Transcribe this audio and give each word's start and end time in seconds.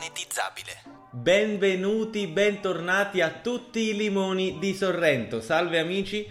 imonetizzabile. 0.00 0.70
Benvenuti, 1.10 2.26
bentornati 2.26 3.20
a 3.20 3.28
tutti 3.28 3.90
i 3.90 3.96
limoni 3.96 4.58
di 4.58 4.72
Sorrento. 4.72 5.42
Salve 5.42 5.78
amici, 5.78 6.26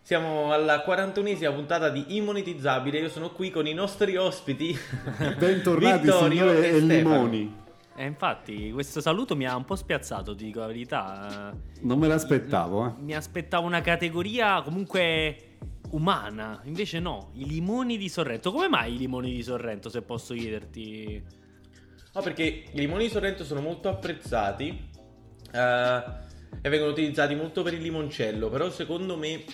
siamo 0.00 0.52
alla 0.52 0.84
41esima 0.86 1.52
puntata 1.52 1.88
di 1.88 2.16
Immonetizzabile. 2.16 3.00
Io 3.00 3.08
sono 3.08 3.30
qui 3.30 3.50
con 3.50 3.66
i 3.66 3.74
nostri 3.74 4.16
ospiti. 4.16 4.78
Bentornati 5.36 6.02
Vittorio 6.02 6.30
signore 6.30 6.70
e 6.70 6.76
e 6.76 6.78
limoni. 6.78 7.56
E 7.96 8.06
infatti 8.06 8.70
questo 8.70 9.00
saluto 9.00 9.34
mi 9.34 9.46
ha 9.46 9.56
un 9.56 9.64
po' 9.64 9.74
spiazzato, 9.74 10.36
ti 10.36 10.44
dico 10.44 10.60
la 10.60 10.66
verità. 10.66 11.52
Non 11.80 11.98
me 11.98 12.06
l'aspettavo, 12.06 12.86
eh. 12.86 12.92
Mi 13.00 13.16
aspettavo 13.16 13.66
una 13.66 13.80
categoria 13.80 14.62
comunque 14.62 15.56
umana, 15.90 16.60
invece 16.66 17.00
no, 17.00 17.30
i 17.34 17.48
limoni 17.48 17.96
di 17.96 18.08
Sorrento. 18.08 18.52
Come 18.52 18.68
mai 18.68 18.94
i 18.94 18.98
limoni 18.98 19.32
di 19.32 19.42
Sorrento, 19.42 19.88
se 19.88 20.02
posso 20.02 20.34
chiederti? 20.34 21.46
No, 22.18 22.24
perché 22.24 22.42
i 22.72 22.78
limoni 22.78 23.04
di 23.04 23.10
Sorrento 23.10 23.44
sono 23.44 23.60
molto 23.60 23.88
apprezzati 23.88 24.88
eh, 25.52 26.02
e 26.60 26.68
vengono 26.68 26.90
utilizzati 26.90 27.36
molto 27.36 27.62
per 27.62 27.74
il 27.74 27.80
limoncello, 27.80 28.48
però 28.48 28.70
secondo 28.70 29.16
me 29.16 29.34
eh, 29.34 29.44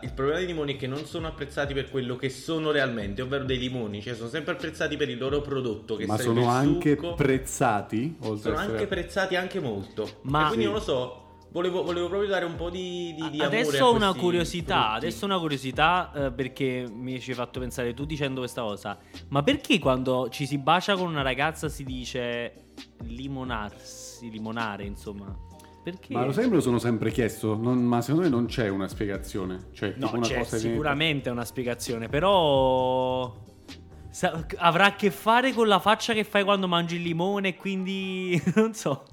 il 0.00 0.12
problema 0.14 0.38
dei 0.38 0.46
limoni 0.46 0.74
è 0.74 0.76
che 0.78 0.86
non 0.86 1.04
sono 1.04 1.26
apprezzati 1.26 1.74
per 1.74 1.90
quello 1.90 2.16
che 2.16 2.30
sono 2.30 2.70
realmente, 2.70 3.20
ovvero 3.20 3.44
dei 3.44 3.58
limoni, 3.58 4.00
cioè 4.00 4.14
sono 4.14 4.30
sempre 4.30 4.54
apprezzati 4.54 4.96
per 4.96 5.10
il 5.10 5.18
loro 5.18 5.42
prodotto 5.42 5.96
che 5.96 6.06
Ma 6.06 6.16
sono 6.16 6.48
anche 6.48 6.94
succo. 6.94 7.12
prezzati, 7.14 8.16
oltre 8.20 8.56
sono 8.56 8.56
anche 8.56 8.86
prezzati 8.86 9.36
anche 9.36 9.60
molto. 9.60 10.20
Ma- 10.22 10.44
e 10.44 10.46
quindi 10.46 10.64
Sì. 10.64 10.70
non 10.70 10.78
lo 10.78 10.82
so, 10.82 11.23
volevo, 11.54 11.84
volevo 11.84 12.08
proprio 12.08 12.28
dare 12.28 12.44
un 12.44 12.56
po' 12.56 12.68
di, 12.68 13.14
di, 13.16 13.30
di 13.30 13.40
adesso 13.42 13.84
ho 13.86 13.94
una 13.94 14.12
curiosità, 14.12 14.80
frutti. 14.90 14.96
adesso 14.96 15.24
ho 15.24 15.28
una 15.28 15.38
curiosità 15.38 16.12
eh, 16.12 16.32
perché 16.32 16.86
mi 16.92 17.20
ci 17.20 17.30
hai 17.30 17.36
fatto 17.36 17.60
pensare 17.60 17.94
tu 17.94 18.04
dicendo 18.04 18.40
questa 18.40 18.62
cosa. 18.62 18.98
Ma 19.28 19.42
perché 19.44 19.78
quando 19.78 20.28
ci 20.30 20.46
si 20.46 20.58
bacia 20.58 20.96
con 20.96 21.08
una 21.08 21.22
ragazza 21.22 21.68
si 21.68 21.84
dice 21.84 22.72
limonarsi, 23.04 24.30
limonare, 24.30 24.84
insomma? 24.84 25.34
Perché? 25.82 26.12
Ma 26.14 26.24
lo 26.24 26.32
sai, 26.32 26.48
me 26.48 26.54
lo 26.54 26.60
sono 26.60 26.78
sempre 26.78 27.10
chiesto, 27.10 27.56
non- 27.56 27.84
ma 27.84 28.00
secondo 28.00 28.22
me 28.26 28.30
non 28.34 28.46
c'è 28.46 28.68
una 28.68 28.88
spiegazione. 28.88 29.66
Cioè, 29.72 29.94
No, 29.96 30.06
tipo 30.06 30.16
una 30.18 30.26
c'è 30.26 30.38
cosa 30.38 30.56
che- 30.56 30.62
sicuramente 30.62 31.28
una 31.30 31.44
spiegazione, 31.44 32.08
però 32.08 33.32
sa- 34.10 34.44
avrà 34.56 34.86
a 34.86 34.94
che 34.96 35.10
fare 35.10 35.52
con 35.52 35.68
la 35.68 35.78
faccia 35.78 36.14
che 36.14 36.24
fai 36.24 36.42
quando 36.42 36.66
mangi 36.68 36.96
il 36.96 37.02
limone 37.02 37.54
quindi 37.56 38.40
non 38.56 38.72
so. 38.72 39.04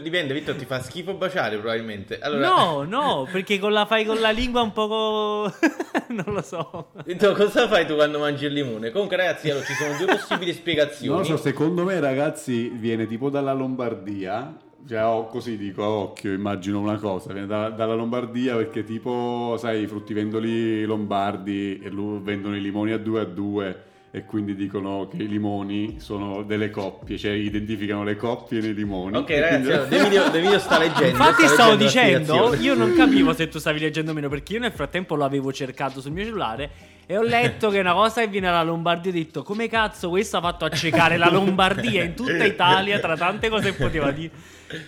Dipende, 0.00 0.32
Vittor, 0.34 0.54
ti 0.54 0.64
fa 0.64 0.80
schifo 0.80 1.14
baciare 1.14 1.56
probabilmente. 1.58 2.18
Allora, 2.18 2.48
No, 2.48 2.82
no, 2.88 3.28
perché 3.30 3.58
con 3.58 3.72
la 3.72 3.84
fai 3.86 4.04
con 4.04 4.20
la 4.20 4.30
lingua 4.30 4.62
un 4.62 4.72
poco 4.72 5.52
non 6.08 6.34
lo 6.34 6.42
so. 6.42 6.90
Vittor, 7.04 7.36
cosa 7.36 7.68
fai 7.68 7.86
tu 7.86 7.94
quando 7.94 8.18
mangi 8.18 8.46
il 8.46 8.52
limone? 8.52 8.90
Comunque, 8.90 9.16
ragazzi, 9.16 9.50
allora, 9.50 9.64
ci 9.64 9.74
sono 9.74 9.96
due 9.96 10.06
possibili 10.16 10.52
spiegazioni. 10.52 11.08
Non 11.08 11.18
lo 11.18 11.24
so, 11.24 11.36
secondo 11.36 11.84
me 11.84 11.98
ragazzi 12.00 12.68
viene 12.68 13.06
tipo 13.06 13.30
dalla 13.30 13.52
Lombardia, 13.52 14.56
cioè 14.88 15.04
oh, 15.04 15.26
così 15.26 15.56
dico 15.56 15.82
a 15.84 15.88
occhio, 15.88 16.32
immagino 16.32 16.80
una 16.80 16.98
cosa, 16.98 17.32
viene 17.32 17.46
da- 17.46 17.68
dalla 17.70 17.94
Lombardia 17.94 18.56
perché 18.56 18.84
tipo, 18.84 19.56
sai, 19.58 19.82
i 19.82 19.86
fruttivendoli 19.86 20.84
lombardi 20.84 21.78
e 21.82 21.90
vendono 21.90 22.56
i 22.56 22.60
limoni 22.60 22.92
a 22.92 22.98
due 22.98 23.20
a 23.20 23.24
due 23.24 23.82
e 24.14 24.26
quindi 24.26 24.54
dicono 24.54 25.08
che 25.08 25.22
i 25.22 25.26
limoni 25.26 25.96
sono 25.98 26.42
delle 26.42 26.68
coppie, 26.68 27.16
cioè 27.16 27.32
identificano 27.32 28.04
le 28.04 28.14
coppie 28.16 28.60
nei 28.60 28.74
limoni. 28.74 29.16
Ok, 29.16 29.30
ragazzi, 29.30 29.48
quindi- 29.62 29.72
allora, 29.72 29.88
De 29.88 30.02
Video, 30.02 30.28
De 30.28 30.40
Video 30.42 30.58
sta 30.58 30.76
leggendo. 30.78 31.08
Infatti 31.08 31.42
sta 31.44 31.52
stavo 31.54 31.74
dicendo, 31.76 32.54
io 32.56 32.74
non 32.74 32.92
capivo 32.94 33.32
se 33.32 33.48
tu 33.48 33.58
stavi 33.58 33.80
leggendo 33.80 34.10
o 34.10 34.14
meno, 34.14 34.28
perché 34.28 34.52
io 34.52 34.58
nel 34.58 34.72
frattempo 34.72 35.16
l'avevo 35.16 35.50
cercato 35.50 36.02
sul 36.02 36.12
mio 36.12 36.24
cellulare 36.24 36.70
e 37.06 37.16
ho 37.16 37.22
letto 37.22 37.70
che 37.70 37.80
una 37.80 37.94
cosa 37.94 38.20
che 38.20 38.28
viene 38.28 38.48
dalla 38.48 38.62
Lombardia 38.62 39.10
ho 39.10 39.14
detto 39.14 39.42
come 39.42 39.66
cazzo 39.66 40.10
questo 40.10 40.36
ha 40.36 40.40
fatto 40.40 40.66
accecare 40.66 41.16
la 41.16 41.30
Lombardia 41.30 42.04
in 42.04 42.14
tutta 42.14 42.44
Italia 42.44 42.98
tra 43.00 43.16
tante 43.16 43.48
cose 43.48 43.74
che 43.74 43.82
poteva 43.82 44.10
dire. 44.10 44.30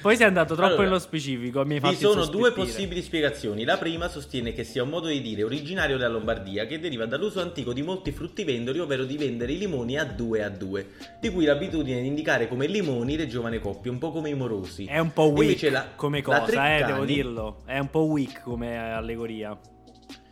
Poi 0.00 0.16
sei 0.16 0.26
andato 0.26 0.54
troppo 0.54 0.68
Allora, 0.72 0.84
nello 0.84 0.98
specifico, 0.98 1.64
mi 1.64 1.74
hai 1.74 1.80
Vi 1.80 1.96
sono 1.96 2.26
due 2.26 2.52
possibili 2.52 3.02
spiegazioni. 3.02 3.64
La 3.64 3.76
prima 3.76 4.08
sostiene 4.08 4.52
che 4.52 4.64
sia 4.64 4.82
un 4.82 4.88
modo 4.90 5.08
di 5.08 5.20
dire 5.20 5.42
originario 5.42 5.96
della 5.96 6.10
Lombardia 6.10 6.66
che 6.66 6.78
deriva 6.80 7.06
dall'uso 7.06 7.40
antico 7.40 7.72
di 7.72 7.82
molti 7.82 8.12
fruttivendoli, 8.12 8.78
ovvero 8.78 9.04
di 9.04 9.16
vendere 9.16 9.52
i 9.52 9.58
limoni 9.58 9.98
a 9.98 10.04
due 10.04 10.42
a 10.42 10.48
due, 10.48 10.90
di 11.20 11.30
cui 11.30 11.44
l'abitudine 11.44 12.00
di 12.00 12.06
indicare 12.06 12.48
come 12.48 12.66
limoni 12.66 13.16
le 13.16 13.26
giovani 13.26 13.58
coppie, 13.60 13.90
un 13.90 13.98
po' 13.98 14.10
come 14.10 14.30
i 14.30 14.34
morosi. 14.34 14.84
È 14.86 14.98
un 14.98 15.12
po' 15.12 15.30
weak 15.30 15.70
la- 15.70 15.88
come 15.94 16.22
cosa, 16.22 16.42
eh, 16.42 16.46
Treccani- 16.46 16.92
devo 16.92 17.04
dirlo. 17.04 17.62
È 17.66 17.78
un 17.78 17.90
po' 17.90 18.04
weak 18.04 18.42
come 18.42 18.76
allegoria. 18.78 19.58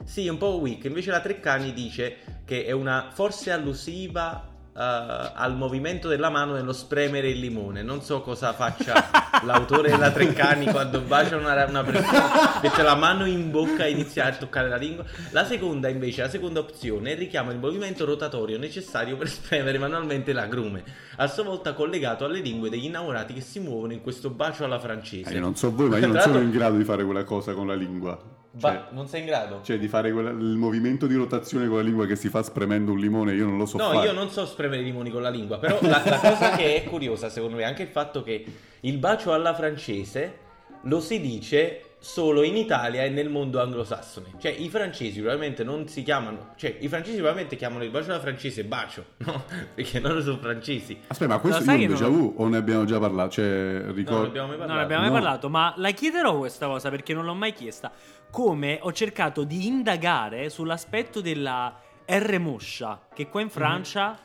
Sì, 0.05 0.29
un 0.29 0.37
po' 0.37 0.59
weak. 0.59 0.85
Invece 0.85 1.11
la 1.11 1.21
Treccani 1.21 1.73
dice 1.73 2.17
che 2.45 2.65
è 2.65 2.73
una 2.73 3.11
forse 3.13 3.51
allusiva 3.53 4.47
eh, 4.49 4.52
al 4.75 5.55
movimento 5.57 6.09
della 6.09 6.31
mano 6.31 6.55
nello 6.55 6.73
spremere 6.73 7.29
il 7.29 7.39
limone. 7.39 7.83
Non 7.83 8.01
so 8.03 8.23
cosa 8.23 8.53
faccia 8.53 9.11
l'autore 9.45 9.91
della 9.91 10.11
Treccani 10.11 10.67
quando 10.71 11.01
bacia 11.01 11.37
una, 11.37 11.65
una 11.67 11.83
persona, 11.83 12.61
mette 12.63 12.83
la 12.83 12.95
mano 12.95 13.27
in 13.27 13.51
bocca 13.51 13.85
e 13.85 13.91
inizia 13.91 14.27
a 14.27 14.33
toccare 14.33 14.69
la 14.69 14.77
lingua. 14.77 15.05
La 15.31 15.45
seconda, 15.45 15.89
invece, 15.89 16.23
la 16.23 16.31
seconda 16.31 16.61
opzione 16.61 17.15
richiama 17.15 17.53
il 17.53 17.59
movimento 17.59 18.05
rotatorio 18.05 18.59
necessario 18.59 19.17
per 19.17 19.29
spremere 19.31 19.79
manualmente 19.79 20.33
l'agrume, 20.33 20.83
a 21.17 21.27
sua 21.27 21.45
volta 21.45 21.75
collegato 21.75 22.25
alle 22.25 22.41
lingue 22.41 22.71
degli 22.71 22.87
innamorati 22.87 23.35
che 23.35 23.41
si 23.41 23.61
muovono 23.61 23.93
in 23.93 24.01
questo 24.01 24.31
bacio 24.31 24.65
alla 24.65 24.79
francese. 24.79 25.35
Eh, 25.35 25.39
non 25.39 25.55
so 25.55 25.71
voi, 25.75 25.89
ma 25.89 25.99
io 25.99 26.07
non 26.07 26.21
sono 26.21 26.41
in 26.41 26.51
grado 26.51 26.77
di 26.77 26.85
fare 26.85 27.05
quella 27.05 27.25
cosa 27.25 27.53
con 27.53 27.67
la 27.67 27.75
lingua. 27.75 28.41
Ba- 28.55 28.71
Cioè, 28.71 28.83
non 28.91 29.09
sei 29.09 29.21
in 29.21 29.27
grado? 29.27 29.61
cioè, 29.63 29.79
di 29.79 29.89
fare 29.89 30.13
quella- 30.13 30.31
il 30.31 30.57
movimento 30.57 31.07
di 31.07 31.15
rotazione 31.15 31.67
con 31.69 31.77
la 31.79 31.83
lingua 31.83 32.07
che 32.07 32.17
si 32.17 32.29
fa 32.29 32.43
spremendo 32.43 32.93
un 32.93 32.99
limone, 32.99 33.33
io 33.35 33.47
non 33.47 33.57
lo 33.57 33.65
so 33.67 33.79
No, 33.79 33.91
fare. 33.93 34.07
io 34.07 34.13
non 34.13 34.29
so 34.29 34.45
spremere 34.45 34.83
i 34.83 34.85
limoni 34.85 35.11
con 35.11 35.23
la 35.23 35.31
lingua, 35.31 35.59
però 35.59 35.79
la, 35.81 36.03
la 36.05 36.19
cosa 36.19 36.51
che 36.57 36.77
è 36.77 36.85
curiosa 36.85 37.31
secondo 37.31 37.57
me 37.57 37.63
è 37.63 37.67
anche 37.67 37.83
il 37.83 37.89
fatto 37.89 38.23
che 38.23 38.45
il 38.81 38.99
bacio 38.99 39.33
alla 39.33 39.55
francese 39.55 40.39
lo 40.83 41.01
si 41.01 41.21
dice 41.21 41.85
solo 42.03 42.43
in 42.43 42.57
Italia 42.57 43.05
e 43.05 43.09
nel 43.11 43.29
mondo 43.31 43.61
anglosassone. 43.63 44.33
Cioè 44.37 44.51
i 44.51 44.69
francesi 44.69 45.21
probabilmente 45.21 45.63
non 45.63 45.87
si 45.87 46.03
chiamano, 46.03 46.49
cioè 46.57 46.77
i 46.81 46.89
francesi 46.89 47.15
probabilmente 47.19 47.55
chiamano 47.55 47.85
il 47.85 47.91
bacio 47.91 48.11
alla 48.11 48.19
francese 48.21 48.65
bacio, 48.65 49.05
no? 49.25 49.45
Perché 49.73 50.01
loro 50.01 50.21
sono 50.21 50.39
francesi. 50.39 50.99
Aspetta, 51.07 51.35
ma 51.35 51.39
questo 51.39 51.63
io 51.63 51.77
che 51.79 51.85
un 51.85 51.91
déjà 51.91 52.07
non- 52.09 52.19
vu 52.19 52.35
o 52.39 52.49
ne 52.49 52.57
abbiamo 52.57 52.85
già 52.85 52.99
parlato? 52.99 53.31
Cioè, 53.31 53.83
No, 53.87 53.93
ricordo... 53.93 54.17
non 54.19 54.27
abbiamo 54.27 54.49
mai 54.49 54.57
parlato. 54.57 54.79
ne 54.79 54.83
abbiamo 54.85 55.03
mai 55.03 55.11
No. 55.13 55.17
parlato, 55.21 55.49
ma 55.49 55.75
la 55.77 55.91
chiederò 55.93 56.37
questa 56.39 56.67
cosa 56.67 56.91
perché 56.91 57.15
non 57.15 57.25
l'ho 57.25 57.35
mai 57.35 57.53
chiesta. 57.53 57.93
Come 58.33 58.79
ho 58.81 58.93
cercato 58.93 59.45
di 59.45 59.67
indagare 59.67 60.49
sull'aspetto 60.49 61.21
della 61.21 61.79
R 62.07 62.39
moscia, 62.39 62.99
che 63.13 63.29
qua 63.29 63.43
in 63.43 63.51
Francia 63.51 64.19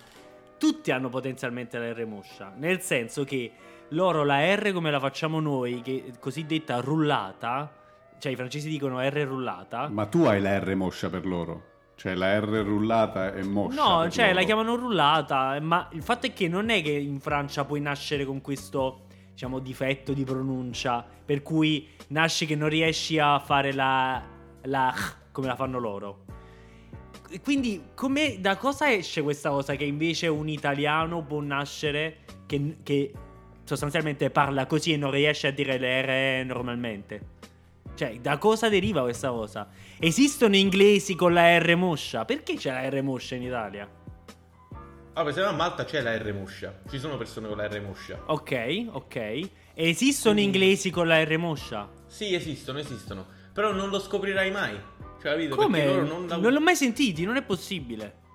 tutti 0.57 0.91
hanno 0.91 1.09
potenzialmente 1.09 1.77
la 1.77 1.91
R 1.91 2.05
moscia, 2.05 2.53
nel 2.55 2.79
senso 2.79 3.25
che 3.25 3.51
loro 3.89 4.23
la 4.23 4.55
R 4.55 4.71
come 4.71 4.91
la 4.91 5.01
facciamo 5.01 5.41
noi, 5.41 5.81
che 5.81 6.05
è 6.07 6.19
cosiddetta 6.19 6.79
rullata, 6.79 7.69
cioè 8.17 8.31
i 8.31 8.37
francesi 8.37 8.69
dicono 8.69 9.01
R 9.01 9.11
rullata. 9.25 9.89
Ma 9.89 10.05
tu 10.05 10.23
hai 10.23 10.39
la 10.39 10.57
R 10.57 10.73
moscia 10.75 11.09
per 11.09 11.25
loro? 11.25 11.63
Cioè 11.97 12.15
la 12.15 12.39
R 12.39 12.63
rullata 12.63 13.33
è 13.33 13.41
moscia 13.43 13.83
No, 13.83 14.09
cioè 14.09 14.27
loro. 14.27 14.39
la 14.39 14.45
chiamano 14.45 14.75
rullata, 14.77 15.59
ma 15.59 15.85
il 15.91 16.01
fatto 16.01 16.27
è 16.27 16.31
che 16.31 16.47
non 16.47 16.69
è 16.69 16.81
che 16.81 16.91
in 16.91 17.19
Francia 17.19 17.65
puoi 17.65 17.81
nascere 17.81 18.23
con 18.23 18.39
questo, 18.39 19.06
diciamo, 19.37 19.59
difetto 19.59 20.13
di 20.13 20.23
pronuncia, 20.23 21.05
per 21.23 21.43
cui 21.43 21.87
nasci 22.07 22.47
che 22.47 22.55
non 22.55 22.69
riesci 22.69 23.19
a 23.19 23.37
fare 23.37 23.71
la, 23.71 24.19
la 24.63 24.91
come 25.31 25.45
la 25.45 25.55
fanno 25.55 25.77
loro. 25.77 26.25
Quindi, 27.43 27.83
da 28.39 28.57
cosa 28.57 28.91
esce 28.91 29.21
questa 29.21 29.51
cosa 29.51 29.75
che 29.75 29.83
invece 29.83 30.25
un 30.25 30.49
italiano 30.49 31.23
può 31.23 31.39
nascere 31.39 32.21
che, 32.47 32.77
che 32.81 33.13
sostanzialmente 33.63 34.31
parla 34.31 34.65
così 34.65 34.93
e 34.93 34.97
non 34.97 35.11
riesce 35.11 35.45
a 35.45 35.51
dire 35.51 35.77
le 35.77 36.41
R 36.41 36.43
normalmente? 36.43 37.21
Cioè, 37.93 38.19
da 38.19 38.39
cosa 38.39 38.69
deriva 38.69 39.01
questa 39.01 39.29
cosa? 39.29 39.69
Esistono 39.99 40.55
inglesi 40.55 41.13
con 41.13 41.33
la 41.33 41.59
R 41.59 41.75
moscia? 41.75 42.25
Perché 42.25 42.55
c'è 42.55 42.71
la 42.71 42.89
R 42.89 43.03
moscia 43.03 43.35
in 43.35 43.43
Italia? 43.43 43.87
Ah, 45.17 45.21
per 45.23 45.31
esempio 45.31 45.51
a 45.51 45.55
Malta 45.55 45.83
c'è 45.83 46.01
la 46.01 46.15
R 46.15 46.31
moscia. 46.33 46.73
Ci 46.87 46.99
sono 46.99 47.17
persone 47.17 47.47
con 47.47 47.57
la 47.57 47.67
R 47.67 47.81
moscia. 47.81 48.21
Ok, 48.27 48.85
ok. 48.91 49.15
E 49.15 49.49
esistono 49.73 50.39
inglesi 50.39 50.91
con 50.91 51.07
la 51.07 51.23
R 51.23 51.37
moscia? 51.37 51.89
Sì, 52.05 52.35
esistono, 52.35 52.77
esistono. 52.77 53.25
Però 53.51 53.71
non 53.73 53.89
lo 53.89 53.99
scoprirai 53.99 54.51
mai. 54.51 54.75
Cioè, 55.19 55.31
capito? 55.31 55.55
Come? 55.55 55.79
Perché 55.79 55.93
loro 55.93 56.05
Non, 56.07 56.25
non, 56.25 56.41
la- 56.43 56.49
l'ho 56.51 56.59
mai 56.61 56.75
sentiti, 56.75 57.25
non 57.25 57.35
è 57.35 57.41
possibile. 57.41 58.25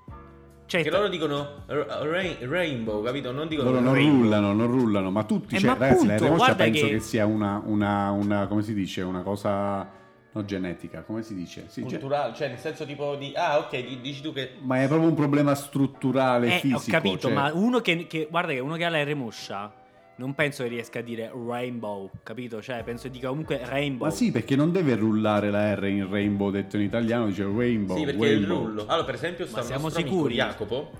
Cioè, 0.66 0.82
Perché 0.82 0.96
loro 0.96 1.08
dicono 1.08 1.64
rain- 1.66 2.38
rainbow, 2.48 3.02
capito? 3.04 3.30
Non 3.30 3.46
dicono 3.46 3.70
Loro 3.70 3.80
non 3.82 3.94
rainbow. 3.94 4.22
rullano, 4.22 4.52
non 4.52 4.66
rullano, 4.66 5.10
ma 5.12 5.22
tutti, 5.24 5.54
Eh, 5.54 5.58
cioè, 5.60 5.68
ma 5.70 5.76
ragazzi, 5.78 6.06
la 6.06 6.14
appunto, 6.14 6.24
R 6.24 6.36
moscia 6.36 6.44
guarda 6.54 6.64
penso 6.64 6.86
che- 6.86 6.92
che... 6.94 7.00
sia 7.00 7.26
una, 7.26 7.62
una, 7.64 8.10
una, 8.10 8.46
come 8.48 8.62
si 8.62 8.74
dice, 8.74 9.02
una 9.02 9.20
cosa 9.22 9.88
no, 10.32 10.44
genetica, 10.44 11.02
come 11.02 11.22
si 11.22 11.34
dice? 11.34 11.64
Sì, 11.68 11.82
ge- 11.84 11.98
culturale, 11.98 12.34
cioè 12.34 12.48
nel 12.48 12.58
senso 12.58 12.84
tipo 12.84 13.16
di 13.16 13.32
ah, 13.34 13.58
ok, 13.58 13.70
di- 13.84 14.00
dici 14.00 14.20
tu 14.22 14.32
che 14.32 14.52
ma 14.60 14.82
è 14.82 14.86
proprio 14.88 15.08
un 15.08 15.14
problema 15.14 15.54
strutturale, 15.54 16.56
eh, 16.56 16.60
fisico. 16.60 16.78
ho 16.80 16.84
capito, 17.00 17.18
cioè- 17.28 17.32
ma 17.32 17.50
uno 17.52 17.80
che, 17.80 18.06
che- 18.06 18.26
guarda 18.30 18.52
che 18.52 18.58
uno 18.60 18.76
che 18.76 18.84
ha 18.84 18.88
la 18.88 19.02
R 19.02 19.14
moscia 19.14 19.72
non 20.14 20.34
penso 20.34 20.62
che 20.62 20.68
riesca 20.68 20.98
a 21.00 21.02
dire 21.02 21.32
rainbow, 21.34 22.08
capito? 22.22 22.62
Cioè, 22.62 22.82
penso 22.84 23.08
dica 23.08 23.28
comunque 23.28 23.60
rainbow. 23.64 24.06
Ma 24.06 24.12
sì, 24.12 24.30
perché 24.30 24.54
non 24.54 24.70
deve 24.70 24.94
rullare 24.94 25.50
la 25.50 25.74
R 25.74 25.84
in 25.86 26.08
rainbow 26.08 26.50
detto 26.50 26.76
in 26.76 26.82
italiano, 26.82 27.26
dice 27.26 27.44
rainbow. 27.44 27.96
Sì, 27.96 28.04
perché 28.04 28.24
è 28.26 28.28
il 28.28 28.46
rainbow. 28.46 28.66
rullo. 28.66 28.86
Allora, 28.86 29.04
per 29.04 29.14
esempio, 29.14 29.46
sta 29.46 29.62
siamo 29.62 29.88
sicuri? 29.88 30.34
Jacopo 30.34 30.90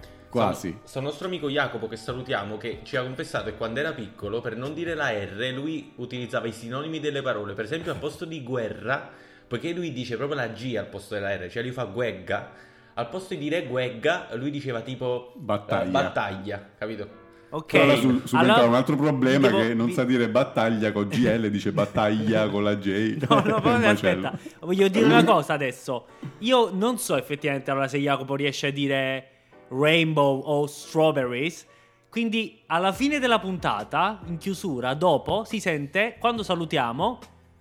Quasi. 0.40 0.78
Sto, 0.82 1.00
nostro 1.00 1.26
amico 1.26 1.48
Jacopo 1.50 1.88
che 1.88 1.96
salutiamo 1.96 2.56
che 2.56 2.80
ci 2.84 2.96
ha 2.96 3.02
confessato 3.02 3.50
che 3.50 3.56
quando 3.56 3.80
era 3.80 3.92
piccolo 3.92 4.40
per 4.40 4.56
non 4.56 4.72
dire 4.74 4.94
la 4.94 5.10
R 5.10 5.52
lui 5.54 5.92
utilizzava 5.96 6.46
i 6.46 6.52
sinonimi 6.52 7.00
delle 7.00 7.20
parole. 7.22 7.52
Per 7.54 7.64
esempio 7.64 7.92
al 7.92 7.98
posto 7.98 8.24
di 8.24 8.42
guerra, 8.42 9.10
poiché 9.46 9.72
lui 9.72 9.92
dice 9.92 10.16
proprio 10.16 10.36
la 10.38 10.48
G 10.48 10.74
al 10.78 10.86
posto 10.86 11.14
della 11.14 11.34
R, 11.36 11.48
cioè 11.50 11.62
lui 11.62 11.72
fa 11.72 11.84
guegga, 11.84 12.50
al 12.94 13.08
posto 13.08 13.34
di 13.34 13.40
dire 13.40 13.66
guegga 13.66 14.28
lui 14.34 14.50
diceva 14.50 14.80
tipo 14.80 15.32
Battaglia. 15.36 15.88
eh, 15.88 15.90
battaglia, 15.90 16.68
capito? 16.78 17.20
Ok. 17.50 17.70
Però 17.72 17.84
là 17.84 17.94
su- 17.96 18.22
subentra 18.24 18.38
allora- 18.54 18.68
un 18.68 18.74
altro 18.74 18.96
problema 18.96 19.48
devo- 19.48 19.58
che 19.60 19.74
non 19.74 19.86
vi- 19.86 19.92
sa 19.92 20.04
dire 20.04 20.30
battaglia 20.30 20.90
con 20.92 21.08
GL, 21.08 21.48
dice 21.52 21.72
battaglia 21.72 22.48
con 22.48 22.64
la 22.64 22.76
J. 22.78 23.26
No, 23.28 23.40
no, 23.44 23.58
macello. 23.64 24.28
aspetta, 24.28 24.38
voglio 24.60 24.88
dire 24.88 25.04
una 25.04 25.22
cosa 25.24 25.52
adesso. 25.52 26.06
Io 26.38 26.70
non 26.72 26.96
so 26.96 27.14
effettivamente 27.16 27.70
allora 27.70 27.88
se 27.88 27.98
Jacopo 27.98 28.34
riesce 28.36 28.68
a 28.68 28.70
dire 28.70 29.26
rainbow 29.72 30.40
o 30.40 30.66
strawberries. 30.66 31.66
Quindi 32.08 32.62
alla 32.66 32.92
fine 32.92 33.18
della 33.18 33.38
puntata, 33.38 34.20
in 34.26 34.36
chiusura, 34.36 34.94
dopo, 34.94 35.44
si 35.44 35.60
sente, 35.60 36.16
quando 36.18 36.42
salutiamo, 36.42 37.18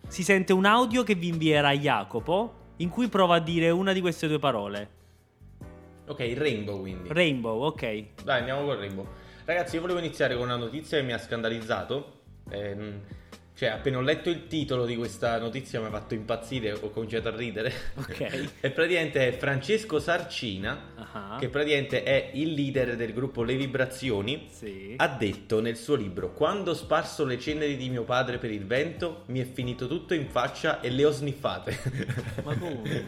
si 0.07 0.23
sente 0.23 0.51
un 0.51 0.65
audio 0.65 1.03
che 1.03 1.15
vi 1.15 1.29
invierà 1.29 1.71
Jacopo 1.71 2.59
in 2.77 2.89
cui 2.89 3.07
prova 3.07 3.35
a 3.35 3.39
dire 3.39 3.69
una 3.69 3.93
di 3.93 4.01
queste 4.01 4.27
due 4.27 4.39
parole. 4.39 4.99
Ok, 6.07 6.19
il 6.19 6.35
rainbow 6.35 6.79
quindi. 6.81 7.07
Rainbow, 7.13 7.63
ok. 7.63 8.03
Dai, 8.23 8.39
andiamo 8.39 8.65
con 8.65 8.77
Rainbow. 8.77 9.07
Ragazzi, 9.45 9.75
io 9.75 9.81
volevo 9.81 9.99
iniziare 9.99 10.35
con 10.35 10.43
una 10.43 10.57
notizia 10.57 10.97
che 10.97 11.03
mi 11.05 11.13
ha 11.13 11.17
scandalizzato. 11.17 12.19
Ehm, 12.49 12.99
cioè, 13.61 13.69
appena 13.69 13.99
ho 13.99 14.01
letto 14.01 14.31
il 14.31 14.47
titolo 14.47 14.85
di 14.87 14.95
questa 14.95 15.37
notizia 15.37 15.79
mi 15.79 15.85
ha 15.85 15.91
fatto 15.91 16.15
impazzire, 16.15 16.71
ho 16.71 16.89
cominciato 16.89 17.27
a 17.27 17.35
ridere. 17.35 17.71
Ok. 17.93 18.49
e 18.59 18.71
praticamente 18.71 19.27
è 19.27 19.37
Francesco 19.37 19.99
Sarcina, 19.99 20.89
Ah, 21.11 21.37
che 21.39 21.47
praticamente 21.47 22.01
è 22.01 22.31
il 22.33 22.53
leader 22.53 22.95
del 22.95 23.13
gruppo 23.13 23.43
Le 23.43 23.55
Vibrazioni. 23.55 24.47
sì. 24.49 24.95
Ha 24.97 25.07
detto 25.09 25.61
nel 25.61 25.77
suo 25.77 25.93
libro: 25.93 26.31
Quando 26.31 26.71
ho 26.71 26.73
sparso 26.73 27.23
le 27.23 27.37
ceneri 27.37 27.77
di 27.77 27.87
mio 27.91 28.01
padre 28.03 28.39
per 28.39 28.49
il 28.49 28.65
vento, 28.65 29.25
mi 29.27 29.39
è 29.39 29.45
finito 29.45 29.85
tutto 29.87 30.15
in 30.15 30.27
faccia 30.27 30.81
e 30.81 30.89
le 30.89 31.05
ho 31.05 31.11
sniffate. 31.11 31.77
Ma 32.43 32.57
come? 32.57 33.05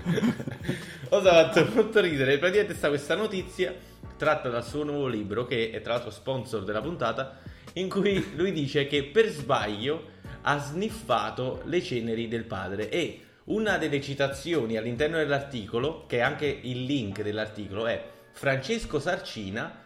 Ho 1.09 1.19
fatto 1.19 1.67
molto 1.73 1.99
ridere. 1.99 2.37
Praticamente 2.37 2.75
sta 2.75 2.89
questa 2.89 3.15
notizia 3.15 3.73
tratta 4.17 4.49
dal 4.49 4.63
suo 4.63 4.83
nuovo 4.83 5.07
libro, 5.07 5.47
che 5.47 5.71
è 5.71 5.81
tra 5.81 5.93
l'altro 5.93 6.11
sponsor 6.11 6.63
della 6.63 6.81
puntata, 6.81 7.39
in 7.73 7.89
cui 7.89 8.33
lui 8.35 8.51
dice 8.51 8.85
che 8.85 9.03
per 9.05 9.29
sbaglio 9.29 10.11
ha 10.43 10.57
sniffato 10.59 11.61
le 11.65 11.81
ceneri 11.81 12.27
del 12.27 12.45
padre. 12.45 12.89
E 12.89 13.19
una 13.45 13.77
delle 13.77 13.99
citazioni 14.01 14.77
all'interno 14.77 15.17
dell'articolo, 15.17 16.05
che 16.07 16.17
è 16.17 16.21
anche 16.21 16.45
il 16.45 16.83
link 16.85 17.21
dell'articolo, 17.21 17.87
è 17.87 18.01
Francesco 18.31 18.99
Sarcina. 18.99 19.81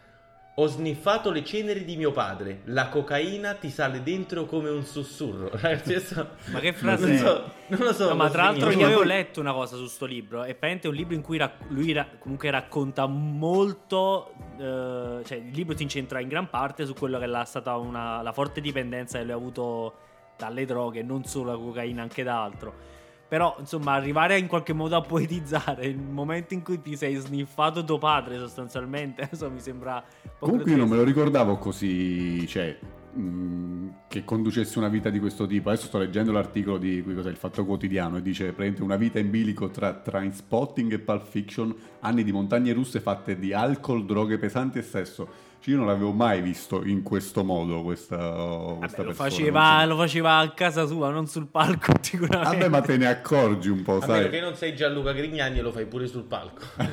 Ho 0.60 0.66
sniffato 0.66 1.30
le 1.30 1.44
ceneri 1.44 1.84
di 1.84 1.96
mio 1.96 2.10
padre. 2.10 2.62
La 2.64 2.88
cocaina 2.88 3.54
ti 3.54 3.70
sale 3.70 4.02
dentro 4.02 4.44
come 4.44 4.68
un 4.68 4.84
sussurro. 4.84 5.50
Ragazzi, 5.54 5.94
adesso- 5.94 6.30
Ma 6.46 6.58
che 6.58 6.72
frase 6.72 7.06
non 7.06 7.14
è? 7.14 7.18
so, 7.18 7.52
non 7.68 7.78
lo 7.80 7.92
so. 7.92 8.08
No, 8.08 8.14
ma 8.16 8.28
tra 8.28 8.42
l'altro 8.44 8.70
io 8.72 8.86
avevo 8.86 9.04
letto 9.04 9.38
una 9.38 9.52
cosa 9.52 9.76
su 9.76 9.86
sto 9.86 10.04
libro. 10.04 10.40
E 10.42 10.54
praticamente 10.56 10.88
è 10.88 10.90
un 10.90 10.96
libro 10.96 11.14
in 11.14 11.22
cui 11.22 11.36
rac- 11.38 11.62
lui 11.68 11.92
ra- 11.92 12.08
comunque 12.18 12.50
racconta 12.50 13.06
molto. 13.06 14.32
eh, 14.58 15.22
cioè, 15.24 15.36
il 15.38 15.52
libro 15.52 15.76
si 15.76 15.84
incentra 15.84 16.18
in 16.20 16.26
gran 16.26 16.50
parte 16.50 16.84
su 16.86 16.92
quello 16.94 17.20
che 17.20 17.26
è 17.26 17.42
stata 17.44 17.76
una, 17.76 18.20
la 18.22 18.32
forte 18.32 18.60
dipendenza 18.60 19.18
che 19.18 19.22
lui 19.24 19.32
ha 19.32 19.36
avuto 19.36 19.94
dalle 20.38 20.64
droghe, 20.64 21.02
non 21.02 21.24
solo 21.24 21.52
la 21.52 21.58
cocaina, 21.58 22.02
anche 22.02 22.22
da 22.22 22.42
altro. 22.42 22.96
Però, 23.28 23.56
insomma, 23.58 23.92
arrivare 23.92 24.38
in 24.38 24.46
qualche 24.46 24.72
modo 24.72 24.96
a 24.96 25.02
poetizzare 25.02 25.84
il 25.84 25.98
momento 25.98 26.54
in 26.54 26.62
cui 26.62 26.80
ti 26.80 26.96
sei 26.96 27.14
sniffato 27.16 27.84
tuo 27.84 27.98
padre, 27.98 28.38
sostanzialmente, 28.38 29.22
adesso 29.28 29.50
mi 29.50 29.60
sembra. 29.60 30.02
Comunque 30.38 30.70
io 30.70 30.78
non 30.78 30.88
me 30.88 30.96
lo 30.96 31.04
ricordavo 31.04 31.58
così, 31.58 32.46
cioè, 32.46 32.78
mh, 33.12 33.88
che 34.08 34.24
conducesse 34.24 34.78
una 34.78 34.88
vita 34.88 35.10
di 35.10 35.18
questo 35.18 35.46
tipo. 35.46 35.68
Adesso 35.68 35.88
sto 35.88 35.98
leggendo 35.98 36.32
l'articolo 36.32 36.78
di 36.78 37.02
qui 37.02 37.14
cos'è, 37.14 37.28
il 37.28 37.36
Fatto 37.36 37.66
Quotidiano 37.66 38.16
e 38.16 38.22
dice 38.22 38.44
praticamente 38.44 38.82
una 38.82 38.96
vita 38.96 39.18
in 39.18 39.28
bilico 39.28 39.68
tra 39.68 39.92
Trainspotting 39.92 40.92
e 40.92 40.98
Pulp 40.98 41.26
Fiction, 41.26 41.74
anni 42.00 42.24
di 42.24 42.32
montagne 42.32 42.72
russe 42.72 43.00
fatte 43.00 43.38
di 43.38 43.52
alcol, 43.52 44.06
droghe 44.06 44.38
pesanti 44.38 44.78
e 44.78 44.82
sesso. 44.82 45.28
Cioè, 45.60 45.72
io 45.74 45.78
non 45.78 45.86
l'avevo 45.88 46.12
mai 46.12 46.40
visto 46.40 46.84
in 46.84 47.02
questo 47.02 47.42
modo 47.44 47.82
questa, 47.82 48.16
Vabbè, 48.16 48.78
questa 48.78 49.02
lo, 49.02 49.08
persona. 49.08 49.28
faceva, 49.30 49.78
so. 49.80 49.86
lo 49.88 49.96
faceva 49.96 50.38
a 50.38 50.50
casa 50.52 50.86
sua, 50.86 51.10
non 51.10 51.26
sul 51.26 51.46
palco, 51.48 51.92
sicuramente. 52.00 52.56
Vabbè, 52.56 52.68
ma 52.68 52.80
te 52.80 52.96
ne 52.96 53.06
accorgi 53.08 53.68
un 53.68 53.82
po', 53.82 53.96
A 53.96 54.02
sai? 54.06 54.30
che 54.30 54.40
non 54.40 54.54
sei 54.54 54.74
Gianluca 54.76 55.12
Grignani 55.12 55.58
e 55.58 55.62
lo 55.62 55.72
fai 55.72 55.86
pure 55.86 56.06
sul 56.06 56.22
palco. 56.24 56.62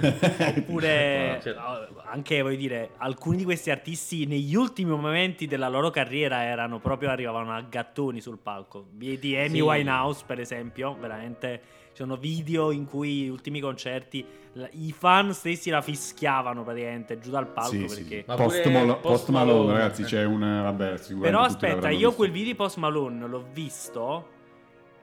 Oppure 0.57 1.39
Cioè- 1.43 1.53
no, 1.55 2.01
anche 2.05 2.41
voglio 2.41 2.55
dire, 2.57 2.91
alcuni 2.97 3.37
di 3.37 3.43
questi 3.43 3.71
artisti 3.71 4.25
negli 4.25 4.55
ultimi 4.55 4.89
momenti 4.91 5.47
della 5.47 5.67
loro 5.69 5.89
carriera 5.89 6.43
erano 6.43 6.79
proprio 6.79 7.09
arrivavano 7.09 7.53
a 7.53 7.61
gattoni 7.61 8.21
sul 8.21 8.37
palco. 8.41 8.87
Vedi 8.93 9.35
Amy 9.37 9.49
Sì. 9.55 9.61
Winehouse, 9.61 10.23
per 10.25 10.39
esempio, 10.39 10.95
veramente 10.99 11.61
sono 11.95 12.17
video 12.17 12.71
in 12.71 12.85
cui 12.85 13.23
gli 13.23 13.27
ultimi 13.29 13.59
concerti 13.61 14.25
la- 14.53 14.67
i 14.73 14.91
fan 14.91 15.33
stessi 15.33 15.69
la 15.69 15.81
fischiavano 15.81 16.63
praticamente 16.63 17.19
giù 17.19 17.29
dal 17.29 17.47
palco 17.47 17.71
Sì, 17.71 17.85
perché 17.85 18.25
sì. 18.27 18.35
Post, 18.35 18.65
Malo- 18.67 18.99
Post 18.99 19.29
Malone, 19.29 19.57
Malone, 19.59 19.73
ragazzi, 19.73 20.03
c'è 20.03 20.23
un... 20.25 20.39
Vabbè, 20.39 20.97
sicuramente 20.97 21.29
Però 21.29 21.41
aspetta, 21.41 21.89
io 21.89 21.97
visto. 21.97 22.13
quel 22.15 22.31
video 22.31 22.47
di 22.47 22.55
Post 22.55 22.77
Malone 22.77 23.27
l'ho 23.27 23.45
visto 23.53 24.29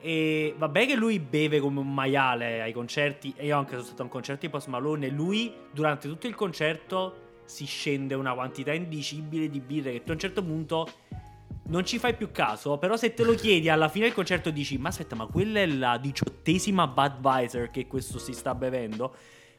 e 0.01 0.55
vabbè 0.59 0.87
che 0.87 0.95
lui 0.97 1.19
beve 1.21 1.61
come 1.61 1.79
un 1.81 1.93
maiale 1.95 2.61
ai 2.61 2.73
concerti 2.73 3.33
e 3.37 3.47
io 3.47 3.57
anche 3.57 3.71
sono 3.73 3.83
stato 3.85 4.03
a 4.03 4.05
un 4.05 4.11
concerto 4.11 4.45
di 4.47 4.53
Post 4.53 4.67
Malone 4.69 5.07
e 5.07 5.11
lui 5.11 5.53
durante 5.71 6.09
tutto 6.09 6.27
il 6.27 6.35
concerto 6.35 7.17
si 7.45 7.65
scende 7.67 8.15
una 8.15 8.35
quantità 8.35 8.73
indicibile 8.73 9.49
di 9.49 9.61
birre 9.61 9.93
che 9.93 10.03
tu 10.03 10.11
a 10.11 10.15
un 10.15 10.19
certo 10.19 10.43
punto 10.43 10.89
non 11.65 11.85
ci 11.85 11.99
fai 11.99 12.15
più 12.15 12.31
caso, 12.33 12.79
però 12.79 12.97
se 12.97 13.15
te 13.15 13.25
lo 13.25 13.35
chiedi 13.37 13.69
alla 13.69 13.89
fine 13.89 14.07
del 14.07 14.15
concerto 14.15 14.51
dici 14.51 14.79
ma 14.79 14.89
aspetta 14.89 15.15
ma 15.15 15.27
quella 15.27 15.61
è 15.61 15.67
la 15.67 15.99
diciottesima 15.99 16.87
Budweiser 16.87 17.71
che 17.71 17.87
questo 17.87 18.19
si 18.19 18.33
sta 18.33 18.55
bevendo? 18.55 19.15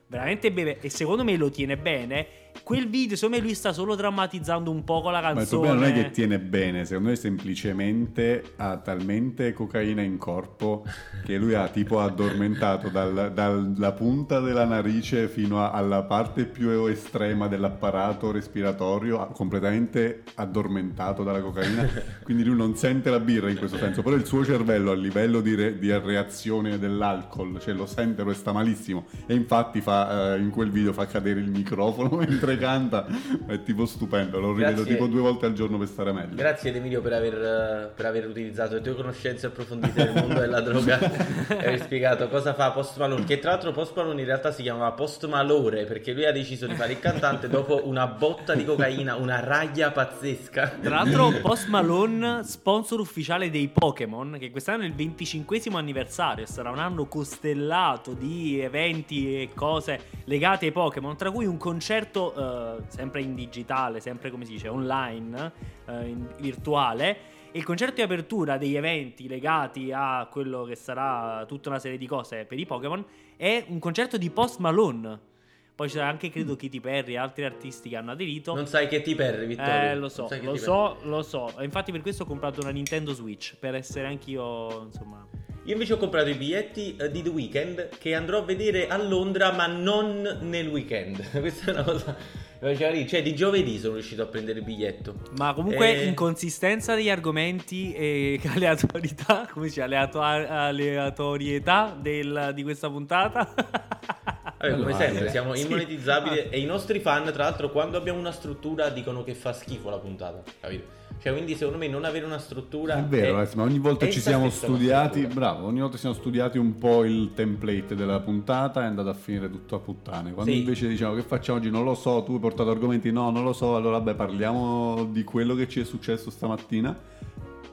Veramente 0.07 0.51
beve 0.51 0.79
e 0.79 0.89
secondo 0.89 1.23
me 1.23 1.35
lo 1.38 1.50
tiene 1.50 1.77
bene 1.77 2.43
quel 2.63 2.88
video 2.88 3.15
secondo 3.15 3.38
me 3.38 3.44
lui 3.44 3.55
sta 3.55 3.73
solo 3.73 3.95
drammatizzando 3.95 4.69
un 4.69 4.83
po' 4.83 5.01
con 5.01 5.11
la 5.11 5.21
Ma 5.21 5.29
il 5.29 5.35
canzone 5.38 5.67
problema 5.67 5.88
non 5.89 5.97
è 5.97 6.03
che 6.03 6.11
tiene 6.11 6.39
bene, 6.39 6.85
secondo 6.85 7.09
me 7.09 7.15
semplicemente 7.15 8.44
ha 8.57 8.77
talmente 8.77 9.53
cocaina 9.53 10.01
in 10.01 10.17
corpo 10.17 10.85
che 11.25 11.38
lui 11.38 11.53
ha 11.55 11.67
tipo 11.67 12.00
addormentato 12.00 12.89
dal- 12.89 13.31
dalla 13.33 13.91
punta 13.94 14.39
della 14.39 14.65
narice 14.65 15.27
fino 15.27 15.61
a- 15.63 15.71
alla 15.71 16.03
parte 16.03 16.45
più 16.45 16.69
estrema 16.85 17.47
dell'apparato 17.47 18.31
respiratorio, 18.31 19.28
completamente 19.33 20.23
addormentato 20.35 21.23
dalla 21.23 21.42
cocaina, 21.42 21.87
quindi 22.23 22.44
lui 22.44 22.56
non 22.56 22.75
sente 22.75 23.09
la 23.09 23.19
birra 23.19 23.49
in 23.49 23.57
questo 23.57 23.78
senso, 23.78 24.01
però 24.01 24.16
il 24.16 24.25
suo 24.25 24.44
cervello 24.45 24.92
a 24.92 24.95
livello 24.95 25.42
di, 25.42 25.56
re- 25.56 25.78
di 25.80 25.92
reazione 25.92 26.78
dell'alcol, 26.80 27.59
cioè 27.59 27.73
lo 27.73 27.85
sente, 27.85 28.23
lo 28.23 28.33
sta 28.33 28.51
malissimo. 28.51 29.06
E 29.25 29.33
infatti 29.33 29.81
fa, 29.81 30.33
eh, 30.35 30.39
in 30.39 30.49
quel 30.49 30.69
video 30.71 30.94
fa 30.94 31.06
cadere 31.07 31.39
il 31.39 31.49
microfono 31.49 32.19
mentre 32.44 32.57
canta, 32.57 33.06
è 33.47 33.64
tipo 33.64 33.85
stupendo, 33.85 34.40
lo 34.40 34.54
rivedo 34.54 34.81
Grazie. 34.81 34.94
tipo 34.94 35.07
due 35.07 35.21
volte 35.21 35.45
al 35.45 35.54
giorno 35.54 35.78
per 35.78 35.88
stare 35.88 36.12
meglio. 36.12 36.35
Grazie 36.35 36.73
Emilio 36.73 37.02
per 37.02 37.14
aver, 37.14 37.92
per 37.95 38.06
aver 38.06 38.28
utilizzato 38.28 38.76
le 38.76 38.81
tue 38.81 38.95
conoscenze 38.95 39.47
approfondite 39.47 40.04
del 40.04 40.14
mondo 40.14 40.40
della 40.40 40.62
droga 40.62 41.00
e 41.47 41.57
aver 41.57 41.81
spiegato 41.81 42.28
cosa 42.28 42.54
fa 42.54 42.71
Post 42.71 42.97
Malone. 42.97 43.23
Che 43.23 43.40
tra 43.40 43.52
l'altro 43.52 43.71
Post 43.71 43.95
Malone 43.95 44.21
in 44.21 44.28
realtà 44.28 44.52
si 44.52 44.62
chiamava 44.62 44.92
Post 44.92 45.28
Malore 45.28 45.85
perché 45.85 46.12
lui 46.12 46.26
ha 46.26 46.31
deciso 46.31 46.68
di 46.68 46.76
fare 46.76 46.94
il 46.94 47.00
cantante 47.00 47.47
dopo 47.47 47.88
una 47.88 48.07
botta 48.07 48.54
di 48.54 48.66
cocaina, 48.66 49.16
una 49.16 49.40
raglia 49.40 49.92
pazzesca. 49.92 50.80
Tra 50.81 50.95
l'altro, 50.95 51.31
Post 51.42 51.68
Malone, 51.68 52.44
sponsor 52.44 53.00
ufficiale 53.00 53.50
dei 53.50 53.69
Pokémon, 53.69 54.38
che 54.40 54.52
quest'anno 54.52 54.83
è 54.83 54.85
il 54.85 54.94
25 54.94 55.62
anniversario, 55.73 56.45
sarà 56.45 56.69
un 56.69 56.80
anno 56.80 57.06
costellato 57.06 58.14
di 58.14 58.59
eventi 58.59 59.42
e 59.42 59.50
cose 59.54 60.21
legate 60.26 60.66
ai 60.66 60.71
Pokémon, 60.71 61.16
tra 61.16 61.31
cui 61.31 61.45
un 61.45 61.57
concerto 61.57 62.32
eh, 62.35 62.83
sempre 62.87 63.21
in 63.21 63.35
digitale, 63.35 63.99
sempre 63.99 64.31
come 64.31 64.45
si 64.45 64.54
dice, 64.54 64.68
online, 64.68 65.52
eh, 65.85 66.16
virtuale. 66.40 67.31
E 67.52 67.59
il 67.59 67.63
concerto 67.63 67.95
di 67.95 68.02
apertura 68.02 68.57
degli 68.57 68.75
eventi 68.75 69.28
legati 69.28 69.92
a 69.94 70.28
quello 70.31 70.63
che 70.63 70.75
sarà 70.75 71.45
tutta 71.47 71.69
una 71.69 71.80
serie 71.80 71.97
di 71.97 72.07
cose 72.07 72.45
per 72.45 72.57
i 72.57 72.66
Pokémon 72.66 73.06
è 73.37 73.66
un 73.68 73.80
concerto 73.80 74.18
di 74.18 74.30
Post 74.30 74.59
Malone. 74.59 75.31
Poi 75.75 75.90
sarà 75.90 76.07
anche, 76.07 76.30
credo, 76.30 76.56
Katy 76.56 76.80
Perry 76.80 77.13
e 77.13 77.18
altri 77.18 77.45
artisti 77.45 77.90
che 77.90 77.95
hanno 77.95 78.11
aderito. 78.11 78.54
Non 78.54 78.68
sai 78.68 78.87
che 78.87 79.02
ti 79.02 79.16
perri, 79.16 79.47
Vittorio. 79.47 79.92
Eh, 79.92 79.95
lo 79.95 80.07
so, 80.07 80.30
lo 80.42 80.56
so, 80.56 80.97
lo 81.04 81.21
so. 81.23 81.52
Infatti 81.61 81.92
per 81.92 82.02
questo 82.02 82.23
ho 82.23 82.25
comprato 82.25 82.61
una 82.61 82.69
Nintendo 82.69 83.11
Switch, 83.13 83.56
per 83.57 83.75
essere 83.75 84.07
anch'io, 84.07 84.83
insomma... 84.83 85.28
Io 85.65 85.73
invece 85.73 85.93
ho 85.93 85.97
comprato 85.97 86.27
i 86.29 86.33
biglietti 86.33 86.97
eh, 86.99 87.09
di 87.09 87.21
The 87.21 87.29
Weeknd 87.29 87.89
che 87.97 88.13
andrò 88.15 88.39
a 88.39 88.41
vedere 88.43 88.87
a 88.89 89.01
Londra, 89.01 89.53
ma 89.53 89.65
non 89.65 90.39
nel 90.41 90.67
weekend. 90.67 91.23
Questa 91.39 91.71
è 91.71 91.73
una 91.73 91.83
cosa. 91.83 92.15
Cioè, 92.63 93.21
di 93.21 93.35
giovedì 93.35 93.77
sono 93.77 93.93
riuscito 93.95 94.21
a 94.23 94.25
prendere 94.25 94.59
il 94.59 94.65
biglietto. 94.65 95.15
Ma 95.37 95.53
comunque 95.53 96.01
Eh. 96.01 96.05
inconsistenza 96.05 96.95
degli 96.95 97.09
argomenti 97.09 97.93
e 97.93 98.39
aleatorietà, 98.53 99.47
come 99.51 99.65
si 99.67 99.71
dice, 99.75 99.81
aleato- 99.83 100.21
aleatorietà 100.21 101.97
del- 101.99 102.51
di 102.53 102.63
questa 102.63 102.89
puntata. 102.89 103.53
Vabbè, 103.53 104.71
come 104.71 104.73
Allora, 104.73 104.95
sempre, 104.97 105.25
eh, 105.25 105.29
siamo 105.29 105.55
sì. 105.55 105.65
immonetizzabili 105.65 106.39
Ah. 106.39 106.45
e 106.49 106.59
i 106.59 106.65
nostri 106.65 106.99
fan, 106.99 107.23
tra 107.33 107.43
l'altro, 107.43 107.69
quando 107.69 107.97
abbiamo 107.97 108.19
una 108.19 108.31
struttura 108.31 108.89
dicono 108.89 109.23
che 109.25 109.33
fa 109.33 109.51
schifo 109.51 109.89
la 109.89 109.99
puntata, 109.99 110.41
capito? 110.61 111.01
Cioè, 111.23 111.31
quindi 111.31 111.56
secondo 111.56 111.77
me 111.80 111.87
non 111.87 112.03
avere 112.03 112.25
una 112.25 112.37
struttura 112.37 112.97
È 112.97 113.03
vero, 113.06 113.39
è- 113.39 113.47
ma 113.56 113.63
ogni 113.63 113.80
volta 113.80 114.09
ci 114.09 114.19
siamo 114.19 114.49
studiati, 114.49 115.25
bravo, 115.25 115.68
ogni 115.68 115.80
volta 115.80 115.94
ci 115.95 116.01
siamo 116.01 116.15
studiati 116.15 116.57
un 116.57 116.77
po' 116.77 117.06
il 117.06 117.31
template 117.33 117.95
della 117.95 118.19
puntata 118.19 118.81
e 118.81 118.83
è 118.83 118.87
andato 118.87 119.07
a 119.07 119.13
finire 119.13 119.49
tutto 119.49 119.75
a 119.75 119.80
puttane. 119.80 120.33
Quando 120.33 120.51
Sì. 120.51 120.57
invece 120.57 120.85
diciamo 120.89 121.15
che 121.15 121.21
facciamo 121.21 121.59
oggi 121.59 121.69
non 121.69 121.85
lo 121.85 121.95
so, 121.95 122.23
tu 122.23 122.33
hai 122.33 122.39
portato 122.39 122.69
argomenti, 122.71 123.09
no, 123.13 123.30
non 123.30 123.45
lo 123.45 123.53
so, 123.53 123.77
allora 123.77 123.99
vabbè 123.99 124.15
parliamo 124.15 125.06
di 125.06 125.23
quello 125.23 125.56
che 125.56 125.69
ci 125.69 125.80
è 125.80 125.85
successo 125.85 126.30
stamattina. 126.30 126.94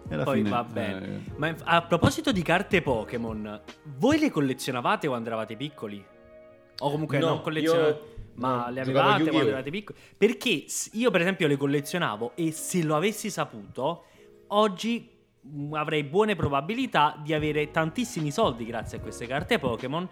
E 0.09 0.15
alla 0.15 0.23
Poi 0.23 0.37
fine, 0.37 0.51
va 0.51 0.63
bene. 0.63 1.05
eh, 1.05 1.33
Ma 1.35 1.53
a 1.65 1.83
proposito 1.83 2.31
di 2.31 2.43
carte 2.43 2.83
Pokémon, 2.83 3.61
voi 3.99 4.21
le 4.21 4.31
collezionavate 4.31 5.09
quando 5.09 5.27
eravate 5.29 5.57
piccoli? 5.57 6.01
O 6.83 6.91
comunque 6.93 7.19
No, 7.19 7.27
non 7.27 7.41
collezionavate? 7.43 7.91
io- 7.91 8.10
Ma 8.35 8.71
le 8.71 8.81
avevate 8.81 9.29
quando 9.29 9.49
eravate 9.49 9.71
piccoli? 9.71 9.99
Perché 10.17 10.65
io, 10.93 11.11
per 11.11 11.21
esempio, 11.21 11.47
le 11.47 11.57
collezionavo 11.57 12.33
e 12.35 12.53
se 12.53 12.83
lo 12.83 12.97
avessi 12.97 13.31
saputo, 13.31 14.05
oggi 14.49 15.09
mh, 15.41 15.75
avrei 15.75 16.05
buone 16.05 16.37
probabilità 16.37 17.19
di 17.23 17.35
avere 17.35 17.71
tantissimi 17.71 18.31
soldi 18.31 18.65
grazie 18.65 18.99
a 18.99 19.01
queste 19.01 19.27
carte 19.27 19.59
Pokémon. 19.59 20.09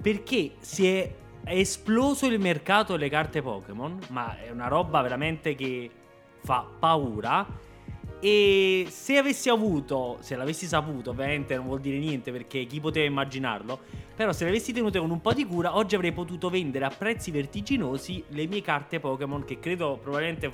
Perché 0.00 0.52
si 0.60 0.86
è 0.86 1.14
esploso 1.44 2.26
il 2.26 2.38
mercato 2.38 2.92
delle 2.92 3.08
carte 3.08 3.42
Pokémon, 3.42 3.98
ma 4.08 4.38
è 4.38 4.50
una 4.50 4.68
roba 4.68 5.00
veramente 5.02 5.54
che 5.54 5.90
fa 6.42 6.66
paura. 6.78 7.46
E 8.22 8.86
se 8.90 9.16
avessi 9.16 9.48
avuto, 9.48 10.18
se 10.20 10.36
l'avessi 10.36 10.66
saputo, 10.66 11.10
ovviamente 11.10 11.56
non 11.56 11.64
vuol 11.64 11.80
dire 11.80 11.96
niente 11.98 12.30
perché 12.30 12.66
chi 12.66 12.78
poteva 12.78 13.06
immaginarlo. 13.06 13.78
Però 14.14 14.32
se 14.32 14.44
le 14.44 14.50
avessi 14.50 14.74
tenute 14.74 14.98
con 14.98 15.10
un 15.10 15.22
po' 15.22 15.32
di 15.32 15.46
cura, 15.46 15.74
oggi 15.74 15.94
avrei 15.94 16.12
potuto 16.12 16.50
vendere 16.50 16.84
a 16.84 16.90
prezzi 16.90 17.30
vertiginosi 17.30 18.22
le 18.28 18.46
mie 18.46 18.60
carte 18.60 19.00
Pokémon, 19.00 19.44
che 19.44 19.58
credo 19.58 19.98
probabilmente 20.02 20.50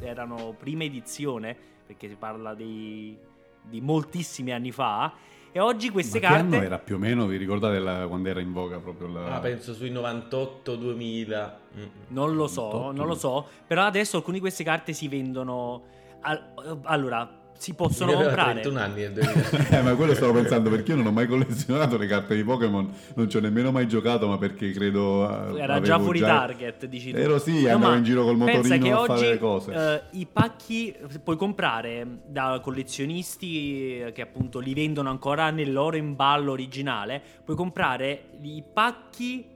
erano 0.00 0.54
prima 0.58 0.84
edizione, 0.84 1.56
perché 1.86 2.08
si 2.08 2.16
parla 2.16 2.52
di, 2.52 3.16
di 3.62 3.80
moltissimi 3.80 4.52
anni 4.52 4.70
fa. 4.70 5.12
E 5.50 5.60
oggi 5.60 5.88
queste 5.88 6.20
ma 6.20 6.26
che 6.28 6.34
carte. 6.34 6.56
anno 6.56 6.64
era 6.66 6.78
più 6.78 6.96
o 6.96 6.98
meno, 6.98 7.26
vi 7.26 7.38
ricordate 7.38 7.78
la- 7.78 8.06
quando 8.06 8.28
era 8.28 8.40
in 8.40 8.52
voga 8.52 8.78
proprio 8.80 9.06
la... 9.08 9.36
Ah, 9.36 9.38
penso 9.38 9.72
sui 9.72 9.90
98-2000. 9.90 11.52
Mm. 11.78 11.82
Non 12.08 12.34
lo 12.34 12.46
so, 12.46 12.68
Top. 12.68 12.92
non 12.92 13.06
lo 13.06 13.14
so. 13.14 13.46
Però 13.66 13.82
adesso 13.82 14.16
alcune 14.18 14.34
di 14.34 14.40
queste 14.40 14.64
carte 14.64 14.92
si 14.92 15.08
vendono. 15.08 15.92
Al- 16.24 16.80
allora, 16.84 17.40
si 17.56 17.72
possono 17.74 18.10
Io 18.10 18.16
comprare. 18.18 18.60
31 18.62 18.78
anni 18.80 19.00
nel 19.02 19.12
2000. 19.12 19.42
Eh, 19.78 19.82
ma 19.82 19.94
quello 19.94 20.12
stavo 20.14 20.32
pensando 20.32 20.68
perché 20.70 20.90
io 20.90 20.96
non 20.98 21.06
ho 21.06 21.12
mai 21.12 21.26
collezionato 21.28 21.96
le 21.96 22.06
carte 22.06 22.34
di 22.34 22.42
Pokémon, 22.42 22.92
non 23.14 23.30
ci 23.30 23.36
ho 23.36 23.40
nemmeno 23.40 23.70
mai 23.70 23.86
giocato, 23.86 24.26
ma 24.26 24.36
perché 24.38 24.72
credo 24.72 25.54
eh, 25.56 25.60
Era 25.60 25.80
già 25.80 25.98
fuori 25.98 26.18
target, 26.20 26.86
dici 26.86 27.12
tu. 27.12 27.16
Ero 27.16 27.38
sì, 27.38 27.66
andavo 27.68 27.92
ma 27.92 27.96
in 27.96 28.02
giro 28.02 28.24
col 28.24 28.36
motorino 28.36 28.78
che 28.84 28.90
a 28.90 28.96
fare 28.96 29.12
oggi, 29.12 29.24
le 29.26 29.38
cose. 29.38 29.72
eh, 29.72 30.02
I 30.18 30.26
pacchi 30.30 30.94
puoi 31.22 31.36
comprare 31.36 32.06
da 32.26 32.58
collezionisti 32.62 34.00
eh, 34.00 34.12
che 34.12 34.22
appunto 34.22 34.58
li 34.58 34.74
vendono 34.74 35.08
ancora 35.10 35.50
nel 35.50 35.72
loro 35.72 35.96
imballo 35.96 36.52
originale. 36.52 37.22
Puoi 37.44 37.56
comprare 37.56 38.30
i 38.42 38.62
pacchi 38.72 39.46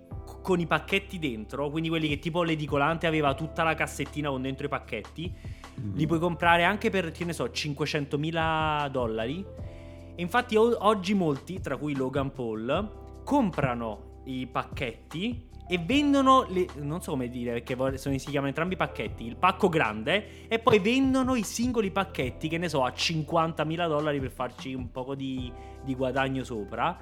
con 0.42 0.60
i 0.60 0.66
pacchetti 0.66 1.18
dentro, 1.18 1.68
quindi 1.68 1.88
quelli 1.88 2.08
che 2.08 2.18
tipo 2.18 2.42
l'edicolante 2.42 3.06
aveva 3.06 3.34
tutta 3.34 3.62
la 3.64 3.74
cassettina 3.74 4.30
con 4.30 4.42
dentro 4.42 4.66
i 4.66 4.68
pacchetti. 4.68 5.34
Li 5.94 6.06
puoi 6.06 6.18
comprare 6.18 6.64
anche 6.64 6.90
per, 6.90 7.10
che 7.12 7.24
ne 7.24 7.32
so, 7.32 7.44
500.000 7.44 8.88
dollari. 8.90 9.44
E 10.14 10.22
infatti 10.22 10.56
o- 10.56 10.76
oggi 10.80 11.14
molti, 11.14 11.60
tra 11.60 11.76
cui 11.76 11.94
Logan 11.94 12.32
Paul, 12.32 13.20
comprano 13.24 14.22
i 14.24 14.46
pacchetti 14.46 15.46
e 15.70 15.78
vendono, 15.78 16.46
le- 16.48 16.66
non 16.76 17.00
so 17.02 17.12
come 17.12 17.28
dire 17.28 17.52
perché 17.62 17.76
sono- 17.98 18.16
si 18.18 18.26
chiamano 18.30 18.48
entrambi 18.48 18.74
i 18.74 18.76
pacchetti, 18.76 19.24
il 19.26 19.36
pacco 19.36 19.68
grande 19.68 20.48
e 20.48 20.58
poi 20.58 20.78
vendono 20.78 21.34
i 21.34 21.42
singoli 21.44 21.90
pacchetti, 21.90 22.48
che 22.48 22.58
ne 22.58 22.68
so, 22.68 22.82
a 22.84 22.90
50.000 22.90 23.86
dollari 23.86 24.18
per 24.18 24.30
farci 24.30 24.72
un 24.74 24.90
po' 24.90 25.14
di, 25.14 25.52
di 25.84 25.94
guadagno 25.94 26.42
sopra. 26.42 26.96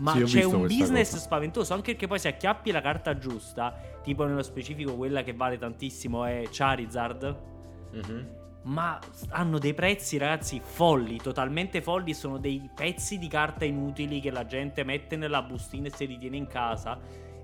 Ma 0.00 0.12
Sì, 0.12 0.22
c'è 0.24 0.44
un 0.44 0.62
business 0.62 1.10
cosa. 1.10 1.22
spaventoso, 1.22 1.74
anche 1.74 1.90
perché 1.92 2.06
poi 2.06 2.18
se 2.18 2.28
acchiappi 2.28 2.70
la 2.70 2.80
carta 2.80 3.18
giusta, 3.18 3.74
tipo 4.02 4.24
nello 4.24 4.42
specifico 4.42 4.94
quella 4.94 5.22
che 5.22 5.34
vale 5.34 5.58
tantissimo 5.58 6.24
è 6.24 6.44
Charizard, 6.50 7.36
Mhm. 8.04 8.36
ma 8.62 8.98
hanno 9.30 9.58
dei 9.58 9.72
prezzi, 9.72 10.18
ragazzi, 10.18 10.60
folli, 10.62 11.16
totalmente 11.16 11.80
folli. 11.80 12.12
Sono 12.12 12.38
dei 12.38 12.68
pezzi 12.74 13.16
di 13.16 13.28
carta 13.28 13.64
inutili 13.64 14.20
che 14.20 14.30
la 14.30 14.44
gente 14.44 14.84
mette 14.84 15.16
nella 15.16 15.42
bustina 15.42 15.86
e 15.86 15.90
si 15.90 16.04
ritiene 16.04 16.36
in 16.36 16.46
casa. 16.46 16.98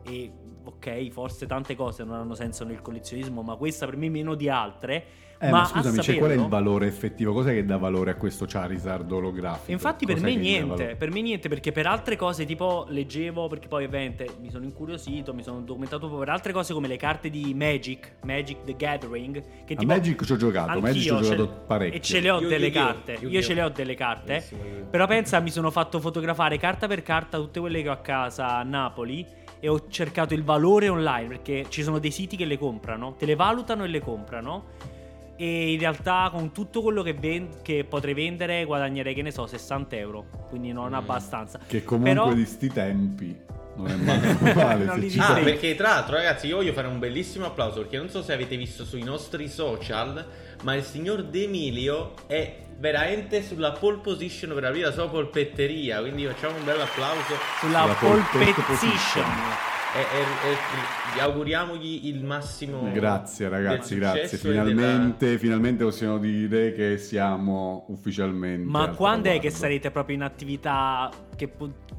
E 0.07 0.31
ok, 0.65 1.09
forse 1.09 1.47
tante 1.47 1.75
cose 1.77 2.05
non 2.05 2.17
hanno 2.17 2.35
senso 2.35 2.65
nel 2.65 2.83
collezionismo, 2.83 3.43
ma 3.43 3.57
questa 3.57 3.87
per 3.87 3.97
me 3.97 4.11
meno 4.11 4.35
di 4.35 4.49
altre. 4.49 5.07
Eh, 5.47 5.51
ma 5.51 5.59
ma, 5.61 5.65
scusami, 5.67 6.01
cioè, 6.01 6.17
qual 6.17 6.31
è 6.31 6.35
il 6.35 6.41
saperlo- 6.41 6.49
valore 6.49 6.87
effettivo? 6.87 7.33
Cos'è 7.33 7.53
che 7.53 7.65
dà 7.65 7.77
valore 7.77 8.13
a 8.13 8.15
questo 8.15 8.47
Charizard 8.47 9.11
olografico? 9.13 9.73
Infatti 9.73 10.07
per 10.07 10.15
Cos'è 10.15 10.27
me 10.27 10.37
niente, 10.37 10.97
per 10.97 11.11
me 11.11 11.21
niente 11.21 11.49
perché 11.49 11.71
per 11.73 11.87
altre 11.87 12.17
cose 12.17 12.45
tipo 12.47 12.87
leggevo, 12.89 13.47
perché 13.49 13.69
poi 13.69 13.85
ovviamente 13.85 14.27
mi 14.41 14.51
sono 14.51 14.65
incuriosito, 14.65 15.35
mi 15.35 15.43
sono 15.43 15.61
documentato 15.61 16.07
un 16.07 16.13
po' 16.13 16.19
per 16.19 16.31
altre 16.31 16.53
cose 16.53 16.73
come 16.73 16.89
le 16.89 16.97
carte 16.97 17.29
di 17.31 17.53
Magic, 17.55 18.15
Magic 18.25 18.65
the 18.65 18.75
Gathering, 18.77 19.43
che 19.65 19.75
A 19.75 19.77
tipo... 19.77 19.93
Magic 19.93 20.25
ci 20.25 20.33
ho 20.33 20.37
giocato, 20.37 20.81
Magic 20.81 21.03
ci 21.03 21.11
ho 21.11 21.21
giocato 21.21 21.49
parecchio. 21.67 21.99
E 21.99 22.01
ce 22.03 22.21
le 22.21 22.31
ho 22.31 22.41
Yu- 22.41 22.49
delle 22.49 22.67
Yu-Gi-Oh! 22.67 22.85
carte. 22.85 23.13
Io 23.13 23.19
Yu-Gi-Oh! 23.21 23.43
ce 23.43 23.55
le 23.55 23.63
ho 23.63 23.69
delle 23.69 23.95
carte. 23.95 24.45
Però 24.91 25.07
pensa, 25.07 25.41
mi 25.41 25.51
sono 25.51 25.71
fatto 25.71 26.01
fotografare 26.01 26.57
carta 26.59 26.87
per 26.87 27.03
carta 27.03 27.39
tutte 27.39 27.61
quelle 27.61 27.83
che 27.83 27.89
ho 27.89 27.93
a 27.93 27.99
casa 27.99 28.57
a 28.57 28.63
Napoli 28.63 29.27
e 29.61 29.69
ho 29.69 29.89
cercato 29.89 30.35
il 30.35 30.45
valore 30.45 30.89
online 30.89 31.27
perché 31.29 31.67
ci 31.69 31.83
sono 31.83 31.99
dei 31.99 32.11
siti 32.11 32.37
che 32.37 32.45
le 32.45 32.59
comprano, 32.59 33.15
te 33.19 33.27
le 33.27 33.35
valutano 33.35 33.85
e 33.85 33.89
le 33.89 34.01
comprano. 34.01 34.65
E 35.37 35.73
in 35.73 35.79
realtà 35.81 36.29
con 36.33 36.53
tutto 36.53 36.81
quello 36.81 37.03
che, 37.03 37.13
ven- 37.15 37.61
che 37.63 37.85
potrei 37.89 38.15
vendere 38.15 38.65
guadagnerei, 38.65 39.15
che 39.15 39.23
ne 39.23 39.31
so, 39.33 39.47
60 39.47 39.97
euro. 39.97 40.27
Quindi 40.49 40.73
non 40.73 40.91
Mm. 40.91 40.95
abbastanza. 40.95 41.59
Che 41.67 41.83
comunque 41.83 42.13
Però- 42.15 42.33
di 42.33 42.45
sti 42.47 42.69
tempi 42.69 43.37
non 43.77 43.89
è 43.89 43.95
male, 43.99 44.55
male 44.55 44.85
Non 44.85 45.11
ci 45.11 45.19
Ah, 45.19 45.35
perché 45.43 45.75
tra 45.75 45.89
l'altro, 45.89 46.15
ragazzi, 46.17 46.47
io 46.47 46.57
voglio 46.57 46.73
fare 46.73 46.87
un 46.87 47.01
bellissimo 47.01 47.47
applauso 47.47 47.81
perché 47.81 47.97
non 47.97 48.09
so 48.09 48.23
se 48.23 48.33
avete 48.33 48.57
visto 48.57 48.85
sui 48.85 49.03
nostri 49.03 49.49
social, 49.49 50.25
ma 50.63 50.75
il 50.75 50.85
signor 50.85 51.25
De 51.25 51.43
Emilio 51.43 52.13
è 52.29 52.59
veramente 52.79 53.43
sulla 53.43 53.73
pole 53.73 53.99
position 53.99 54.55
per 54.55 54.65
aprire 54.67 54.87
la 54.87 54.93
sua 54.93 55.09
polpetteria. 55.09 55.99
Quindi 56.01 56.27
facciamo 56.27 56.57
un 56.57 56.65
bel 56.65 56.81
applauso. 56.81 57.35
Sulla 57.59 57.81
Sulla 57.99 58.23
position. 58.31 58.65
position. 58.67 59.25
E, 59.97 60.01
e- 60.01 61.19
e- 61.19 61.21
auguriamogli 61.21 62.07
il 62.09 62.25
massimo. 62.25 62.91
Grazie 62.93 63.49
ragazzi, 63.49 63.91
del 63.91 63.99
grazie. 64.01 64.27
successo 64.27 64.49
e 64.49 64.53
della- 64.53 64.65
Finalmente, 64.65 65.39
finalmente 65.39 65.85
possiamo 65.85 66.19
dire 66.19 66.73
che 66.73 66.99
siamo 66.99 67.85
ufficialmente. 67.91 68.69
Ma 68.69 68.89
quando 68.89 69.31
è 69.31 69.39
che 69.39 69.51
sarete 69.51 69.93
proprio 69.93 70.17
in 70.17 70.23
attività 70.23 71.09
che, 71.35 71.51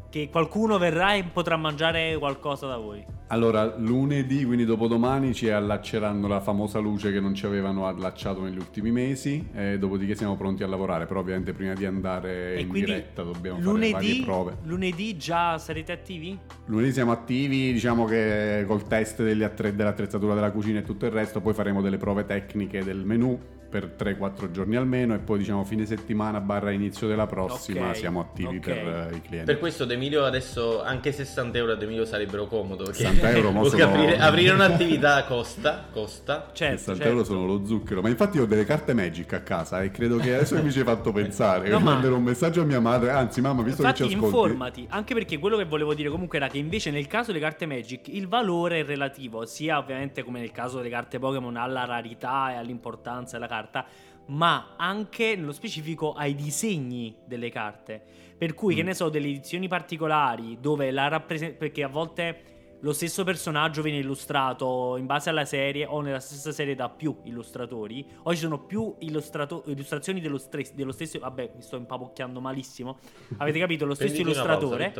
che 0.09 0.29
qualcuno 0.29 0.77
verrà 0.77 1.13
e 1.13 1.23
potrà 1.23 1.57
mangiare 1.57 2.17
qualcosa 2.17 2.67
da 2.67 2.77
voi? 2.77 3.03
Allora, 3.27 3.75
lunedì, 3.77 4.45
quindi 4.45 4.65
dopodomani, 4.65 5.33
ci 5.33 5.49
allacceranno 5.49 6.27
la 6.27 6.39
famosa 6.39 6.77
luce 6.77 7.11
che 7.11 7.19
non 7.19 7.33
ci 7.33 7.47
avevano 7.47 7.87
allacciato 7.87 8.41
negli 8.41 8.57
ultimi 8.57 8.91
mesi. 8.91 9.47
E 9.53 9.79
dopodiché 9.79 10.13
siamo 10.13 10.35
pronti 10.35 10.61
a 10.61 10.67
lavorare. 10.67 11.05
Però, 11.07 11.21
ovviamente, 11.21 11.53
prima 11.53 11.73
di 11.73 11.85
andare 11.85 12.55
e 12.55 12.61
in 12.61 12.71
diretta 12.71 13.23
dobbiamo 13.23 13.57
fare 13.57 13.91
varie 13.91 13.91
lunedì, 13.91 14.21
prove. 14.23 14.57
lunedì 14.63 15.17
già 15.17 15.57
sarete 15.57 15.91
attivi? 15.91 16.37
Lunedì 16.65 16.91
siamo 16.91 17.11
attivi, 17.11 17.73
diciamo 17.73 18.05
che 18.05 18.63
col 18.67 18.87
test 18.87 19.19
attre- 19.19 19.75
dell'attrezzatura 19.75 20.35
della 20.35 20.51
cucina 20.51 20.79
e 20.79 20.83
tutto 20.83 21.05
il 21.05 21.11
resto, 21.11 21.41
poi 21.41 21.53
faremo 21.53 21.81
delle 21.81 21.97
prove 21.97 22.25
tecniche 22.25 22.83
del 22.83 23.03
menù 23.05 23.39
per 23.75 23.93
3-4 23.97 24.51
giorni 24.51 24.77
almeno 24.77 25.13
e 25.15 25.17
poi 25.17 25.39
diciamo 25.39 25.65
fine 25.65 25.85
settimana 25.85 26.39
barra 26.39 26.71
inizio 26.71 27.07
della 27.07 27.25
prossima 27.27 27.89
Ok, 27.89 27.95
siamo 27.97 28.21
attivi 28.21 28.57
ok. 28.57 28.59
per 28.63 28.77
eh, 29.11 29.15
i 29.17 29.21
clienti. 29.21 29.45
Per 29.45 29.59
questo 29.59 29.83
De 29.83 29.95
Emilio 29.95 30.23
adesso 30.23 30.81
anche 30.81 31.11
60 31.11 31.57
euro 31.57 31.73
a 31.73 31.75
De 31.75 31.83
Emilio 31.83 32.05
sarebbero 32.05 32.47
comodo. 32.47 32.85
Perché 32.85 33.03
60 33.03 33.29
euro, 33.31 33.51
mo 33.51 33.63
sono- 33.67 33.83
aprire, 33.83 34.17
aprire 34.17 34.53
un'attività 34.53 35.25
costa, 35.25 35.85
costa. 35.91 36.49
Certo, 36.53 36.77
60 36.77 36.93
certo. 37.03 37.11
euro 37.11 37.23
sono 37.25 37.45
lo 37.45 37.65
zucchero, 37.65 38.01
ma 38.01 38.07
infatti 38.07 38.39
ho 38.39 38.45
delle 38.45 38.63
carte 38.63 38.93
Magic 38.93 39.33
a 39.33 39.41
casa 39.41 39.81
e 39.83 39.91
credo 39.91 40.17
che 40.17 40.33
adesso 40.35 40.61
mi 40.63 40.71
ci 40.71 40.79
hai 40.79 40.85
fatto 40.85 41.11
pensare. 41.11 41.67
No, 41.75 41.79
ma- 41.79 41.91
manderò 41.93 42.15
un 42.15 42.23
messaggio 42.23 42.61
a 42.61 42.65
mia 42.65 42.79
madre, 42.79 43.09
anzi 43.09 43.41
mamma, 43.41 43.61
visto 43.61 43.81
Infatti 43.81 44.03
che 44.03 44.09
ci 44.09 44.15
ascolti. 44.15 44.35
informati, 44.37 44.85
anche 44.89 45.13
perché 45.13 45.37
quello 45.37 45.57
che 45.57 45.65
volevo 45.65 45.93
dire 45.93 46.07
comunque 46.09 46.37
era 46.37 46.47
che 46.47 46.57
invece 46.59 46.91
nel 46.91 47.07
caso 47.07 47.31
delle 47.33 47.43
carte 47.43 47.65
Magic 47.65 48.07
il 48.07 48.27
valore 48.27 48.79
è 48.79 48.85
relativo, 48.85 49.45
sia 49.45 49.77
ovviamente 49.77 50.23
come 50.23 50.39
nel 50.39 50.51
caso 50.51 50.77
delle 50.77 50.89
carte 50.89 51.19
Pokémon 51.19 51.57
alla 51.57 51.83
rarità 51.83 52.51
e 52.51 52.55
all'importanza 52.55 53.37
della 53.37 53.47
carta, 53.49 53.63
ma 54.27 54.73
anche 54.77 55.35
nello 55.35 55.51
specifico 55.51 56.13
ai 56.13 56.33
disegni 56.35 57.15
delle 57.25 57.49
carte. 57.49 58.01
Per 58.37 58.53
cui, 58.53 58.75
che 58.75 58.83
Mm. 58.83 58.87
ne 58.87 58.93
so, 58.93 59.09
delle 59.09 59.27
edizioni 59.27 59.67
particolari 59.67 60.57
dove 60.59 60.91
la 60.91 61.07
rappresentazione... 61.07 61.57
perché 61.57 61.83
a 61.83 61.87
volte 61.87 62.53
lo 62.81 62.91
stesso 62.93 63.23
personaggio 63.23 63.81
viene 63.81 63.99
illustrato 63.99 64.95
in 64.97 65.05
base 65.07 65.29
alla 65.29 65.45
serie 65.45 65.85
o 65.85 66.01
nella 66.01 66.19
stessa 66.19 66.51
serie 66.51 66.75
da 66.75 66.89
più 66.89 67.15
illustratori. 67.23 68.05
O 68.23 68.31
ci 68.33 68.41
sono 68.41 68.59
più 68.59 68.93
illustrato- 68.99 69.63
illustrazioni 69.67 70.19
dello, 70.21 70.37
stre- 70.37 70.69
dello 70.73 70.91
stesso... 70.91 71.17
Vabbè, 71.17 71.53
mi 71.55 71.61
sto 71.61 71.77
impapocchiando 71.77 72.39
malissimo. 72.41 72.99
Avete 73.37 73.57
capito? 73.59 73.85
Lo 73.85 73.95
stesso 73.95 74.13
pausa, 74.13 74.21
illustratore. 74.21 74.93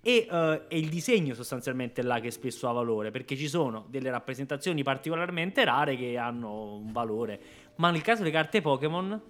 E 0.00 0.26
eh, 0.30 0.66
è 0.68 0.74
il 0.76 0.88
disegno 0.88 1.34
sostanzialmente 1.34 2.00
là 2.02 2.20
che 2.20 2.30
spesso 2.30 2.68
ha 2.68 2.72
valore, 2.72 3.10
perché 3.10 3.36
ci 3.36 3.48
sono 3.48 3.84
delle 3.88 4.10
rappresentazioni 4.10 4.82
particolarmente 4.82 5.64
rare 5.64 5.96
che 5.96 6.16
hanno 6.16 6.74
un 6.76 6.92
valore. 6.92 7.40
Ma 7.76 7.90
nel 7.90 8.02
caso 8.02 8.22
delle 8.22 8.32
carte 8.32 8.60
Pokémon, 8.60 9.20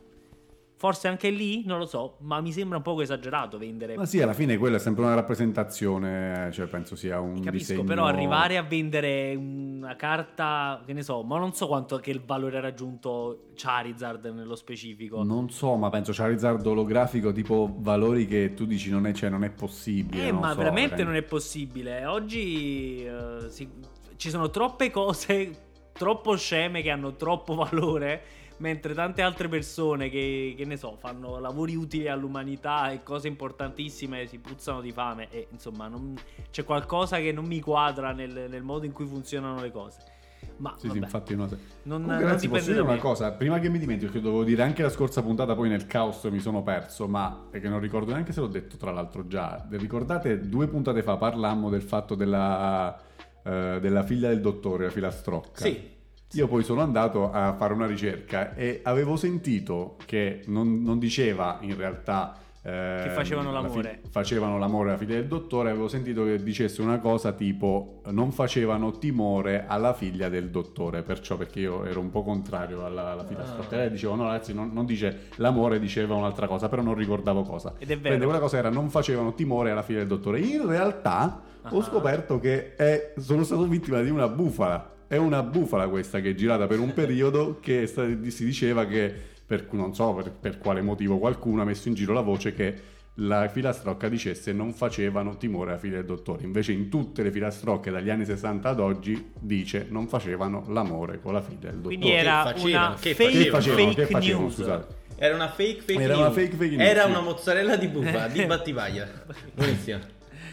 forse 0.78 1.08
anche 1.08 1.30
lì, 1.30 1.64
non 1.64 1.78
lo 1.78 1.86
so, 1.86 2.16
ma 2.20 2.40
mi 2.40 2.52
sembra 2.52 2.76
un 2.76 2.82
poco 2.82 3.00
esagerato 3.00 3.56
vendere. 3.56 3.96
Ma 3.96 4.04
sì, 4.04 4.20
alla 4.20 4.34
fine 4.34 4.58
quella 4.58 4.76
è 4.76 4.78
sempre 4.78 5.04
una 5.04 5.14
rappresentazione, 5.14 6.50
cioè 6.52 6.66
penso 6.66 6.96
sia 6.96 7.18
un 7.18 7.40
Capisco, 7.40 7.72
disegno... 7.72 7.84
però 7.84 8.04
arrivare 8.04 8.58
a 8.58 8.62
vendere 8.62 9.34
una 9.34 9.96
carta, 9.96 10.82
che 10.84 10.92
ne 10.92 11.02
so, 11.02 11.22
ma 11.22 11.38
non 11.38 11.54
so 11.54 11.66
quanto 11.66 11.96
che 11.96 12.10
il 12.10 12.20
valore 12.24 12.58
ha 12.58 12.60
raggiunto 12.60 13.48
Charizard 13.54 14.26
nello 14.26 14.54
specifico. 14.54 15.22
Non 15.22 15.50
so, 15.50 15.76
ma 15.76 15.88
penso 15.88 16.12
Charizard 16.12 16.64
olografico 16.66 17.32
tipo 17.32 17.74
valori 17.78 18.26
che 18.26 18.52
tu 18.54 18.66
dici 18.66 18.90
non 18.90 19.06
è, 19.06 19.12
cioè, 19.12 19.30
non 19.30 19.44
è 19.44 19.50
possibile. 19.50 20.28
Eh, 20.28 20.32
ma 20.32 20.50
so, 20.50 20.58
veramente 20.58 21.02
non 21.02 21.14
è 21.16 21.22
possibile. 21.22 22.04
Oggi 22.04 23.02
eh, 23.02 23.48
si- 23.48 23.68
ci 24.16 24.28
sono 24.28 24.50
troppe 24.50 24.90
cose 24.90 25.64
troppo 25.96 26.36
sceme 26.36 26.82
che 26.82 26.90
hanno 26.90 27.14
troppo 27.16 27.54
valore, 27.54 28.22
mentre 28.58 28.94
tante 28.94 29.22
altre 29.22 29.48
persone 29.48 30.08
che, 30.08 30.54
che 30.56 30.64
ne 30.64 30.76
so, 30.76 30.96
fanno 30.98 31.38
lavori 31.38 31.74
utili 31.76 32.08
all'umanità 32.08 32.90
e 32.90 33.02
cose 33.02 33.28
importantissime 33.28 34.26
si 34.26 34.38
puzzano 34.38 34.80
di 34.80 34.92
fame. 34.92 35.28
E 35.30 35.48
insomma, 35.50 35.88
non- 35.88 36.14
c'è 36.50 36.64
qualcosa 36.64 37.18
che 37.18 37.32
non 37.32 37.44
mi 37.44 37.60
quadra 37.60 38.12
nel, 38.12 38.46
nel 38.48 38.62
modo 38.62 38.84
in 38.86 38.92
cui 38.92 39.06
funzionano 39.06 39.60
le 39.60 39.70
cose. 39.70 40.14
Ma 40.58 40.74
Sì, 40.78 40.88
sì, 40.88 40.98
infatti 40.98 41.34
no. 41.34 41.46
non, 41.82 42.00
Comunque, 42.00 42.14
non 42.14 42.20
ragazzi, 42.20 42.48
posso 42.48 42.70
dire 42.70 42.80
una 42.80 42.96
cosa? 42.96 43.32
Prima 43.32 43.58
che 43.58 43.68
mi 43.68 43.78
dimentico, 43.78 44.10
che 44.12 44.20
dovevo 44.20 44.44
dire 44.44 44.62
anche 44.62 44.82
la 44.82 44.88
scorsa 44.88 45.22
puntata, 45.22 45.54
poi 45.54 45.68
nel 45.68 45.86
caos 45.86 46.22
mi 46.24 46.38
sono 46.38 46.62
perso, 46.62 47.06
ma 47.08 47.46
perché 47.50 47.68
non 47.68 47.80
ricordo 47.80 48.12
neanche 48.12 48.32
se 48.32 48.40
l'ho 48.40 48.46
detto 48.46 48.76
tra 48.76 48.90
l'altro 48.90 49.26
già. 49.26 49.66
Ricordate, 49.68 50.48
due 50.48 50.66
puntate 50.68 51.02
fa 51.02 51.16
parlammo 51.16 51.68
del 51.68 51.82
fatto 51.82 52.14
della, 52.14 52.98
eh, 53.46 53.78
della 53.80 54.02
figlia 54.02 54.28
del 54.28 54.40
dottore, 54.40 54.84
la 54.84 54.90
filastrocca. 54.90 55.64
Sì. 55.64 55.94
Io 56.32 56.48
poi 56.48 56.64
sono 56.64 56.82
andato 56.82 57.30
a 57.30 57.54
fare 57.54 57.72
una 57.72 57.86
ricerca 57.86 58.54
e 58.54 58.80
avevo 58.82 59.16
sentito 59.16 59.96
che 60.04 60.42
non, 60.46 60.82
non 60.82 60.98
diceva 60.98 61.58
in 61.60 61.76
realtà... 61.76 62.40
Che 62.66 63.10
facevano 63.10 63.52
la 63.52 63.60
l'amore. 63.60 64.00
fi- 64.02 64.08
facevano 64.10 64.58
l'amore 64.58 64.88
alla 64.88 64.98
figlia 64.98 65.14
del 65.14 65.26
dottore, 65.26 65.70
avevo 65.70 65.86
sentito 65.86 66.24
che 66.24 66.42
dicesse 66.42 66.82
una 66.82 66.98
cosa 66.98 67.32
tipo 67.32 68.00
non 68.10 68.32
facevano 68.32 68.98
timore 68.98 69.66
alla 69.66 69.92
figlia 69.94 70.28
del 70.28 70.50
dottore, 70.50 71.02
perciò 71.02 71.36
perché 71.36 71.60
io 71.60 71.84
ero 71.84 72.00
un 72.00 72.10
po' 72.10 72.24
contrario 72.24 72.84
alla, 72.84 73.12
alla 73.12 73.24
filastrocca. 73.24 73.76
Ah. 73.76 73.82
E 73.82 73.90
dicevo 73.90 74.16
no 74.16 74.24
ragazzi 74.24 74.52
non, 74.52 74.70
non 74.72 74.84
dice 74.84 75.28
l'amore, 75.36 75.78
diceva 75.78 76.14
un'altra 76.16 76.46
cosa, 76.48 76.68
però 76.68 76.82
non 76.82 76.94
ricordavo 76.94 77.42
cosa. 77.42 77.74
Ed 77.78 77.82
è 77.90 77.98
Quindi 77.98 78.08
vero. 78.08 78.24
quella 78.24 78.40
cosa 78.40 78.56
era 78.58 78.68
non 78.70 78.90
facevano 78.90 79.34
timore 79.34 79.70
alla 79.70 79.82
figlia 79.82 79.98
del 80.00 80.08
dottore. 80.08 80.40
In 80.40 80.66
realtà 80.66 81.40
ho 81.68 81.78
Ah. 81.78 81.82
scoperto 81.84 82.40
che 82.40 82.74
è- 82.74 83.12
sono 83.18 83.44
stato 83.44 83.64
vittima 83.66 84.00
di 84.00 84.10
una 84.10 84.26
bufala. 84.28 84.90
È 85.08 85.16
una 85.16 85.42
bufala 85.44 85.86
questa 85.86 86.18
che 86.20 86.30
è 86.30 86.34
girata 86.34 86.66
per 86.66 86.80
un 86.80 86.92
periodo 86.92 87.58
che 87.60 87.86
sta- 87.86 88.06
si 88.26 88.44
diceva 88.44 88.86
che, 88.86 89.14
per, 89.46 89.68
non 89.72 89.94
so 89.94 90.12
per, 90.14 90.32
per 90.32 90.58
quale 90.58 90.82
motivo, 90.82 91.18
qualcuno 91.18 91.62
ha 91.62 91.64
messo 91.64 91.88
in 91.88 91.94
giro 91.94 92.12
la 92.12 92.20
voce 92.20 92.52
che 92.54 92.94
la 93.20 93.48
filastrocca 93.48 94.08
dicesse 94.10 94.52
non 94.52 94.74
facevano 94.74 95.36
timore 95.38 95.70
alla 95.70 95.78
figlia 95.78 95.96
del 95.96 96.04
dottore. 96.04 96.44
Invece 96.44 96.72
in 96.72 96.90
tutte 96.90 97.22
le 97.22 97.30
filastrocche 97.30 97.90
dagli 97.90 98.10
anni 98.10 98.26
60 98.26 98.68
ad 98.68 98.78
oggi 98.80 99.32
dice 99.38 99.86
non 99.88 100.06
facevano 100.06 100.64
l'amore 100.68 101.20
con 101.20 101.32
la 101.32 101.40
figlia 101.40 101.70
del 101.70 101.76
dottore. 101.80 101.96
Quindi 101.96 102.10
era 102.10 102.42
facevano? 102.42 102.86
una 102.88 102.96
Che 103.00 103.14
fake, 103.14 103.42
che 103.44 103.50
facevano? 103.50 103.88
fake 103.90 104.06
Che 104.06 104.12
facevano, 104.12 104.42
news. 104.44 104.54
scusate? 104.54 104.94
Era 105.18 105.34
una 105.34 105.48
fake 105.48 105.80
fake 105.80 106.02
Era 106.02 106.14
news. 106.14 106.26
una 106.26 106.30
fake 106.34 106.56
fake 106.56 106.76
news, 106.76 106.88
Era 106.90 107.04
una 107.06 107.20
mozzarella 107.20 107.76
di 107.76 107.86
bufala, 107.88 108.28
di 108.28 108.44
Battivaglia. 108.44 109.08
Buonissima. 109.54 109.98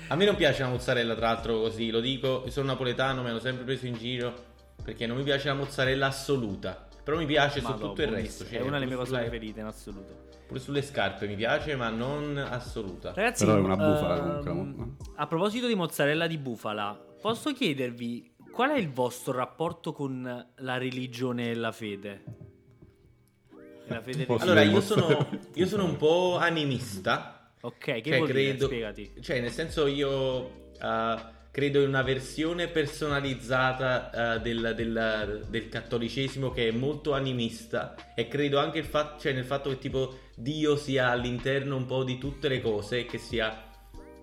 A 0.08 0.16
me 0.16 0.24
non 0.26 0.36
piace 0.36 0.62
la 0.62 0.70
mozzarella, 0.70 1.16
tra 1.16 1.28
l'altro, 1.34 1.60
così 1.60 1.90
lo 1.90 2.00
dico. 2.00 2.44
Io 2.46 2.52
sono 2.52 2.68
napoletano, 2.68 3.24
mi 3.24 3.30
hanno 3.30 3.40
sempre 3.40 3.66
preso 3.66 3.88
in 3.88 3.96
giro 3.96 4.34
perché 4.82 5.06
non 5.06 5.18
mi 5.18 5.24
piace 5.24 5.50
la 5.50 5.54
mozzarella 5.56 6.08
assoluta. 6.08 6.88
Però 7.04 7.18
mi 7.18 7.26
piace 7.26 7.60
su 7.60 7.68
Madò, 7.68 7.90
tutto 7.90 8.02
il 8.02 8.08
resto. 8.08 8.46
cioè, 8.46 8.60
è 8.60 8.62
una 8.62 8.74
delle 8.74 8.86
mie 8.86 8.96
cose 8.96 9.08
sulle- 9.10 9.20
preferite 9.22 9.60
in 9.60 9.66
assoluto. 9.66 10.32
Pure 10.48 10.60
sulle 10.60 10.82
scarpe 10.82 11.28
mi 11.28 11.36
piace, 11.36 11.76
ma 11.76 11.90
non 11.90 12.38
assoluta. 12.38 13.12
Ragazzi, 13.14 13.46
Però 13.46 13.58
è 13.58 13.62
una 13.62 13.76
bufala 13.76 14.38
ehm, 14.40 14.46
comunque. 14.46 15.06
A 15.16 15.28
proposito 15.28 15.68
di 15.68 15.76
mozzarella 15.76 16.28
di 16.28 16.38
bufala, 16.38 16.98
posso 17.22 17.52
chiedervi 17.54 18.36
qual 18.52 18.70
è 18.72 18.78
il 18.78 18.90
vostro 18.92 19.34
rapporto 19.34 19.92
con 19.94 20.48
la 20.56 20.78
religione 20.78 21.50
e 21.50 21.56
la 21.56 21.72
fede? 21.72 22.24
La 23.88 24.02
fede 24.02 24.26
Allora, 24.40 24.62
io 24.62 24.80
sono, 24.82 25.28
io 25.56 25.66
sono 25.66 25.84
un 25.86 25.98
po' 25.98 26.38
animista. 26.38 27.52
Ok, 27.62 27.76
che 27.78 28.02
Cioè, 28.04 28.18
vuol 28.18 28.28
dire? 28.28 28.44
credo, 28.50 28.66
Spiegati. 28.66 29.14
cioè, 29.22 29.42
nel 29.42 29.52
senso, 29.52 29.88
io 29.88 30.72
eh, 30.82 31.16
credo 31.54 31.82
in 31.84 31.88
una 31.90 32.02
versione 32.02 32.68
personalizzata 32.68 34.38
eh, 34.38 34.42
del, 34.42 34.74
del- 34.76 35.46
del 35.48 35.70
cattolicesimo 35.70 36.50
che 36.52 36.70
è 36.70 36.72
molto 36.72 37.14
animista. 37.14 37.94
E 38.16 38.28
credo 38.28 38.58
anche 38.58 38.80
il 38.80 38.86
fa- 38.86 39.18
cioè, 39.20 39.34
nel 39.34 39.46
fatto 39.46 39.70
che, 39.70 39.78
tipo, 39.78 40.18
Dio 40.36 40.76
sia 40.76 41.10
all'interno 41.12 41.76
un 41.76 41.86
po' 41.86 42.04
di 42.04 42.18
tutte 42.18 42.48
le 42.48 42.60
cose, 42.60 43.06
che 43.06 43.20
sia 43.20 43.70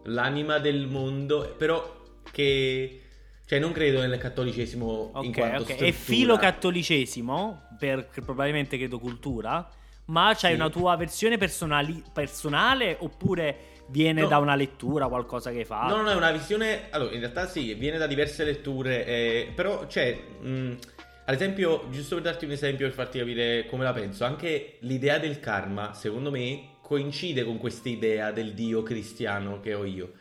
l'anima 0.06 0.58
del 0.58 0.88
mondo, 0.88 1.54
però 1.56 1.98
che. 2.32 3.02
Cioè, 3.46 3.58
non 3.60 3.70
credo 3.72 4.00
nel 4.00 4.18
cattolicesimo 4.18 5.10
in 5.22 5.28
Ok, 5.30 5.34
quanto 5.36 5.56
ok. 5.58 5.62
struttura. 5.64 5.86
È 5.88 5.92
filo 5.92 6.36
cattolicesimo, 6.36 7.62
per 7.78 8.08
probabilmente 8.24 8.76
credo 8.76 8.98
cultura, 8.98 9.68
ma 10.06 10.32
c'hai 10.36 10.50
Sì. 10.50 10.56
una 10.56 10.68
tua 10.70 10.96
versione 10.96 11.36
personali- 11.36 12.02
personale 12.12 12.96
oppure 13.00 13.56
viene 13.90 14.22
No. 14.22 14.28
da 14.28 14.38
una 14.38 14.54
lettura, 14.54 15.06
qualcosa 15.08 15.50
che 15.50 15.58
hai 15.58 15.64
fatto? 15.64 15.96
No, 15.96 16.02
no, 16.02 16.10
è 16.10 16.14
una 16.14 16.30
visione. 16.30 16.88
Allora, 16.90 17.12
in 17.12 17.20
realtà 17.20 17.46
sì, 17.46 17.74
viene 17.74 17.98
da 17.98 18.06
diverse 18.06 18.44
letture, 18.44 19.04
eh, 19.06 19.52
però 19.54 19.86
c'è. 19.86 20.16
mh, 20.40 20.76
ad 21.26 21.34
esempio, 21.34 21.86
giusto 21.90 22.16
per 22.16 22.24
darti 22.24 22.44
un 22.44 22.50
esempio 22.50 22.86
per 22.86 22.94
farti 22.94 23.18
capire 23.18 23.66
come 23.66 23.84
la 23.84 23.92
penso, 23.92 24.24
anche 24.24 24.76
l'idea 24.80 25.18
del 25.18 25.38
karma, 25.38 25.92
secondo 25.94 26.30
me, 26.30 26.78
coincide 26.82 27.44
con 27.44 27.56
questa 27.58 27.88
idea 27.88 28.32
del 28.32 28.52
Dio 28.52 28.82
cristiano 28.82 29.60
che 29.60 29.74
ho 29.74 29.84
io. 29.84 30.12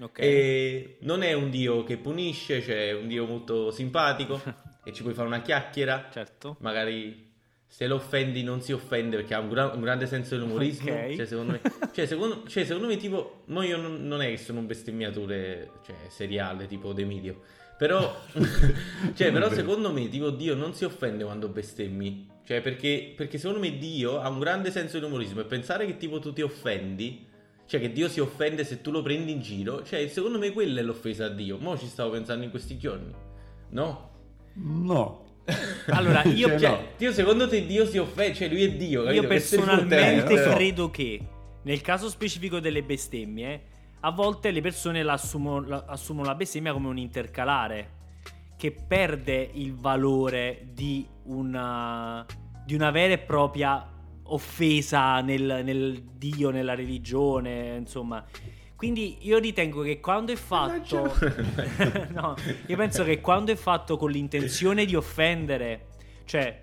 Ok. 0.00 0.18
E 0.20 0.96
non 1.00 1.22
è 1.22 1.32
un 1.32 1.48
Dio 1.50 1.84
che 1.84 1.96
punisce, 1.96 2.60
cioè 2.62 2.88
è 2.88 2.94
un 2.94 3.08
Dio 3.08 3.24
molto 3.24 3.70
simpatico 3.70 4.40
e 4.84 4.92
ci 4.92 5.02
puoi 5.02 5.14
fare 5.14 5.26
una 5.26 5.40
chiacchiera. 5.40 6.08
Certo. 6.12 6.56
Magari 6.60 7.27
se 7.68 7.86
lo 7.86 7.96
offendi 7.96 8.42
non 8.42 8.62
si 8.62 8.72
offende 8.72 9.16
perché 9.16 9.34
ha 9.34 9.40
un, 9.40 9.50
gra- 9.50 9.72
un 9.72 9.82
grande 9.82 10.06
senso 10.06 10.34
dell'umorismo. 10.36 10.90
Ok. 10.90 11.16
Cioè, 11.16 11.26
secondo 11.26 11.52
me, 11.52 11.60
cioè, 11.92 12.06
secondo, 12.06 12.42
cioè, 12.48 12.64
secondo 12.64 12.88
me, 12.88 12.96
tipo, 12.96 13.42
mo 13.46 13.62
io 13.62 13.76
non, 13.76 14.06
non 14.06 14.22
è 14.22 14.30
che 14.30 14.38
sono 14.38 14.60
un 14.60 14.66
bestemmiatore 14.66 15.70
cioè, 15.84 15.94
seriale 16.08 16.66
tipo 16.66 16.92
De 16.92 17.04
Medio. 17.04 17.40
Però, 17.76 18.20
cioè, 19.14 19.30
però 19.30 19.52
secondo 19.52 19.92
me, 19.92 20.08
tipo, 20.08 20.30
Dio 20.30 20.54
non 20.54 20.74
si 20.74 20.84
offende 20.84 21.22
quando 21.22 21.48
bestemmi. 21.48 22.26
Cioè, 22.42 22.62
perché, 22.62 23.12
perché 23.14 23.36
secondo 23.36 23.60
me 23.60 23.76
Dio 23.76 24.18
ha 24.18 24.28
un 24.30 24.38
grande 24.38 24.70
senso 24.70 24.98
dell'umorismo 24.98 25.42
e 25.42 25.44
pensare 25.44 25.84
che 25.84 25.98
tipo 25.98 26.18
tu 26.18 26.32
ti 26.32 26.40
offendi, 26.40 27.26
cioè 27.66 27.78
che 27.78 27.92
Dio 27.92 28.08
si 28.08 28.20
offende 28.20 28.64
se 28.64 28.80
tu 28.80 28.90
lo 28.90 29.02
prendi 29.02 29.30
in 29.30 29.42
giro, 29.42 29.84
cioè, 29.84 30.08
secondo 30.08 30.38
me 30.38 30.50
quella 30.50 30.80
è 30.80 30.82
l'offesa 30.82 31.26
a 31.26 31.28
Dio. 31.28 31.58
Mo 31.58 31.76
ci 31.76 31.86
stavo 31.86 32.10
pensando 32.10 32.42
in 32.44 32.50
questi 32.50 32.78
giorni. 32.78 33.12
No? 33.68 34.10
No. 34.54 35.27
Allora, 35.90 36.22
io, 36.24 36.48
Cioè, 36.48 36.58
Cioè, 36.58 36.70
no. 36.70 36.82
Dio, 36.96 37.12
secondo 37.12 37.48
te 37.48 37.66
Dio 37.66 37.86
si 37.86 37.98
offende? 37.98 38.34
Cioè, 38.34 38.48
lui 38.48 38.62
è 38.64 38.72
Dio, 38.72 39.04
capito? 39.04 39.22
io 39.22 39.28
personalmente 39.28 40.32
eh, 40.34 40.54
credo 40.54 40.90
che 40.90 41.20
nel 41.62 41.80
caso 41.80 42.08
specifico 42.08 42.60
delle 42.60 42.82
bestemmie, 42.82 43.62
a 44.00 44.10
volte 44.10 44.50
le 44.50 44.60
persone 44.60 45.02
la 45.02 45.14
assumono, 45.14 45.66
la, 45.66 45.84
assumono 45.86 46.26
la 46.26 46.34
bestemmia 46.34 46.72
come 46.72 46.88
un 46.88 46.98
intercalare 46.98 47.96
che 48.56 48.72
perde 48.72 49.50
il 49.54 49.74
valore 49.74 50.68
di 50.72 51.06
una, 51.24 52.24
di 52.64 52.74
una 52.74 52.90
vera 52.90 53.14
e 53.14 53.18
propria 53.18 53.86
offesa 54.24 55.20
nel, 55.20 55.62
nel 55.64 56.02
Dio, 56.02 56.50
nella 56.50 56.74
religione, 56.74 57.76
insomma. 57.76 58.24
Quindi 58.78 59.16
io 59.22 59.38
ritengo 59.38 59.82
che 59.82 59.98
quando 59.98 60.30
è 60.30 60.36
fatto... 60.36 61.12
no, 62.14 62.36
io 62.66 62.76
penso 62.76 63.02
che 63.02 63.20
quando 63.20 63.50
è 63.50 63.56
fatto 63.56 63.96
con 63.96 64.08
l'intenzione 64.08 64.84
di 64.84 64.94
offendere, 64.94 65.86
cioè 66.24 66.62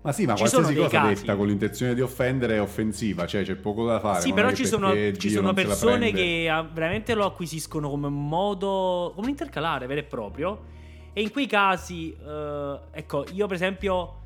Ma 0.00 0.12
sì, 0.12 0.24
ma 0.24 0.32
Ci 0.34 0.48
qualsiasi 0.48 0.74
cosa 0.74 0.88
casi. 0.88 1.20
detta 1.20 1.36
con 1.36 1.48
l'intenzione 1.48 1.92
di 1.92 2.00
offendere 2.00 2.54
è 2.56 2.60
offensiva, 2.62 3.26
cioè 3.26 3.42
c'è 3.42 3.56
poco 3.56 3.84
da 3.84 4.00
fare. 4.00 4.22
Sì, 4.22 4.32
però 4.32 4.50
ci 4.52 4.64
sono, 4.64 4.94
ci 5.12 5.28
sono 5.28 5.52
persone 5.52 6.10
che 6.10 6.48
ah, 6.50 6.62
veramente 6.62 7.12
lo 7.12 7.26
acquisiscono 7.26 7.90
come 7.90 8.06
un 8.06 8.28
modo, 8.28 9.12
come 9.14 9.26
un 9.26 9.32
intercalare 9.32 9.86
vero 9.86 10.00
e 10.00 10.04
proprio. 10.04 10.64
E 11.12 11.20
in 11.20 11.30
quei 11.30 11.46
casi, 11.46 12.16
eh, 12.16 12.78
ecco, 12.92 13.26
io 13.30 13.46
per 13.46 13.56
esempio 13.56 14.20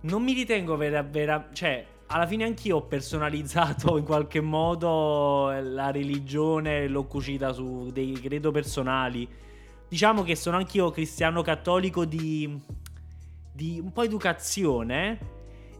non 0.00 0.22
mi 0.22 0.32
ritengo 0.32 0.78
vera, 0.78 1.02
vera, 1.02 1.50
cioè, 1.52 1.84
alla 2.12 2.26
fine 2.26 2.44
anch'io 2.44 2.76
ho 2.76 2.82
personalizzato 2.82 3.96
in 3.98 4.04
qualche 4.04 4.40
modo 4.40 5.50
la 5.50 5.90
religione, 5.90 6.86
l'ho 6.86 7.04
cucita 7.04 7.52
su 7.52 7.90
dei 7.90 8.12
credo 8.12 8.50
personali. 8.50 9.26
Diciamo 9.88 10.22
che 10.22 10.36
sono 10.36 10.56
anch'io 10.56 10.90
cristiano 10.90 11.42
cattolico 11.42 12.04
di, 12.04 12.60
di 13.52 13.78
un 13.82 13.92
po' 13.92 14.02
educazione 14.02 15.18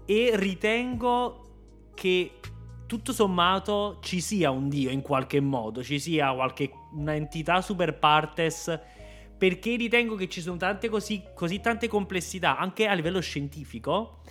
e 0.04 0.32
ritengo 0.34 1.90
che 1.94 2.32
tutto 2.86 3.12
sommato 3.12 3.98
ci 4.00 4.20
sia 4.20 4.50
un 4.50 4.68
dio 4.68 4.90
in 4.90 5.00
qualche 5.00 5.40
modo, 5.40 5.82
ci 5.82 5.98
sia 5.98 6.32
qualche 6.32 6.70
un'entità 6.92 7.60
super 7.62 7.98
partes 7.98 8.78
perché 9.38 9.76
ritengo 9.76 10.14
che 10.14 10.28
ci 10.28 10.40
sono 10.40 10.56
tante 10.56 10.88
così, 10.88 11.22
così 11.34 11.60
tante 11.60 11.88
complessità 11.88 12.58
anche 12.58 12.86
a 12.86 12.92
livello 12.92 13.20
scientifico 13.20 14.21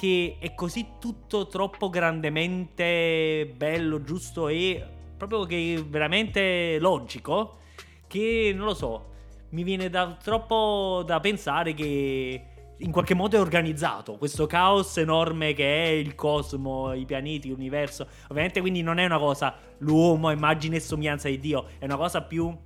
che 0.00 0.38
è 0.38 0.54
così 0.54 0.92
tutto 0.98 1.46
troppo 1.46 1.90
grandemente 1.90 3.52
bello, 3.54 4.02
giusto 4.02 4.48
e 4.48 4.82
proprio 5.14 5.44
che 5.44 5.84
veramente 5.86 6.78
logico 6.78 7.58
che 8.06 8.50
non 8.56 8.64
lo 8.64 8.72
so, 8.72 9.10
mi 9.50 9.62
viene 9.62 9.90
da, 9.90 10.16
troppo 10.16 11.02
da 11.04 11.20
pensare 11.20 11.74
che 11.74 12.44
in 12.78 12.90
qualche 12.90 13.12
modo 13.12 13.36
è 13.36 13.40
organizzato 13.40 14.16
questo 14.16 14.46
caos 14.46 14.96
enorme 14.96 15.52
che 15.52 15.84
è 15.84 15.88
il 15.88 16.14
cosmo, 16.14 16.94
i 16.94 17.04
pianeti, 17.04 17.50
l'universo. 17.50 18.06
Ovviamente 18.28 18.62
quindi 18.62 18.80
non 18.80 18.96
è 18.96 19.04
una 19.04 19.18
cosa 19.18 19.54
l'uomo, 19.80 20.30
immagine 20.30 20.76
e 20.76 20.80
somiglianza 20.80 21.28
di 21.28 21.38
Dio, 21.38 21.66
è 21.78 21.84
una 21.84 21.98
cosa 21.98 22.22
più 22.22 22.56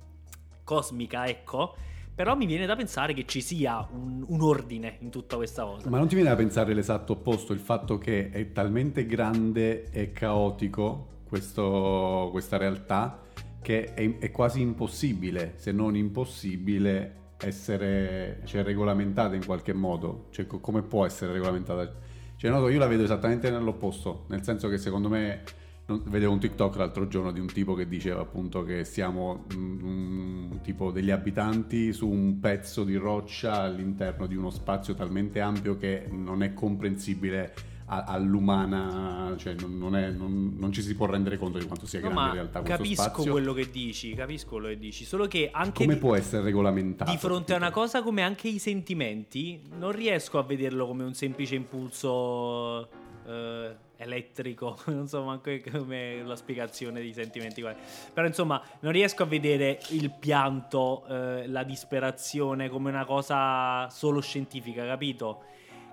cosmica, 0.63 1.27
ecco. 1.27 1.75
Però 2.15 2.33
mi 2.35 2.45
viene 2.45 2.65
da 2.65 2.77
pensare 2.77 3.13
che 3.13 3.25
ci 3.25 3.41
sia 3.41 3.85
un, 3.91 4.23
un, 4.25 4.41
ordine 4.41 4.97
in 5.01 5.09
tutta 5.09 5.35
questa 5.35 5.63
cosa. 5.63 5.89
Ma 5.89 5.97
non 5.97 6.07
ti 6.07 6.15
viene 6.15 6.29
da 6.29 6.35
pensare 6.37 6.73
l'esatto 6.73 7.13
opposto, 7.13 7.51
il 7.51 7.59
fatto 7.59 7.97
che 7.97 8.29
è 8.29 8.53
talmente 8.53 9.05
grande 9.05 9.89
e 9.91 10.13
caotico 10.13 11.23
questo, 11.27 12.29
questa 12.31 12.55
realtà 12.55 13.19
che 13.61 13.93
è, 13.93 14.17
è, 14.19 14.31
quasi 14.31 14.61
impossibile, 14.61 15.55
se 15.57 15.73
non 15.73 15.97
impossibile, 15.97 17.23
essere 17.37 18.39
cioè, 18.45 18.63
regolamentata 18.63 19.35
in 19.35 19.45
qualche 19.45 19.73
modo. 19.73 20.27
Cioè, 20.29 20.47
come 20.47 20.83
può 20.83 21.05
essere 21.05 21.33
regolamentata? 21.33 21.95
Cioè, 22.37 22.49
no, 22.49 22.69
io 22.69 22.79
la 22.79 22.87
vedo 22.87 23.03
esattamente 23.03 23.49
nell'opposto, 23.49 24.23
nel 24.29 24.41
senso 24.41 24.69
che 24.69 24.77
secondo 24.77 25.09
me 25.09 25.43
vedevo 25.85 26.31
un 26.31 26.39
TikTok 26.39 26.77
l'altro 26.77 27.07
giorno 27.07 27.31
di 27.31 27.39
un 27.39 27.47
tipo 27.47 27.75
che 27.75 27.87
diceva 27.87 28.21
appunto 28.21 28.63
che 28.63 28.83
siamo 28.85 29.45
um, 29.53 30.59
tipo 30.63 30.91
degli 30.91 31.11
abitanti 31.11 31.93
su 31.93 32.09
un 32.09 32.39
pezzo 32.39 32.83
di 32.83 32.95
roccia 32.95 33.61
all'interno 33.61 34.25
di 34.25 34.35
uno 34.35 34.49
spazio 34.49 34.95
talmente 34.95 35.39
ampio 35.39 35.77
che 35.77 36.07
non 36.09 36.41
è 36.41 36.53
comprensibile 36.53 37.53
a, 37.87 38.03
all'umana, 38.05 39.35
cioè 39.37 39.53
non, 39.59 39.77
non, 39.77 39.95
è, 39.95 40.09
non, 40.09 40.55
non, 40.57 40.71
ci 40.71 40.81
si 40.81 40.95
può 40.95 41.05
rendere 41.05 41.37
conto 41.37 41.59
di 41.59 41.65
quanto 41.65 41.85
sia 41.85 41.99
no, 41.99 42.09
grande 42.09 42.29
in 42.29 42.33
realtà 42.33 42.59
questo 42.61 42.77
capisco 42.77 43.03
spazio. 43.03 43.31
quello 43.31 43.53
che 43.53 43.69
dici, 43.69 44.13
capisco 44.15 44.49
quello 44.49 44.67
che 44.69 44.79
dici, 44.79 45.05
solo 45.05 45.27
che 45.27 45.49
anche 45.51 45.83
come 45.83 45.93
di, 45.93 45.99
può 45.99 46.15
essere 46.15 46.41
regolamentato? 46.41 47.11
Di 47.11 47.17
fronte 47.17 47.53
a 47.53 47.57
una 47.57 47.69
cosa 47.69 48.01
come 48.01 48.23
anche 48.23 48.47
i 48.47 48.57
sentimenti, 48.57 49.61
non 49.77 49.91
riesco 49.91 50.39
a 50.39 50.43
vederlo 50.43 50.87
come 50.87 51.03
un 51.03 51.13
semplice 51.13 51.53
impulso 51.53 53.03
eh, 53.25 53.75
elettrico, 53.97 54.77
non 54.87 55.07
so 55.07 55.23
manco 55.23 55.51
come 55.71 56.21
la 56.23 56.35
spiegazione 56.35 56.99
dei 57.01 57.13
sentimenti 57.13 57.61
qua. 57.61 57.75
Però 58.13 58.25
insomma, 58.25 58.61
non 58.79 58.91
riesco 58.91 59.23
a 59.23 59.25
vedere 59.25 59.79
il 59.89 60.11
pianto, 60.11 61.05
eh, 61.07 61.47
la 61.47 61.63
disperazione 61.63 62.69
come 62.69 62.89
una 62.89 63.05
cosa 63.05 63.89
solo 63.89 64.21
scientifica, 64.21 64.85
capito? 64.85 65.43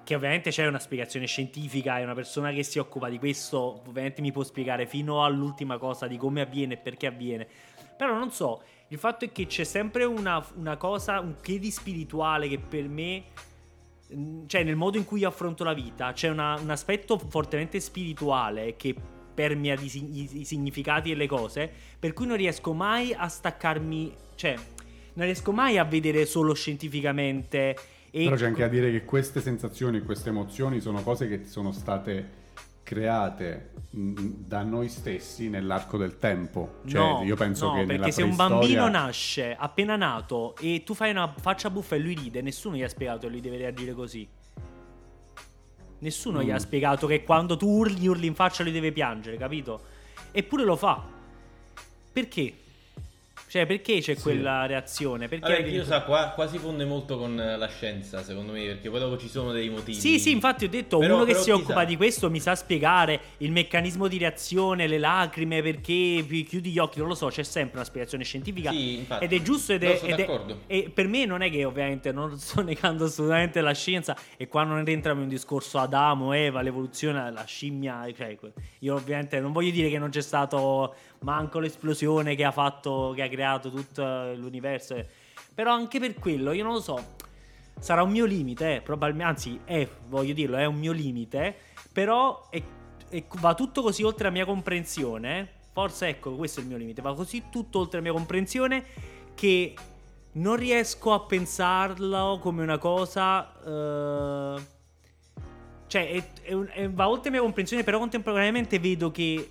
Che 0.05 0.15
ovviamente 0.15 0.51
c'è 0.51 0.67
una 0.67 0.81
spiegazione 0.81 1.27
scientifica 1.27 1.99
e 1.99 2.03
una 2.03 2.15
persona 2.15 2.51
che 2.51 2.65
si 2.65 2.81
occupa 2.81 3.09
di 3.09 3.19
questo 3.19 3.83
ovviamente 3.87 4.21
mi 4.21 4.33
può 4.33 4.43
spiegare 4.43 4.85
fino 4.87 5.25
all'ultima 5.25 5.79
cosa 5.79 6.09
di 6.09 6.17
come 6.17 6.41
avviene 6.41 6.75
e 6.75 6.77
perché 6.77 7.07
avviene. 7.07 7.47
Però 7.97 8.13
non 8.13 8.33
so, 8.33 8.63
il 8.89 8.99
fatto 8.99 9.25
è 9.25 9.31
che 9.31 9.47
c'è 9.47 9.63
sempre 9.63 10.03
una, 10.05 10.45
una 10.57 10.77
cosa, 10.77 11.21
un 11.21 11.37
che 11.41 11.61
di 11.61 11.71
spirituale 11.71 12.49
che 12.49 12.59
per 12.59 12.89
me 12.89 13.25
cioè 14.47 14.63
nel 14.65 14.77
modo 14.77 14.99
in 14.99 15.05
cui 15.05 15.21
io 15.21 15.29
affronto 15.29 15.65
la 15.65 15.75
vita, 15.75 16.13
c'è 16.13 16.29
una, 16.29 16.59
un 16.61 16.71
aspetto 16.71 17.19
fortemente 17.19 17.81
spirituale 17.81 18.77
che 18.77 18.95
permea 19.35 19.75
i, 19.75 20.41
i, 20.41 20.45
significati 20.45 21.11
e 21.11 21.15
le 21.15 21.27
cose, 21.27 21.71
per 21.99 22.13
cui 22.13 22.27
non 22.27 22.37
riesco 22.37 22.73
mai 22.73 23.15
a 23.15 23.29
staccarmi, 23.29 24.15
cioè 24.35 24.55
non 25.15 25.25
riesco 25.25 25.53
mai 25.53 25.79
a 25.79 25.85
vedere 25.85 26.27
solo 26.27 26.55
scientificamente. 26.55 27.77
E... 28.11 28.25
Però 28.25 28.37
c'è 28.37 28.47
anche 28.47 28.65
a 28.65 28.69
dire 28.69 28.91
che 28.91 29.05
queste 29.05 29.41
sensazioni, 29.41 30.03
queste 30.03 30.29
emozioni 30.29 30.81
sono 30.81 31.03
cose 31.03 31.29
che 31.29 31.45
sono 31.45 31.73
state 31.73 32.41
create 32.93 33.71
da 33.91 34.63
noi 34.63 34.89
stessi 34.89 35.49
nell'arco 35.49 35.97
del 35.97 36.19
tempo. 36.19 36.81
Cioè, 36.87 37.01
no, 37.01 37.23
io 37.25 37.37
penso 37.37 37.69
no, 37.69 37.75
che 37.75 37.85
perché 37.87 38.13
se 38.13 38.23
un 38.23 38.37
bambino 38.37 38.89
nasce 38.89 39.57
appena 39.59 39.97
nato 39.97 40.55
e 40.61 40.83
tu 40.85 40.93
fai 40.95 41.11
una 41.11 41.33
faccia 41.41 41.71
buffa 41.71 41.97
e 41.97 41.99
lui 41.99 42.15
ride, 42.15 42.43
nessuno 42.43 42.77
gli 42.77 42.83
ha 42.83 42.89
spiegato 42.89 43.27
che 43.27 43.29
lui 43.29 43.41
deve 43.41 43.57
reagire 43.57 43.93
così. 43.93 44.29
Nessuno 45.99 46.41
mm. 46.41 46.43
gli 46.43 46.51
ha 46.51 46.55
mm. 46.55 46.59
spiegato 46.59 47.07
che 47.07 47.23
quando 47.23 47.57
tu 47.57 47.69
urli, 47.69 48.07
urli 48.07 48.27
in 48.27 48.35
faccia, 48.35 48.63
lui 48.63 48.73
deve 48.73 48.93
piangere, 48.93 49.37
capito? 49.37 49.81
Eppure 50.31 50.65
lo 50.65 50.77
fa. 50.77 51.03
Perché? 52.13 52.55
Cioè, 53.53 53.67
perché 53.67 54.01
c'è 54.01 54.15
sì. 54.15 54.23
quella 54.23 54.65
reazione? 54.65 55.29
Perché 55.29 55.57
Vabbè, 55.57 55.69
io 55.69 55.85
so, 55.85 56.03
qua, 56.05 56.33
qua, 56.35 56.49
si 56.49 56.57
fonde 56.57 56.87
molto 56.87 57.19
con 57.19 57.37
la 57.37 57.69
scienza, 57.69 58.23
secondo 58.23 58.53
me, 58.53 58.65
perché 58.65 58.89
poi 58.89 58.99
dopo 58.99 59.19
ci 59.19 59.29
sono 59.29 59.53
dei 59.53 59.69
motivi. 59.69 60.01
Sì, 60.01 60.19
sì, 60.19 60.31
infatti 60.31 60.65
ho 60.65 60.71
detto, 60.71 60.97
però, 60.97 61.17
uno 61.17 61.25
che 61.25 61.35
si 61.35 61.51
occupa 61.51 61.81
sa. 61.81 61.85
di 61.85 61.97
questo 61.97 62.31
mi 62.31 62.41
sa 62.41 62.55
spiegare 62.55 63.21
il 63.39 63.53
meccanismo 63.53 64.09
di 64.09 64.17
reazione, 64.17 64.87
le 64.87 64.97
lacrime, 64.97 65.61
perché 65.61 66.25
chiudi 66.49 66.71
gli 66.71 66.79
occhi, 66.79 67.01
non 67.01 67.09
lo 67.09 67.15
so, 67.15 67.27
c'è 67.27 67.43
sempre 67.43 67.77
una 67.77 67.85
spiegazione 67.85 68.25
scientifica. 68.25 68.71
Sì, 68.71 68.97
infatti. 69.01 69.25
Ed 69.27 69.33
è 69.35 69.43
giusto 69.43 69.75
ed 69.75 69.83
è, 69.83 70.01
ed 70.03 70.21
è, 70.21 70.41
E 70.67 70.91
per 70.91 71.07
me 71.07 71.27
non 71.27 71.43
è 71.43 71.51
che 71.51 71.67
ovviamente 71.67 72.11
non 72.11 72.39
sto 72.39 72.63
negando 72.65 73.05
assolutamente 73.05 73.61
la 73.61 73.75
scienza 73.75 74.17
e 74.39 74.49
qua 74.49 74.63
non 74.63 74.79
entriamo 74.79 75.19
in 75.19 75.27
un 75.27 75.29
discorso 75.31 75.79
Adamo, 75.79 76.33
Eva, 76.33 76.63
l'evoluzione, 76.63 77.31
la 77.31 77.45
scimmia, 77.45 78.11
cioè, 78.17 78.35
io 78.79 78.95
ovviamente 78.95 79.39
non 79.41 79.53
voglio 79.53 79.73
dire 79.73 79.91
che 79.91 79.99
non 79.99 80.09
c'è 80.09 80.23
stato 80.23 80.95
manco 81.23 81.59
l'esplosione 81.59 82.35
che 82.35 82.45
ha 82.45 82.53
fatto, 82.53 83.13
che 83.15 83.23
ha 83.23 83.29
creato 83.29 83.71
tutto 83.71 84.03
l'universo. 84.35 85.05
Però 85.55 85.73
anche 85.73 85.99
per 85.99 86.15
quello, 86.15 86.53
io 86.53 86.65
non 86.65 86.75
lo 86.75 86.81
so, 86.81 87.17
sarà 87.79 88.03
un 88.03 88.11
mio 88.11 88.25
limite, 88.25 88.77
eh, 88.77 88.81
probabilmente, 88.81 89.31
anzi, 89.31 89.61
è, 89.65 89.89
voglio 90.09 90.33
dirlo, 90.33 90.57
è 90.57 90.65
un 90.65 90.77
mio 90.77 90.93
limite, 90.93 91.55
però 91.93 92.49
è, 92.49 92.63
è, 93.09 93.25
va 93.41 93.55
tutto 93.55 93.83
così 93.83 94.03
oltre 94.03 94.25
la 94.25 94.31
mia 94.31 94.45
comprensione. 94.45 95.61
Forse 95.73 96.09
ecco, 96.09 96.35
questo 96.37 96.61
è 96.61 96.63
il 96.63 96.69
mio 96.69 96.79
limite, 96.79 97.01
va 97.01 97.15
così 97.15 97.45
tutto 97.51 97.79
oltre 97.79 97.99
la 97.99 98.03
mia 98.03 98.13
comprensione 98.13 98.85
che 99.35 99.75
non 100.33 100.57
riesco 100.57 101.13
a 101.13 101.21
pensarlo 101.21 102.39
come 102.41 102.63
una 102.63 102.79
cosa... 102.79 103.53
Uh, 103.63 104.61
cioè, 105.87 106.11
è, 106.11 106.55
è, 106.73 106.89
va 106.91 107.09
oltre 107.09 107.25
la 107.25 107.37
mia 107.37 107.41
comprensione, 107.41 107.85
però 107.85 107.99
contemporaneamente 107.99 108.79
vedo 108.79 109.11
che 109.11 109.51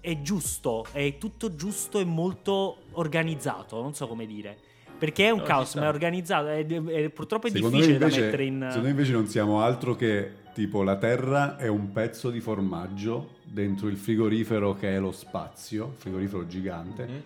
è 0.00 0.20
giusto, 0.22 0.86
è 0.92 1.18
tutto 1.18 1.54
giusto 1.54 1.98
e 1.98 2.04
molto 2.04 2.76
organizzato, 2.92 3.80
non 3.80 3.94
so 3.94 4.06
come 4.06 4.26
dire. 4.26 4.56
Perché 4.98 5.26
è 5.26 5.30
un 5.30 5.38
no, 5.38 5.44
caos, 5.44 5.74
ma 5.76 5.86
è 5.86 5.88
organizzato. 5.88 6.48
È, 6.48 6.66
è, 6.66 7.08
purtroppo 7.08 7.46
è 7.46 7.50
secondo 7.50 7.76
difficile 7.76 7.96
invece, 7.96 8.18
da 8.18 8.24
mettere 8.26 8.44
in. 8.44 8.58
Secondo 8.68 8.82
me 8.82 8.90
invece 8.90 9.12
non 9.12 9.26
siamo 9.26 9.62
altro 9.62 9.96
che 9.96 10.32
tipo 10.52 10.82
la 10.82 10.96
Terra 10.96 11.56
è 11.56 11.68
un 11.68 11.90
pezzo 11.92 12.28
di 12.28 12.40
formaggio 12.40 13.38
dentro 13.42 13.88
il 13.88 13.96
frigorifero 13.96 14.74
che 14.74 14.94
è 14.94 15.00
lo 15.00 15.12
spazio, 15.12 15.94
frigorifero 15.96 16.46
gigante. 16.46 17.06
Mm-hmm. 17.06 17.20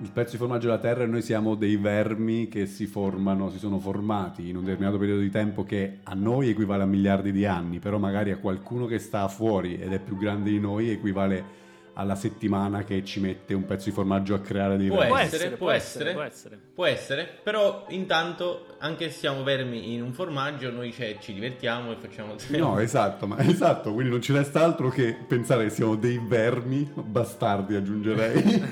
Il 0.00 0.10
pezzo 0.12 0.32
di 0.32 0.36
formaggio 0.36 0.66
della 0.66 0.78
Terra 0.78 1.04
e 1.04 1.06
noi 1.06 1.22
siamo 1.22 1.54
dei 1.54 1.76
vermi 1.76 2.48
che 2.48 2.66
si 2.66 2.84
formano, 2.84 3.48
si 3.48 3.56
sono 3.56 3.78
formati 3.78 4.50
in 4.50 4.56
un 4.56 4.64
determinato 4.64 4.98
periodo 4.98 5.22
di 5.22 5.30
tempo 5.30 5.64
che 5.64 6.00
a 6.02 6.12
noi 6.12 6.50
equivale 6.50 6.82
a 6.82 6.86
miliardi 6.86 7.32
di 7.32 7.46
anni, 7.46 7.78
però 7.78 7.96
magari 7.96 8.30
a 8.30 8.36
qualcuno 8.36 8.84
che 8.84 8.98
sta 8.98 9.26
fuori 9.28 9.80
ed 9.80 9.94
è 9.94 9.98
più 9.98 10.18
grande 10.18 10.50
di 10.50 10.60
noi 10.60 10.90
equivale 10.90 11.64
alla 11.98 12.14
settimana 12.14 12.84
che 12.84 13.02
ci 13.04 13.20
mette 13.20 13.54
un 13.54 13.64
pezzo 13.64 13.86
di 13.86 13.90
formaggio 13.90 14.34
a 14.34 14.40
creare 14.40 14.76
dei 14.76 14.88
può 14.88 14.98
vermi. 14.98 15.20
Essere, 15.20 15.48
può, 15.48 15.56
può, 15.56 15.70
essere, 15.70 16.12
può, 16.12 16.22
essere, 16.22 16.60
può 16.74 16.84
essere, 16.84 17.38
però 17.42 17.86
intanto 17.88 18.76
anche 18.78 19.10
se 19.10 19.18
siamo 19.18 19.42
vermi 19.42 19.94
in 19.94 20.02
un 20.02 20.12
formaggio 20.12 20.70
noi 20.70 20.92
cioè, 20.92 21.16
ci 21.20 21.32
divertiamo 21.32 21.92
e 21.92 21.96
facciamo... 21.96 22.34
No, 22.48 22.78
esatto, 22.80 23.26
ma 23.26 23.38
esatto, 23.38 23.94
quindi 23.94 24.10
non 24.10 24.20
ci 24.20 24.32
resta 24.32 24.62
altro 24.62 24.90
che 24.90 25.16
pensare 25.26 25.64
che 25.64 25.70
siamo 25.70 25.96
dei 25.96 26.20
vermi, 26.22 26.90
bastardi 26.94 27.74
aggiungerei, 27.74 28.62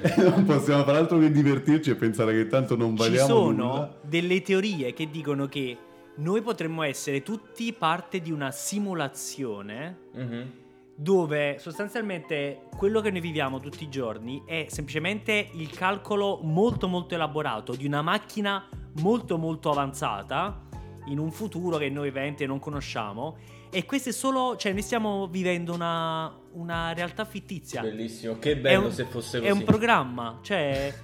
e 0.00 0.14
non 0.28 0.44
possiamo 0.44 0.82
fare 0.82 0.98
altro 0.98 1.18
che 1.18 1.30
divertirci 1.30 1.90
e 1.90 1.94
pensare 1.94 2.32
che 2.32 2.48
tanto 2.48 2.74
non 2.74 2.96
valiamo 2.96 3.26
Ci 3.26 3.32
sono 3.32 3.50
nulla. 3.50 3.98
delle 4.02 4.42
teorie 4.42 4.92
che 4.92 5.08
dicono 5.08 5.46
che 5.46 5.78
noi 6.16 6.42
potremmo 6.42 6.82
essere 6.82 7.22
tutti 7.22 7.72
parte 7.72 8.20
di 8.20 8.32
una 8.32 8.50
simulazione... 8.50 9.98
Mm-hmm 10.16 10.60
dove 11.02 11.58
sostanzialmente 11.58 12.68
quello 12.76 13.00
che 13.00 13.10
noi 13.10 13.20
viviamo 13.20 13.58
tutti 13.58 13.82
i 13.82 13.88
giorni 13.88 14.44
è 14.46 14.66
semplicemente 14.68 15.48
il 15.54 15.68
calcolo 15.70 16.38
molto 16.42 16.86
molto 16.86 17.14
elaborato 17.14 17.74
di 17.74 17.86
una 17.86 18.02
macchina 18.02 18.68
molto 19.00 19.36
molto 19.36 19.70
avanzata 19.70 20.62
in 21.06 21.18
un 21.18 21.32
futuro 21.32 21.76
che 21.78 21.90
noi 21.90 22.06
ovviamente 22.06 22.46
non 22.46 22.60
conosciamo 22.60 23.36
e 23.68 23.84
questo 23.84 24.10
è 24.10 24.12
solo, 24.12 24.54
cioè 24.56 24.72
noi 24.72 24.82
stiamo 24.82 25.26
vivendo 25.26 25.72
una, 25.72 26.32
una 26.52 26.92
realtà 26.92 27.24
fittizia. 27.24 27.80
Bellissimo, 27.80 28.38
che 28.38 28.56
bello 28.56 28.84
un, 28.84 28.92
se 28.92 29.04
fosse 29.04 29.38
così. 29.38 29.50
È 29.50 29.50
un 29.50 29.64
programma, 29.64 30.38
cioè... 30.42 30.94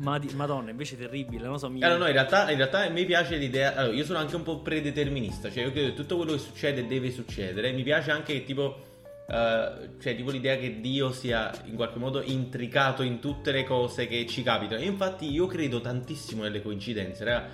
Madonna, 0.00 0.70
invece 0.70 0.94
è 0.94 0.98
terribile, 0.98 1.48
non 1.48 1.58
so. 1.58 1.68
Mi... 1.68 1.82
Allora, 1.82 1.98
no, 1.98 2.06
in 2.06 2.12
realtà, 2.12 2.48
in 2.52 2.56
realtà 2.56 2.88
mi 2.88 3.04
piace 3.04 3.34
l'idea. 3.34 3.74
Allora, 3.74 3.96
io 3.96 4.04
sono 4.04 4.20
anche 4.20 4.36
un 4.36 4.44
po' 4.44 4.60
predeterminista, 4.60 5.50
cioè 5.50 5.64
io 5.64 5.72
credo 5.72 5.88
che 5.88 5.94
tutto 5.94 6.14
quello 6.14 6.30
che 6.32 6.38
succede 6.38 6.86
deve 6.86 7.10
succedere. 7.10 7.72
Mi 7.72 7.82
piace 7.82 8.12
anche 8.12 8.34
che 8.34 8.44
tipo 8.44 8.87
eh, 9.30 9.90
cioè 10.00 10.16
tipo 10.16 10.30
l'idea 10.30 10.56
che 10.56 10.80
Dio 10.80 11.12
sia 11.12 11.52
in 11.66 11.74
qualche 11.74 11.98
modo 11.98 12.22
intricato 12.22 13.02
in 13.02 13.20
tutte 13.20 13.52
le 13.52 13.64
cose 13.64 14.06
che 14.06 14.26
ci 14.26 14.42
capitano. 14.42 14.80
E 14.80 14.86
infatti 14.86 15.30
io 15.30 15.46
credo 15.46 15.80
tantissimo 15.80 16.42
nelle 16.42 16.62
coincidenze, 16.62 17.24
raga. 17.24 17.48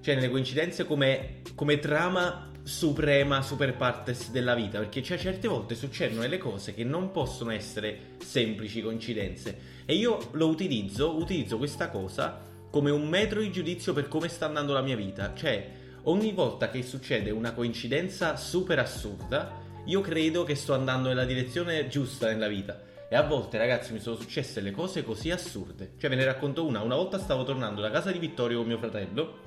Cioè 0.00 0.14
nelle 0.14 0.30
coincidenze 0.30 0.86
come, 0.86 1.42
come 1.54 1.78
trama 1.78 2.50
suprema, 2.62 3.42
super 3.42 3.76
partes 3.76 4.30
della 4.30 4.54
vita. 4.54 4.78
Perché 4.78 5.02
cioè, 5.02 5.18
certe 5.18 5.46
volte 5.46 5.74
succedono 5.74 6.22
delle 6.22 6.38
cose 6.38 6.72
che 6.72 6.84
non 6.84 7.10
possono 7.10 7.50
essere 7.50 8.16
semplici 8.24 8.80
coincidenze. 8.80 9.58
E 9.84 9.94
io 9.94 10.30
lo 10.32 10.48
utilizzo, 10.48 11.16
utilizzo 11.16 11.58
questa 11.58 11.90
cosa 11.90 12.48
come 12.70 12.90
un 12.90 13.06
metro 13.06 13.40
di 13.40 13.50
giudizio 13.50 13.92
per 13.92 14.08
come 14.08 14.28
sta 14.28 14.46
andando 14.46 14.72
la 14.72 14.80
mia 14.80 14.96
vita. 14.96 15.34
Cioè, 15.34 15.68
ogni 16.04 16.32
volta 16.32 16.70
che 16.70 16.82
succede 16.82 17.30
una 17.30 17.52
coincidenza 17.52 18.36
super 18.36 18.78
assurda, 18.78 19.68
io 19.90 20.00
credo 20.00 20.44
che 20.44 20.54
sto 20.54 20.72
andando 20.72 21.08
nella 21.08 21.24
direzione 21.24 21.88
giusta 21.88 22.28
nella 22.28 22.46
vita. 22.46 22.80
E 23.08 23.16
a 23.16 23.22
volte, 23.22 23.58
ragazzi, 23.58 23.92
mi 23.92 23.98
sono 23.98 24.14
successe 24.14 24.60
le 24.60 24.70
cose 24.70 25.02
così 25.02 25.32
assurde. 25.32 25.94
Cioè, 25.98 26.08
ve 26.08 26.14
ne 26.14 26.24
racconto 26.24 26.64
una. 26.64 26.80
Una 26.80 26.94
volta 26.94 27.18
stavo 27.18 27.42
tornando 27.42 27.80
da 27.80 27.90
casa 27.90 28.12
di 28.12 28.20
Vittorio 28.20 28.58
con 28.58 28.68
mio 28.68 28.78
fratello. 28.78 29.38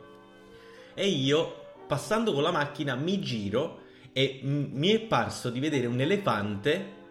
E 0.93 1.07
io, 1.07 1.67
passando 1.87 2.33
con 2.33 2.43
la 2.43 2.51
macchina, 2.51 2.95
mi 2.95 3.21
giro 3.21 3.83
e 4.11 4.41
m- 4.43 4.67
mi 4.73 4.89
è 4.89 4.99
parso 4.99 5.49
di 5.49 5.61
vedere 5.61 5.87
un 5.87 6.01
elefante 6.01 7.01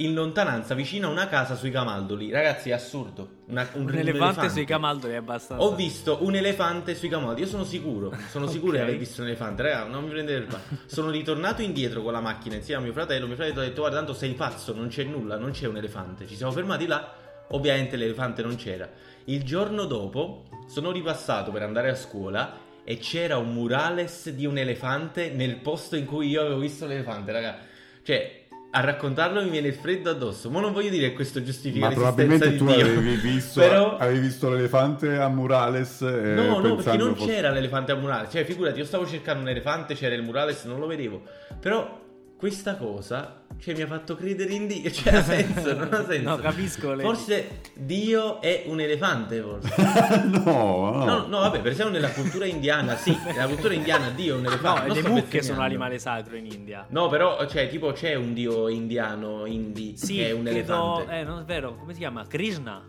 in 0.00 0.14
lontananza 0.14 0.74
vicino 0.74 1.08
a 1.08 1.10
una 1.10 1.28
casa 1.28 1.54
sui 1.56 1.70
Camaldoli. 1.70 2.30
Ragazzi, 2.30 2.70
è 2.70 2.72
assurdo. 2.72 3.38
Una- 3.46 3.68
un, 3.74 3.82
Un 3.82 3.94
elefante 3.94 4.48
sui 4.48 4.64
camaldoli 4.64 5.12
è 5.14 5.16
abbastanza. 5.16 5.62
Ho 5.62 5.74
visto 5.74 6.18
un 6.22 6.34
elefante 6.36 6.94
sui 6.94 7.08
Camaldoli. 7.08 7.42
Io 7.42 7.46
sono 7.46 7.64
sicuro. 7.64 8.12
Sono 8.30 8.46
sicuro 8.48 8.72
di 8.72 8.78
aver 8.78 8.96
visto 8.96 9.20
un 9.20 9.28
elefante. 9.28 9.62
Raga, 9.62 9.84
non 9.84 10.04
mi 10.04 10.10
prendete 10.10 10.40
per 10.40 10.48
male. 10.48 10.82
Sono 10.86 11.10
ritornato 11.10 11.62
indietro 11.62 12.02
con 12.02 12.12
la 12.12 12.20
macchina 12.20 12.54
insieme 12.56 12.80
a 12.80 12.84
mio 12.84 12.92
fratello. 12.92 13.26
Mio 13.26 13.36
fratello 13.36 13.60
ha 13.60 13.64
detto: 13.64 13.80
Guarda, 13.80 13.96
tanto 13.98 14.14
sei 14.14 14.32
pazzo, 14.34 14.74
non 14.74 14.88
c'è 14.88 15.04
nulla, 15.04 15.36
non 15.36 15.50
c'è 15.50 15.66
un 15.66 15.76
elefante. 15.76 16.26
Ci 16.26 16.36
siamo 16.36 16.52
fermati 16.52 16.86
là. 16.86 17.14
Ovviamente 17.52 17.96
l'elefante 17.96 18.42
non 18.42 18.54
c'era. 18.56 18.88
Il 19.24 19.42
giorno 19.42 19.84
dopo 19.84 20.44
sono 20.68 20.92
ripassato 20.92 21.50
per 21.50 21.62
andare 21.62 21.90
a 21.90 21.94
scuola 21.94 22.56
e 22.84 22.96
c'era 22.98 23.36
un 23.36 23.52
murales 23.52 24.30
di 24.30 24.46
un 24.46 24.56
elefante 24.56 25.30
nel 25.30 25.56
posto 25.56 25.96
in 25.96 26.06
cui 26.06 26.28
io 26.28 26.40
avevo 26.42 26.58
visto 26.58 26.86
l'elefante, 26.86 27.32
raga. 27.32 27.58
Cioè, 28.02 28.39
a 28.72 28.80
raccontarlo 28.80 29.42
mi 29.42 29.50
viene 29.50 29.68
il 29.68 29.74
freddo 29.74 30.10
addosso. 30.10 30.48
Ma 30.50 30.60
non 30.60 30.72
voglio 30.72 30.90
dire 30.90 31.08
che 31.08 31.14
questo 31.14 31.42
giustifica 31.42 31.88
Ma 31.88 31.92
probabilmente 31.94 32.56
tu 32.56 32.66
avevi 32.66 33.16
visto, 33.20 33.60
Però... 33.60 33.96
avevi 33.96 34.20
visto 34.20 34.48
l'elefante 34.48 35.16
a 35.18 35.28
Murales. 35.28 36.02
eh, 36.02 36.34
No, 36.34 36.60
no, 36.60 36.76
perché 36.76 36.96
non 36.96 37.14
fosse- 37.16 37.32
c'era 37.32 37.50
l'elefante 37.50 37.92
a 37.92 37.96
murales. 37.96 38.30
Cioè, 38.30 38.44
figurati, 38.44 38.78
io 38.78 38.84
stavo 38.84 39.06
cercando 39.06 39.42
un 39.42 39.48
elefante, 39.48 39.94
c'era 39.94 40.14
il 40.14 40.22
murales, 40.22 40.64
non 40.64 40.78
lo 40.78 40.86
vedevo. 40.86 41.22
Però 41.58 42.00
questa 42.36 42.76
cosa, 42.76 43.39
cioè, 43.60 43.74
mi 43.74 43.82
ha 43.82 43.86
fatto 43.86 44.16
credere 44.16 44.52
in 44.52 44.66
Dio. 44.66 44.90
Cioè, 44.90 45.14
ha 45.14 45.22
senso, 45.24 45.74
non 45.74 45.88
ha 45.92 46.04
senso. 46.06 46.28
No, 46.28 46.36
capisco. 46.38 46.94
le- 46.94 47.02
Forse 47.02 47.60
Dio 47.74 48.40
è 48.40 48.64
un 48.66 48.80
elefante, 48.80 49.40
forse. 49.40 49.74
no, 50.26 50.42
no. 50.44 51.04
No, 51.04 51.26
no, 51.26 51.38
vabbè, 51.40 51.60
per 51.60 51.72
esempio 51.72 51.94
nella 51.94 52.10
cultura 52.12 52.44
indiana, 52.46 52.96
sì, 52.96 53.16
nella 53.24 53.46
cultura 53.46 53.74
indiana 53.74 54.10
Dio 54.10 54.34
è 54.34 54.36
un 54.38 54.42
No, 54.44 54.48
elefante. 54.48 54.86
non 54.88 54.96
le 54.96 55.08
mucche 55.08 55.42
sono 55.42 55.60
l'animale 55.60 55.98
sacro 55.98 56.36
in 56.36 56.46
India. 56.46 56.86
No, 56.90 57.08
però, 57.08 57.46
cioè, 57.46 57.68
tipo, 57.68 57.92
c'è 57.92 58.14
un 58.14 58.32
dio 58.34 58.68
indiano, 58.68 59.44
indi, 59.46 59.94
Sì, 59.96 60.16
che 60.16 60.28
è 60.28 60.32
un 60.32 60.42
credo- 60.44 60.56
elefante. 61.00 61.18
Eh, 61.18 61.24
non 61.24 61.38
è 61.40 61.44
vero, 61.44 61.76
come 61.76 61.92
si 61.92 61.98
chiama? 62.00 62.26
Krishna. 62.26 62.82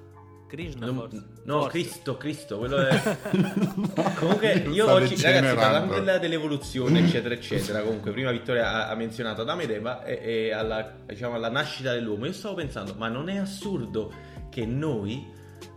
Krishna 0.51 0.85
Non- 0.85 0.95
forse. 0.97 1.23
no, 1.45 1.53
Forse. 1.61 1.69
Cristo, 1.69 2.17
Cristo, 2.17 2.57
quello 2.57 2.85
è... 2.85 3.17
Comunque 4.19 4.51
io 4.69 4.91
oggi, 4.91 5.15
ragazzi, 5.21 5.55
parlando 5.55 5.93
della- 5.93 6.17
dell'evoluzione, 6.17 6.99
eccetera, 6.99 7.33
eccetera, 7.33 7.81
comunque 7.81 8.11
prima 8.11 8.31
Vittoria 8.31 8.69
ha, 8.69 8.89
ha 8.89 8.95
menzionato 8.95 9.41
Adamo 9.41 9.61
ed 9.61 9.71
Eva 9.71 10.03
e, 10.03 10.19
e 10.23 10.51
alla, 10.51 10.93
diciamo, 11.05 11.35
alla 11.35 11.49
nascita 11.49 11.93
dell'uomo, 11.93 12.25
io 12.25 12.33
stavo 12.33 12.55
pensando, 12.55 12.93
ma 12.97 13.07
non 13.07 13.29
è 13.29 13.37
assurdo 13.37 14.11
che 14.49 14.65
noi, 14.65 15.25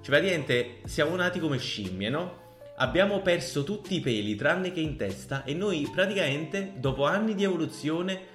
cioè 0.03 0.07
praticamente 0.11 0.81
siamo 0.87 1.15
nati 1.15 1.39
come 1.39 1.59
scimmie, 1.59 2.09
no? 2.09 2.43
Abbiamo 2.79 3.21
perso 3.23 3.63
tutti 3.63 3.95
i 3.95 4.01
peli 4.01 4.35
tranne 4.35 4.73
che 4.73 4.81
in 4.81 4.97
testa 4.97 5.45
e 5.45 5.55
noi 5.55 5.89
praticamente 5.95 6.73
dopo 6.79 7.05
anni 7.07 7.37
di 7.37 7.45
evoluzione 7.45 8.33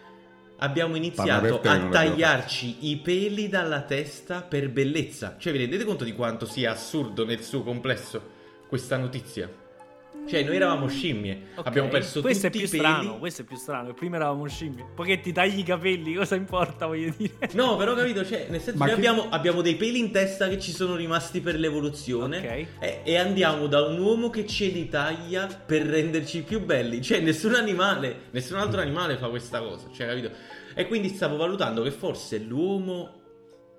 abbiamo 0.60 0.95
iniziato 0.95 1.62
a 1.62 1.89
tagliarci 1.89 2.89
i 2.91 2.98
peli 2.98 3.50
dalla 3.50 3.82
testa 3.82 4.41
per 4.41 4.69
bellezza. 4.69 5.36
Cioè, 5.38 5.52
vi 5.52 5.60
rendete 5.60 5.84
conto 5.84 6.04
di 6.04 6.13
quanto 6.13 6.45
sia 6.45 6.72
assurdo 6.72 7.26
nel 7.26 7.41
suo 7.41 7.63
complesso 7.63 8.38
questa 8.67 8.98
notizia? 8.98 9.67
Cioè, 10.28 10.43
noi 10.43 10.58
eravamo 10.58 10.88
scimmie, 10.88 11.48
Ok, 11.56 11.65
abbiamo 11.65 11.88
perso 11.88 12.22
questo 12.22 12.50
tutti 12.52 12.63
è 12.63 12.67
più 12.67 12.67
i 12.67 12.69
peli. 12.80 12.84
strano, 12.93 13.17
questo 13.17 13.41
è 13.41 13.45
più 13.45 13.56
strano. 13.58 13.93
Prima 13.95 14.17
eravamo 14.17 14.45
scimmie. 14.48 14.86
Poi 14.93 15.08
che 15.08 15.19
ti 15.22 15.32
tagli 15.32 15.58
i 15.60 15.63
capelli, 15.63 16.13
cosa 16.13 16.36
importa, 16.36 16.86
voglio 16.86 17.12
dire? 17.17 17.50
No, 17.54 17.76
però 17.78 17.95
capito, 17.95 18.24
cioè, 18.24 18.45
nel 18.50 18.62
senso 18.62 18.78
Ma 18.78 18.86
noi 18.86 18.93
che- 18.93 19.08
abbiamo, 19.08 19.30
abbiamo 19.32 19.62
dei 19.62 19.76
peli 19.76 19.98
in 19.98 20.12
testa 20.12 20.48
che 20.48 20.60
ci 20.60 20.72
sono 20.72 20.95
rimasti 20.95 21.41
per 21.41 21.58
l'evoluzione 21.58 22.38
Ok. 22.38 22.67
e, 22.80 23.02
e 23.04 23.17
andiamo 23.17 23.65
da 23.65 23.82
un 23.88 23.98
uomo 24.00 24.30
che 24.30 24.45
ce 24.45 24.67
li 24.67 24.88
taglia 24.88 25.48
per 25.48 25.82
renderci 25.84 26.43
più 26.43 26.63
belli. 26.63 27.02
Cioè, 27.02 27.22
nessun 27.22 27.56
animale, 27.56 28.26
nessun 28.30 28.58
altro 28.58 28.82
animale 28.82 29.17
fa 29.17 29.30
questa 29.30 29.60
cosa, 29.62 29.88
cioè, 29.91 30.06
capito? 30.06 30.30
E 30.76 30.86
quindi 30.88 31.10
stavo 31.10 31.38
valutando 31.38 31.82
che 31.82 31.89
forse 31.91 32.38
l'uomo 32.38 33.15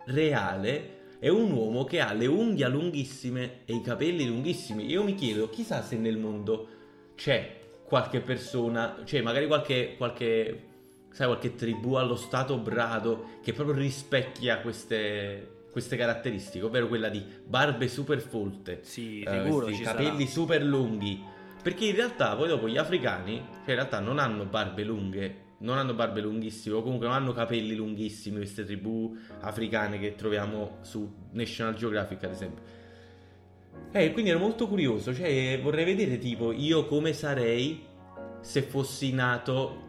reale 0.07 0.99
è 1.21 1.29
un 1.29 1.53
uomo 1.53 1.85
che 1.85 2.01
ha 2.01 2.13
le 2.15 2.27
unghie 2.27 2.67
lunghissime 2.69 3.61
e 3.67 3.75
i 3.75 3.83
capelli 3.83 4.27
lunghissimi. 4.27 4.87
Io 4.87 5.05
mi 5.05 5.15
chiedo, 5.15 5.51
chissà 5.51 5.83
se 5.83 5.97
nel 5.97 6.17
mondo 6.17 6.69
c'è 7.15 7.59
qualche 7.85 8.21
persona, 8.21 9.03
cioè 9.05 9.21
magari 9.21 9.47
qualche, 9.47 9.97
qualche, 9.99 10.63
sai, 11.13 11.27
qualche 11.27 11.55
tribù 11.55 11.95
allo 11.95 12.17
stato 12.17 12.57
brado 12.57 13.39
che 13.43 13.53
proprio 13.53 13.77
rispecchia 13.77 14.61
queste, 14.61 15.67
queste 15.71 15.97
caratteristiche, 15.97 16.65
ovvero 16.65 16.89
quella 16.89 17.11
di 17.11 17.23
barbe 17.45 17.87
super 17.89 18.21
folte, 18.21 18.79
Sì, 18.83 19.21
eh, 19.21 19.25
capelli 19.25 19.85
sarà. 19.85 20.27
super 20.27 20.63
lunghi. 20.65 21.23
Perché 21.63 21.85
in 21.85 21.95
realtà 21.97 22.35
poi 22.35 22.49
dopo 22.49 22.67
gli 22.67 22.79
africani, 22.79 23.37
cioè 23.37 23.69
in 23.71 23.75
realtà 23.75 24.01
non 24.01 24.19
hanno 24.19 24.47
barbe 24.47 24.83
lunghe, 24.85 25.37
non 25.61 25.79
hanno 25.79 25.95
barbe 25.95 26.21
lunghissime, 26.21 26.75
o 26.77 26.83
comunque 26.83 27.07
non 27.07 27.17
hanno 27.17 27.33
capelli 27.33 27.75
lunghissimi, 27.75 28.37
queste 28.37 28.65
tribù 28.65 29.17
africane 29.41 29.99
che 29.99 30.15
troviamo 30.15 30.79
su 30.83 31.11
National 31.33 31.75
Geographic 31.75 32.23
ad 32.25 32.31
esempio. 32.33 32.63
Eh, 33.93 34.13
quindi 34.13 34.31
ero 34.31 34.39
molto 34.39 34.67
curioso, 34.69 35.15
cioè 35.15 35.59
vorrei 35.63 35.85
vedere 35.85 36.19
tipo 36.19 36.53
io 36.53 36.87
come 36.87 37.13
sarei 37.13 37.83
se 38.41 38.63
fossi 38.63 39.13
nato 39.13 39.89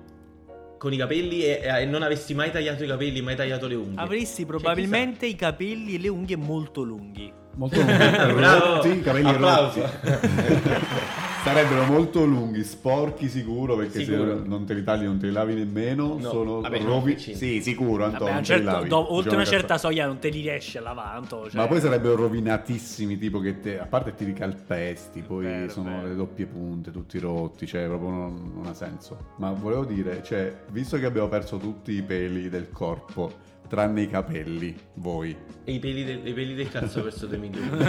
con 0.77 0.91
i 0.91 0.97
capelli 0.97 1.43
e, 1.43 1.61
e 1.63 1.85
non 1.85 2.01
avessi 2.01 2.33
mai 2.33 2.51
tagliato 2.51 2.83
i 2.83 2.87
capelli, 2.87 3.21
mai 3.21 3.35
tagliato 3.35 3.67
le 3.67 3.75
unghie. 3.75 3.99
Avresti 3.99 4.37
Cioè, 4.41 4.45
probabilmente 4.45 5.25
i 5.27 5.35
capelli 5.35 5.95
e 5.95 5.99
le 5.99 6.07
unghie 6.07 6.35
molto 6.35 6.81
lunghi. 6.81 7.31
Molto 7.55 7.77
lunghi, 7.79 7.93
Bravo. 8.33 8.75
rotti, 8.75 8.99
capelli 9.01 9.29
Applauso. 9.29 9.81
rotti. 9.81 11.29
Sarebbero 11.43 11.85
molto 11.85 12.23
lunghi, 12.23 12.63
sporchi 12.63 13.27
sicuro, 13.27 13.75
perché 13.75 14.03
Sicuro. 14.03 14.41
se 14.43 14.47
non 14.47 14.63
te 14.63 14.75
li 14.75 14.83
tagli 14.83 15.05
non 15.05 15.17
te 15.17 15.25
li 15.25 15.31
lavi 15.33 15.55
nemmeno. 15.55 16.15
No, 16.19 16.29
sono 16.29 16.61
vabbè, 16.61 16.83
rovi. 16.83 17.17
Sì, 17.17 17.61
sicuro, 17.61 18.03
Vabbè, 18.03 18.13
Antonio. 18.13 18.37
li 18.39 18.45
certo- 18.45 18.63
lavi. 18.69 18.87
do- 18.89 18.97
oltre 18.99 19.15
Diciamo 19.31 19.35
una 19.37 19.45
certa 19.45 19.77
soglia 19.79 20.05
non 20.05 20.19
te 20.19 20.29
li 20.29 20.41
riesci 20.41 20.77
a 20.77 20.81
lavare, 20.81 21.17
Anto, 21.17 21.49
cioè- 21.49 21.59
Ma 21.59 21.67
poi 21.67 21.79
sarebbero 21.79 22.15
rovinatissimi, 22.15 23.17
tipo 23.17 23.39
che 23.39 23.59
te, 23.59 23.79
a 23.79 23.85
parte 23.87 24.13
ti 24.13 24.23
ricalpesti, 24.23 25.21
poi 25.21 25.45
Vero, 25.45 25.71
sono 25.71 25.89
vero. 25.89 26.07
le 26.09 26.15
doppie 26.15 26.45
punte, 26.45 26.91
tutti 26.91 27.17
rotti, 27.17 27.65
cioè 27.65 27.85
proprio 27.87 28.09
non, 28.11 28.51
non 28.53 28.67
ha 28.67 28.73
senso. 28.75 29.17
Ma 29.37 29.51
volevo 29.51 29.83
dire, 29.85 30.21
cioè, 30.23 30.55
visto 30.69 30.99
che 30.99 31.05
abbiamo 31.05 31.27
perso 31.27 31.57
tutti 31.57 31.91
i 31.93 32.03
peli 32.03 32.49
del 32.49 32.69
corpo, 32.69 33.31
tranne 33.71 34.01
i 34.01 34.09
capelli, 34.09 34.75
voi. 34.95 35.33
E 35.63 35.71
i 35.71 35.79
peli, 35.79 36.03
del, 36.03 36.19
i 36.27 36.33
peli 36.33 36.55
del 36.55 36.69
cazzo 36.69 37.01
verso 37.03 37.25
dei 37.25 37.39
milioni. 37.39 37.69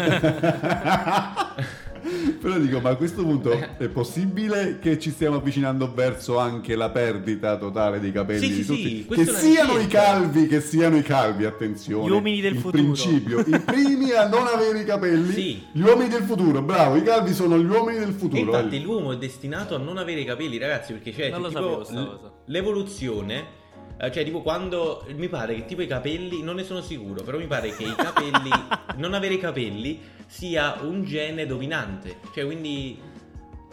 Però 2.40 2.57
dico, 2.59 2.81
ma 2.81 2.90
a 2.90 2.95
questo 2.97 3.23
punto 3.23 3.51
è 3.79 3.88
possibile 3.88 4.79
che 4.81 4.99
ci 5.01 5.11
stiamo 5.11 5.37
avvicinando 5.37 5.92
verso 5.92 6.38
anche 6.38 6.77
la 6.77 6.90
perdita 6.90 7.57
totale 7.57 7.99
dei 8.01 8.12
capelli 8.12 8.47
Sì, 8.47 8.55
di 8.55 8.62
sì, 8.62 8.66
tutti? 8.66 9.07
sì, 9.09 9.25
che 9.25 9.25
siano 9.33 9.79
i 9.79 9.87
calvi, 9.88 10.47
che 10.47 10.61
siano 10.61 10.97
i 10.97 11.03
calvi, 11.03 11.45
attenzione. 11.47 12.07
Gli 12.07 12.11
uomini 12.11 12.40
del 12.40 12.55
il 12.55 12.61
futuro. 12.61 12.83
principio, 12.83 13.40
i 13.40 13.59
primi 13.64 14.12
a 14.12 14.29
non 14.29 14.47
avere 14.47 14.81
i 14.81 14.85
capelli, 14.85 15.33
Sì. 15.33 15.62
gli 15.73 15.81
uomini 15.83 16.09
del 16.11 16.23
futuro, 16.23 16.62
bravo, 16.62 16.95
i 16.97 17.03
calvi 17.03 17.33
sono 17.33 17.59
gli 17.59 17.66
uomini 17.68 17.99
del 17.99 18.11
E 18.11 18.12
futuro. 18.12 18.40
infatti 18.40 18.77
eh. 18.77 18.81
l'uomo 18.81 19.12
è 19.12 19.16
destinato 19.16 19.75
a 19.75 19.79
non 19.79 19.97
avere 19.97 20.21
i 20.21 20.25
capelli, 20.25 20.59
ragazzi, 20.59 20.92
perché 20.92 21.11
c'è 21.12 21.33
tipo, 21.33 21.51
sapevo 21.51 21.85
sta 21.85 22.01
l- 22.01 22.31
l'evoluzione, 22.47 23.61
cioè 23.98 24.24
tipo 24.24 24.42
quando 24.42 25.07
mi 25.14 25.28
pare 25.28 25.55
che 25.55 25.64
tipo 25.64 25.83
i 25.83 25.87
capelli, 25.87 26.42
non 26.42 26.57
ne 26.57 26.64
sono 26.64 26.81
sicuro, 26.81 27.22
però 27.22 27.38
mi 27.38 27.46
pare 27.46 27.70
che 27.74 27.85
i 27.85 27.94
capelli, 27.94 28.50
non 28.96 29.14
avere 29.14 29.35
i 29.35 29.38
capelli 29.38 30.00
sia 30.26 30.78
un 30.83 31.05
gene 31.05 31.46
dominante, 31.46 32.18
cioè 32.35 32.44
quindi 32.44 32.98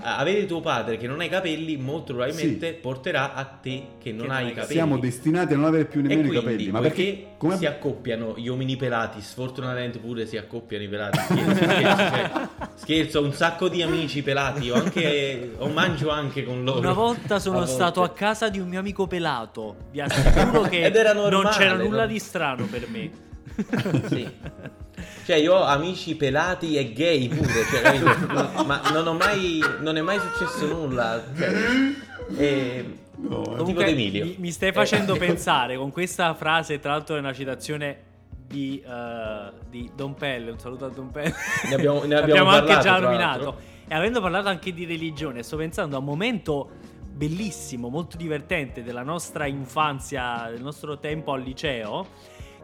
avere 0.02 0.46
tuo 0.46 0.60
padre 0.60 0.98
che 0.98 1.08
non 1.08 1.20
ha 1.20 1.24
i 1.26 1.30
capelli 1.30 1.78
molto 1.78 2.14
probabilmente 2.14 2.74
porterà 2.74 3.34
a 3.34 3.44
te 3.46 3.84
che 4.02 4.12
non 4.12 4.28
Che 4.28 4.32
hai 4.34 4.42
non 4.44 4.52
i 4.52 4.54
capelli. 4.54 4.74
Siamo 4.74 4.98
destinati 4.98 5.54
a 5.54 5.58
non 5.58 5.66
avere 5.66 5.86
più 5.86 6.00
E 6.00 6.04
nemmeno 6.04 6.28
i 6.28 6.30
quindi, 6.30 6.46
capelli. 6.46 6.72
Ma 6.72 6.80
perché? 6.82 7.26
Come 7.38 7.58
si 7.58 7.66
accoppiano 7.66 8.34
gli 8.38 8.48
uomini 8.48 8.76
pelati, 8.76 9.22
sfortunatamente 9.22 10.00
pure 10.00 10.26
si 10.26 10.38
accoppiano 10.38 10.84
i 10.84 10.88
pelati. 10.88 11.20
Scherzo, 11.20 11.56
scherzo, 11.56 11.98
cioè, 11.98 12.48
Scherzo, 12.76 13.20
ho 13.20 13.24
un 13.24 13.34
sacco 13.34 13.68
di 13.70 13.82
amici 13.82 14.22
pelati, 14.24 14.70
ho 14.70 14.76
anche, 14.76 15.52
ho 15.58 15.68
mangio 15.70 16.10
anche 16.10 16.44
con 16.44 16.64
loro. 16.64 16.80
Una 16.80 16.94
volta 16.94 17.40
sono 17.40 17.58
A 17.58 17.60
volte. 17.60 17.74
stato 17.74 18.02
a 18.04 18.10
casa 18.10 18.50
di 18.50 18.60
un 18.60 18.68
mio 18.68 18.80
amico 18.80 19.08
pelato. 19.08 19.76
Vi 19.92 20.02
assicuro 20.02 20.62
che 20.70 20.84
Ed 20.84 20.96
era 20.96 21.14
non 21.14 21.30
normale, 21.30 21.56
c'era 21.58 21.76
nulla 21.76 22.02
no? 22.02 22.08
di 22.08 22.20
strano 22.20 22.66
per 22.66 22.88
me. 22.90 23.10
Sì. 24.08 24.28
Cioè, 25.26 25.36
io 25.38 25.56
ho 25.56 25.64
amici 25.64 26.16
pelati 26.16 26.76
e 26.78 26.92
gay 26.94 27.28
pure, 27.28 27.64
cioè, 27.70 27.82
capito? 27.82 28.64
ma 28.66 28.82
non 28.92 29.08
ho 29.08 29.14
mai. 29.14 29.60
Non 29.82 29.98
è 29.98 30.02
mai 30.02 30.20
successo 30.20 30.66
nulla. 30.68 31.22
Cioè, 31.38 31.52
e- 32.38 32.98
No, 33.22 33.42
tipo 33.42 33.56
Comunque. 33.58 33.94
Mi, 33.94 34.36
mi 34.40 34.50
stai 34.50 34.72
facendo 34.72 35.14
Eh. 35.16 35.18
pensare 35.18 35.76
con 35.76 35.92
questa 35.92 36.34
frase, 36.36 36.80
tra 36.80 36.92
l'altro 36.92 37.18
è 37.18 37.20
una 37.20 37.34
citazione 37.34 37.98
di, 38.48 38.82
eh, 38.82 39.52
di 39.70 39.92
Don 39.94 40.14
Pelle, 40.14 40.52
un 40.52 40.58
saluto 40.58 40.86
a 40.86 40.90
Don 40.90 41.12
Pelle. 41.12 41.36
Ne 41.68 41.76
abbiamo- 41.76 42.04
ne 42.06 42.16
abbiamo 42.16 42.50
anche 42.50 42.68
parlato, 42.68 42.88
già 42.88 42.96
tra 42.96 43.00
nominato. 43.06 43.58
E 43.90 43.94
avendo 43.94 44.22
parlato 44.22 44.48
anche 44.48 44.72
di 44.74 44.86
religione, 44.86 45.44
sto 45.44 45.58
pensando 45.58 45.98
a 45.98 46.00
un 46.00 46.06
momento 46.06 46.70
bellissimo, 47.12 47.90
molto 47.90 48.16
divertente 48.16 48.84
della 48.84 49.04
nostra 49.04 49.46
infanzia, 49.48 50.48
del 50.50 50.62
nostro 50.62 50.98
tempo 51.00 51.34
al 51.34 51.42
liceo, 51.42 52.08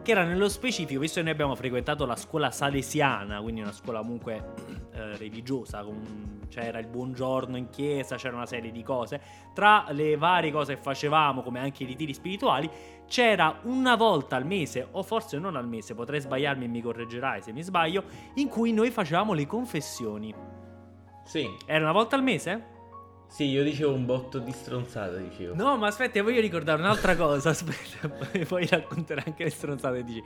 che 0.06 0.12
era 0.12 0.22
nello 0.22 0.48
specifico, 0.48 1.00
visto 1.00 1.16
che 1.16 1.24
noi 1.24 1.32
abbiamo 1.32 1.56
frequentato 1.56 2.06
la 2.06 2.14
scuola 2.14 2.52
salesiana, 2.52 3.40
quindi 3.40 3.60
una 3.60 3.72
scuola 3.72 3.98
comunque 3.98 4.52
eh, 4.92 5.16
religiosa, 5.16 5.82
con- 5.82 6.46
c'era 6.48 6.78
il 6.78 6.86
buongiorno 6.86 7.56
in 7.56 7.70
chiesa, 7.70 8.14
c'era 8.14 8.36
una 8.36 8.46
serie 8.46 8.70
di 8.70 8.84
cose, 8.84 9.20
tra 9.52 9.84
le 9.90 10.16
varie 10.16 10.52
cose 10.52 10.76
che 10.76 10.80
facevamo, 10.80 11.42
come 11.42 11.58
anche 11.58 11.82
i 11.82 11.86
ritiri 11.86 12.14
spirituali, 12.14 12.70
c'era 13.08 13.58
una 13.64 13.96
volta 13.96 14.36
al 14.36 14.46
mese, 14.46 14.86
o 14.92 15.02
forse 15.02 15.40
non 15.40 15.56
al 15.56 15.66
mese, 15.66 15.96
potrei 15.96 16.20
sbagliarmi 16.20 16.66
e 16.66 16.68
mi 16.68 16.80
correggerai 16.80 17.42
se 17.42 17.50
mi 17.50 17.62
sbaglio, 17.64 18.04
in 18.34 18.46
cui 18.46 18.72
noi 18.72 18.92
facevamo 18.92 19.32
le 19.32 19.46
confessioni. 19.48 20.32
Sì, 21.24 21.52
Era 21.66 21.82
una 21.82 21.90
volta 21.90 22.14
al 22.14 22.22
mese? 22.22 22.74
Sì, 23.28 23.44
io 23.44 23.62
dicevo 23.62 23.92
un 23.92 24.06
botto 24.06 24.38
di 24.38 24.52
stronzate, 24.52 25.28
dicevo. 25.28 25.54
No, 25.54 25.76
ma 25.76 25.88
aspetta, 25.88 26.22
voglio 26.22 26.40
ricordare 26.40 26.80
un'altra 26.80 27.16
cosa. 27.16 27.50
Aspetta, 27.50 28.08
poi- 28.46 28.66
racconterò 28.66 29.22
anche 29.24 29.44
le 29.44 29.50
stronzate 29.50 30.04
dici. 30.04 30.22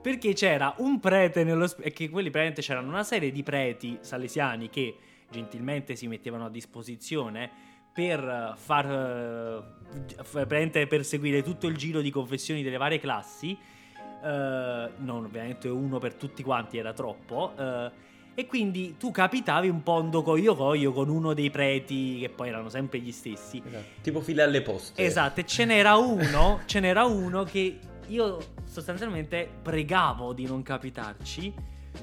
Perché 0.00 0.32
c'era 0.32 0.74
un 0.78 0.98
prete 1.00 1.44
nello 1.44 1.70
e 1.80 1.92
che 1.92 2.08
quelli 2.08 2.30
praticamente 2.30 2.62
c'erano 2.62 2.88
una 2.88 3.04
serie 3.04 3.30
di 3.32 3.42
preti 3.42 3.98
salesiani 4.00 4.70
che 4.70 4.96
gentilmente 5.30 5.96
si 5.96 6.06
mettevano 6.06 6.46
a 6.46 6.50
disposizione 6.50 7.50
per 7.92 8.54
far 8.56 8.86
eh, 8.86 10.14
praticamente 10.22 10.86
per 10.86 11.04
seguire 11.04 11.42
tutto 11.42 11.66
il 11.66 11.76
giro 11.76 12.00
di 12.00 12.10
confessioni 12.10 12.62
delle 12.62 12.76
varie 12.76 12.98
classi. 12.98 13.56
Eh, 14.22 14.90
non 14.96 15.24
ovviamente 15.24 15.68
uno 15.68 15.98
per 15.98 16.14
tutti 16.14 16.42
quanti 16.42 16.78
era 16.78 16.92
troppo. 16.92 17.52
eh, 17.58 18.12
e 18.34 18.46
quindi 18.46 18.96
tu 18.98 19.10
capitavi 19.10 19.68
un 19.68 19.82
po' 19.82 20.00
un 20.00 20.10
coio 20.22 20.54
coio 20.54 20.92
con 20.92 21.08
uno 21.08 21.34
dei 21.34 21.50
preti 21.50 22.18
che 22.18 22.28
poi 22.28 22.48
erano 22.48 22.68
sempre 22.68 22.98
gli 22.98 23.12
stessi. 23.12 23.62
Esatto. 23.64 23.84
Tipo 24.02 24.20
file 24.20 24.42
alle 24.42 24.62
poste. 24.62 25.04
Esatto, 25.04 25.40
e 25.40 25.46
ce 25.46 25.64
n'era 25.64 25.96
uno, 25.96 26.60
ce 26.66 26.80
n'era 26.80 27.04
uno 27.04 27.44
che 27.44 27.78
io 28.08 28.38
sostanzialmente 28.64 29.48
pregavo 29.62 30.32
di 30.32 30.46
non 30.46 30.62
capitarci 30.62 31.52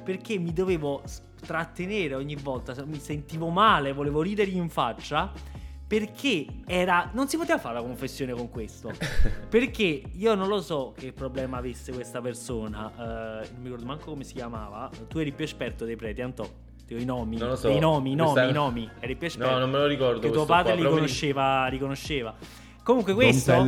perché 0.03 0.37
mi 0.37 0.53
dovevo 0.53 1.03
trattenere 1.45 2.15
ogni 2.15 2.35
volta, 2.35 2.73
mi 2.85 2.99
sentivo 2.99 3.49
male, 3.49 3.91
volevo 3.91 4.21
ridere 4.21 4.51
in 4.51 4.69
faccia 4.69 5.31
perché 5.91 6.45
era 6.67 7.09
non 7.11 7.27
si 7.27 7.35
poteva 7.35 7.59
fare 7.59 7.73
la 7.75 7.81
confessione 7.81 8.31
con 8.31 8.49
questo. 8.49 8.93
Perché 9.49 10.01
io 10.13 10.35
non 10.35 10.47
lo 10.47 10.61
so 10.61 10.93
che 10.97 11.11
problema 11.11 11.57
avesse 11.57 11.91
questa 11.91 12.21
persona, 12.21 12.89
eh, 13.41 13.49
non 13.51 13.57
mi 13.57 13.63
ricordo 13.65 13.85
manco 13.85 14.11
come 14.11 14.23
si 14.23 14.33
chiamava. 14.33 14.89
Tu 15.09 15.17
eri 15.17 15.33
più 15.33 15.43
esperto 15.43 15.83
dei 15.83 15.97
preti, 15.97 16.21
Antò. 16.21 16.47
Ti 16.87 16.93
ho 16.93 16.97
I 16.97 17.03
nomi, 17.03 17.35
Non 17.37 17.49
lo 17.49 17.55
so. 17.57 17.67
i 17.67 17.77
nomi, 17.79 18.11
i 18.11 18.15
nomi, 18.15 18.31
Questa- 18.31 18.49
i 18.49 18.53
nomi. 18.53 18.89
Eri 19.01 19.15
più 19.17 19.27
esperto. 19.27 19.51
No, 19.51 19.59
non 19.59 19.69
me 19.69 19.79
lo 19.79 19.85
ricordo. 19.87 20.21
Che 20.21 20.29
tuo 20.31 20.45
padre 20.45 20.63
qua, 20.63 20.73
li 20.75 20.77
però 20.81 20.93
mi- 20.93 20.99
conosceva, 21.01 21.67
riconosceva. 21.67 22.33
Comunque 22.83 23.13
questo 23.13 23.67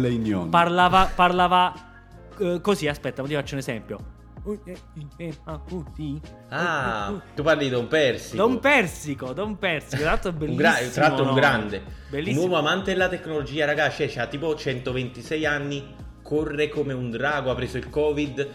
parlava, 0.49 1.11
parlava 1.13 1.73
eh, 2.39 2.61
così, 2.61 2.87
aspetta, 2.87 3.21
ti 3.23 3.33
faccio 3.33 3.55
un 3.55 3.59
esempio. 3.59 3.99
Ah, 6.49 7.21
tu 7.33 7.43
parli 7.43 7.65
di 7.65 7.69
Don 7.69 7.87
Persico. 7.87 8.35
Don 8.35 8.59
Persico, 8.59 9.33
Don 9.33 9.57
Persico, 9.57 10.01
tra 10.01 10.05
l'altro 10.11 10.29
è 10.29 10.33
Un 10.33 10.39
bellissimo. 10.39 10.61
gra- 10.61 10.89
tra 10.91 11.01
l'altro 11.07 11.21
un 11.23 11.27
nome. 11.29 11.39
grande. 11.39 11.83
Bellissimo. 12.09 12.43
Un 12.43 12.49
uomo 12.51 12.59
amante 12.59 12.91
della 12.91 13.07
tecnologia, 13.09 13.65
ragazzi, 13.65 14.09
cioè, 14.09 14.23
ha 14.23 14.27
tipo 14.27 14.55
126 14.55 15.45
anni, 15.45 15.95
corre 16.21 16.69
come 16.69 16.93
un 16.93 17.09
drago, 17.09 17.51
ha 17.51 17.55
preso 17.55 17.77
il 17.77 17.89
Covid, 17.89 18.49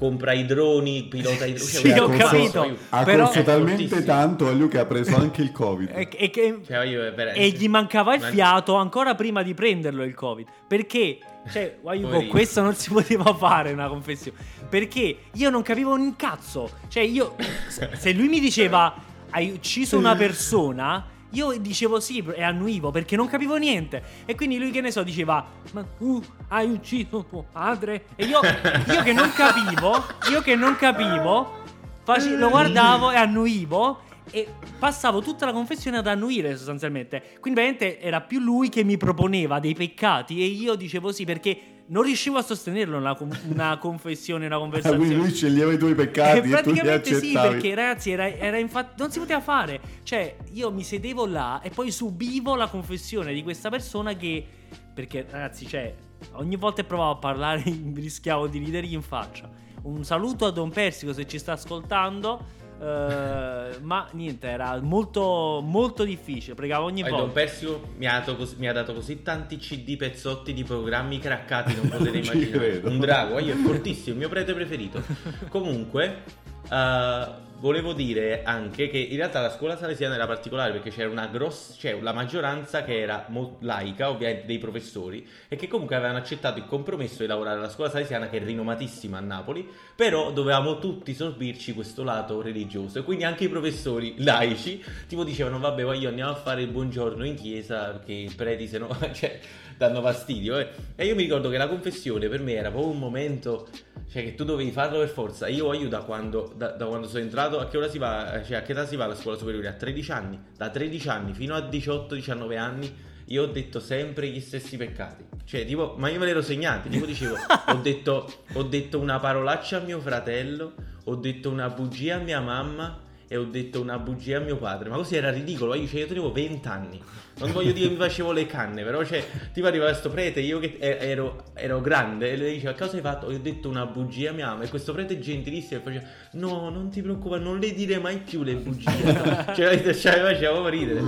compra 0.00 0.32
i 0.32 0.46
droni, 0.46 1.04
pilota 1.10 1.44
i 1.44 1.52
droni. 1.52 1.58
Sì, 1.58 1.88
cioè, 1.90 2.00
ho 2.00 2.06
corso- 2.06 2.26
capito. 2.26 2.76
Ha 2.88 3.02
Però- 3.04 3.24
corso 3.26 3.42
talmente 3.42 3.82
fortissimo. 3.88 4.04
tanto 4.06 4.48
a 4.48 4.52
lui 4.52 4.68
che 4.68 4.78
ha 4.78 4.86
preso 4.86 5.14
anche 5.16 5.42
il 5.42 5.52
Covid. 5.52 5.90
E, 5.92 6.08
e 6.16 6.30
che- 6.30 6.60
Cioè, 6.66 6.84
io 6.86 7.14
e 7.34 7.48
gli 7.50 7.68
mancava 7.68 8.14
il 8.14 8.22
fiato 8.22 8.76
ancora 8.76 9.14
prima 9.14 9.42
di 9.42 9.52
prenderlo 9.52 10.02
il 10.02 10.14
Covid. 10.14 10.46
Perché? 10.66 11.18
Cioè, 11.52 11.76
Poverino. 11.82 12.26
questo 12.28 12.62
non 12.62 12.74
si 12.74 12.88
poteva 12.90 13.34
fare 13.34 13.72
una 13.72 13.88
confessione. 13.88 14.38
Perché 14.70 15.16
io 15.34 15.50
non 15.50 15.60
capivo 15.60 15.92
un 15.92 16.16
cazzo. 16.16 16.70
Cioè, 16.88 17.02
io. 17.02 17.36
Se 17.68 18.12
lui 18.14 18.28
mi 18.28 18.40
diceva 18.40 18.94
hai 19.30 19.50
ucciso 19.50 19.98
una 19.98 20.16
persona. 20.16 21.04
Io 21.30 21.56
dicevo 21.58 22.00
sì 22.00 22.24
e 22.34 22.42
annuivo 22.42 22.90
perché 22.90 23.16
non 23.16 23.28
capivo 23.28 23.56
niente. 23.56 24.02
E 24.24 24.34
quindi 24.34 24.58
lui, 24.58 24.70
che 24.70 24.80
ne 24.80 24.90
so, 24.90 25.02
diceva: 25.02 25.46
Ma 25.72 25.84
tu 25.96 26.22
hai 26.48 26.70
ucciso 26.70 27.24
tuo 27.28 27.44
padre? 27.50 28.06
E 28.16 28.24
io, 28.24 28.40
io 28.92 29.02
che 29.02 29.12
non 29.12 29.30
capivo, 29.32 30.04
io 30.30 30.40
che 30.42 30.54
non 30.56 30.76
capivo, 30.76 31.62
face- 32.02 32.36
lo 32.36 32.48
guardavo 32.48 33.10
e 33.10 33.16
annuivo. 33.16 34.08
E 34.32 34.46
passavo 34.78 35.22
tutta 35.22 35.44
la 35.44 35.52
confessione 35.52 35.98
ad 35.98 36.06
annuire 36.06 36.56
sostanzialmente. 36.56 37.20
Quindi 37.40 37.60
veramente 37.60 38.00
era 38.00 38.20
più 38.20 38.38
lui 38.38 38.68
che 38.68 38.84
mi 38.84 38.96
proponeva 38.96 39.58
dei 39.58 39.74
peccati 39.74 40.40
e 40.40 40.44
io 40.44 40.76
dicevo 40.76 41.10
sì 41.10 41.24
perché 41.24 41.79
non 41.90 42.02
riuscivo 42.02 42.38
a 42.38 42.42
sostenerlo 42.42 42.96
una, 42.98 43.16
una 43.48 43.78
confessione, 43.82 44.46
una 44.46 44.56
Ah, 44.56 44.58
conversazione. 44.58 45.04
quindi 45.04 45.16
lui 45.22 45.32
sceglieva 45.34 45.72
i 45.72 45.78
tuoi 45.78 45.94
peccati 45.94 46.36
Eh, 46.36 46.38
e 46.38 46.40
tu 46.42 46.46
li 46.46 46.52
praticamente 46.52 47.14
sì, 47.14 47.32
perché 47.32 47.74
ragazzi 47.74 48.10
era, 48.10 48.28
era 48.28 48.58
infatti 48.58 48.94
non 48.98 49.10
si 49.10 49.18
poteva 49.18 49.40
fare. 49.40 49.80
Cioè, 50.02 50.36
io 50.52 50.70
mi 50.72 50.82
sedevo 50.84 51.26
là 51.26 51.60
e 51.62 51.70
poi 51.70 51.90
subivo 51.90 52.54
la 52.56 52.68
confessione 52.68 53.32
di 53.32 53.42
questa 53.42 53.68
persona 53.70 54.14
che 54.14 54.46
perché 54.92 55.26
ragazzi, 55.30 55.66
cioè, 55.66 55.94
ogni 56.32 56.56
volta 56.56 56.82
che 56.82 56.88
provavo 56.88 57.12
a 57.12 57.16
parlare 57.16 57.62
rischiavo 57.94 58.46
di 58.46 58.58
ridergli 58.58 58.92
in 58.94 59.02
faccia. 59.02 59.48
Un 59.82 60.04
saluto 60.04 60.44
a 60.46 60.50
Don 60.50 60.70
Persico 60.70 61.12
se 61.12 61.26
ci 61.26 61.38
sta 61.38 61.52
ascoltando. 61.52 62.58
Eh, 62.80 63.78
ma 63.82 64.08
niente, 64.12 64.48
era 64.48 64.80
molto 64.80 65.60
molto 65.62 66.04
difficile. 66.04 66.54
Pregavo 66.54 66.86
ogni 66.86 67.02
Don 67.02 67.10
volta. 67.10 67.32
Persio 67.32 67.90
mi 67.98 68.06
ha, 68.06 68.12
dato 68.12 68.36
cos- 68.36 68.54
mi 68.54 68.68
ha 68.68 68.72
dato 68.72 68.94
così 68.94 69.22
tanti 69.22 69.58
CD 69.58 69.96
pezzotti 69.96 70.54
di 70.54 70.64
programmi 70.64 71.18
craccati, 71.18 71.74
non 71.76 71.88
potete 71.90 72.22
Ci 72.22 72.32
immaginare. 72.32 72.68
credo. 72.70 72.88
Un 72.88 72.98
drago, 72.98 73.38
io 73.38 73.52
è 73.52 73.56
fortissimo, 73.56 74.12
il 74.12 74.18
mio 74.18 74.28
prete 74.30 74.54
preferito. 74.54 75.02
Comunque, 75.48 76.22
eh, 76.70 77.48
volevo 77.60 77.92
dire 77.92 78.42
anche 78.42 78.88
che 78.88 78.98
in 78.98 79.16
realtà 79.16 79.40
la 79.40 79.50
scuola 79.50 79.76
salesiana 79.76 80.14
era 80.14 80.26
particolare 80.26 80.72
perché 80.72 80.90
c'era 80.90 81.10
una 81.10 81.26
grossa, 81.26 81.74
cioè 81.76 81.98
la 82.00 82.12
maggioranza 82.12 82.82
che 82.82 83.00
era 83.00 83.26
mo- 83.28 83.58
laica, 83.60 84.08
ovviamente 84.08 84.46
dei 84.46 84.58
professori, 84.58 85.26
e 85.48 85.56
che 85.56 85.68
comunque 85.68 85.94
avevano 85.94 86.18
accettato 86.18 86.58
il 86.58 86.66
compromesso 86.66 87.18
di 87.20 87.26
lavorare 87.26 87.58
alla 87.58 87.68
scuola 87.68 87.90
salesiana 87.90 88.28
che 88.28 88.38
è 88.38 88.44
rinomatissima 88.44 89.18
a 89.18 89.20
Napoli, 89.20 89.68
però 89.94 90.32
dovevamo 90.32 90.78
tutti 90.78 91.14
sorbirci 91.14 91.74
questo 91.74 92.02
lato 92.02 92.40
religioso. 92.40 93.00
E 93.00 93.02
quindi 93.02 93.24
anche 93.24 93.44
i 93.44 93.48
professori 93.48 94.14
laici 94.18 94.82
tipo 95.06 95.22
dicevano 95.24 95.58
vabbè 95.58 95.84
voglio 95.84 96.08
andiamo 96.08 96.30
a 96.30 96.36
fare 96.36 96.62
il 96.62 96.68
buongiorno 96.68 97.24
in 97.24 97.34
chiesa 97.34 97.90
perché 97.90 98.12
i 98.12 98.32
preti 98.34 98.66
se 98.66 98.78
no 98.78 98.88
cioè, 99.12 99.38
danno 99.80 100.02
fastidio 100.02 100.58
eh. 100.58 100.68
e 100.94 101.06
io 101.06 101.14
mi 101.14 101.22
ricordo 101.22 101.48
che 101.48 101.56
la 101.56 101.66
confessione 101.66 102.28
per 102.28 102.42
me 102.42 102.52
era 102.52 102.70
proprio 102.70 102.92
un 102.92 102.98
momento 102.98 103.66
cioè 104.10 104.22
che 104.22 104.34
tu 104.34 104.44
dovevi 104.44 104.72
farlo 104.72 104.98
per 104.98 105.08
forza. 105.08 105.48
Io 105.48 105.72
io 105.72 105.88
da 105.88 106.00
quando, 106.00 106.52
da, 106.54 106.72
da 106.72 106.84
quando 106.84 107.08
sono 107.08 107.22
entrato 107.22 107.58
a 107.58 107.66
che 107.66 107.78
ora 107.78 107.88
si 107.88 107.96
va 107.96 108.42
cioè 108.44 108.58
a 108.58 108.62
che 108.62 108.72
età 108.72 108.84
si 108.84 108.96
va 108.96 109.04
alla 109.04 109.14
scuola 109.14 109.38
superiore? 109.38 109.68
A 109.68 109.72
13 109.72 110.12
anni. 110.12 110.38
Da 110.54 110.68
13 110.68 111.08
anni 111.08 111.32
fino 111.32 111.54
a 111.54 111.60
18-19 111.60 112.58
anni 112.58 112.94
io 113.26 113.44
ho 113.44 113.46
detto 113.46 113.80
sempre 113.80 114.28
gli 114.28 114.40
stessi 114.40 114.76
peccati. 114.76 115.24
Cioè 115.44 115.64
tipo 115.64 115.94
ma 115.96 116.10
io 116.10 116.18
me 116.18 116.26
l'ero 116.26 116.42
segnati 116.42 116.90
tipo 116.90 117.06
dicevo 117.06 117.36
ho 117.68 117.74
detto 117.76 118.30
ho 118.52 118.62
detto 118.64 118.98
una 118.98 119.18
parolaccia 119.18 119.78
a 119.78 119.80
mio 119.80 119.98
fratello 120.00 120.74
ho 121.04 121.14
detto 121.14 121.48
una 121.48 121.70
bugia 121.70 122.16
a 122.16 122.18
mia 122.18 122.40
mamma 122.40 123.08
e 123.32 123.36
ho 123.36 123.44
detto 123.44 123.80
una 123.80 123.96
bugia 123.96 124.38
a 124.38 124.40
mio 124.40 124.56
padre. 124.56 124.88
Ma 124.88 124.96
così 124.96 125.14
era 125.14 125.30
ridicolo. 125.30 125.74
Io, 125.74 125.86
cioè, 125.86 126.00
io 126.00 126.08
tenevo 126.08 126.32
20 126.32 126.66
anni. 126.66 127.00
Non 127.38 127.52
voglio 127.52 127.70
dire 127.70 127.86
che 127.86 127.92
mi 127.92 127.98
facevo 127.98 128.32
le 128.32 128.44
canne, 128.44 128.82
però 128.82 129.04
cioè, 129.04 129.24
tipo 129.52 129.68
arrivava 129.68 129.90
questo 129.90 130.10
prete, 130.10 130.40
io 130.40 130.58
che 130.58 130.78
ero, 130.80 131.44
ero 131.54 131.80
grande, 131.80 132.32
e 132.32 132.36
lei 132.36 132.54
diceva, 132.54 132.74
cosa 132.74 132.96
hai 132.96 133.02
fatto? 133.02 133.30
Io 133.30 133.36
ho 133.36 133.40
detto 133.40 133.68
una 133.68 133.86
bugia 133.86 134.30
a 134.30 134.32
mia 134.32 134.48
mamma. 134.48 134.64
E 134.64 134.68
questo 134.68 134.92
prete 134.92 135.20
gentilissimo 135.20 135.78
e 135.78 135.82
faceva, 135.84 136.04
no, 136.32 136.70
non 136.70 136.90
ti 136.90 137.02
preoccupare, 137.02 137.40
non 137.40 137.60
le 137.60 137.72
dire 137.72 138.00
mai 138.00 138.18
più 138.18 138.42
le 138.42 138.56
bugie. 138.56 138.90
cioè, 139.54 139.80
cioè, 139.94 140.22
faceva 140.22 140.50
proprio 140.50 140.68
ridere. 140.68 141.00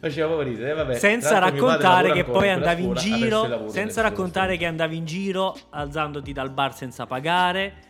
Faceva 0.00 0.26
proprio 0.26 0.50
ridere. 0.50 0.70
eh, 0.70 0.74
vabbè. 0.74 0.94
senza 0.96 1.38
raccontare 1.38 2.12
che 2.12 2.24
poi 2.24 2.50
andavi 2.50 2.84
in 2.84 2.92
giro, 2.92 3.70
senza 3.70 4.02
raccontare 4.02 4.58
che 4.58 4.66
andavi 4.66 4.96
in 4.98 5.06
giro 5.06 5.56
alzandoti 5.70 6.30
dal 6.34 6.50
bar 6.50 6.74
senza 6.74 7.06
pagare. 7.06 7.86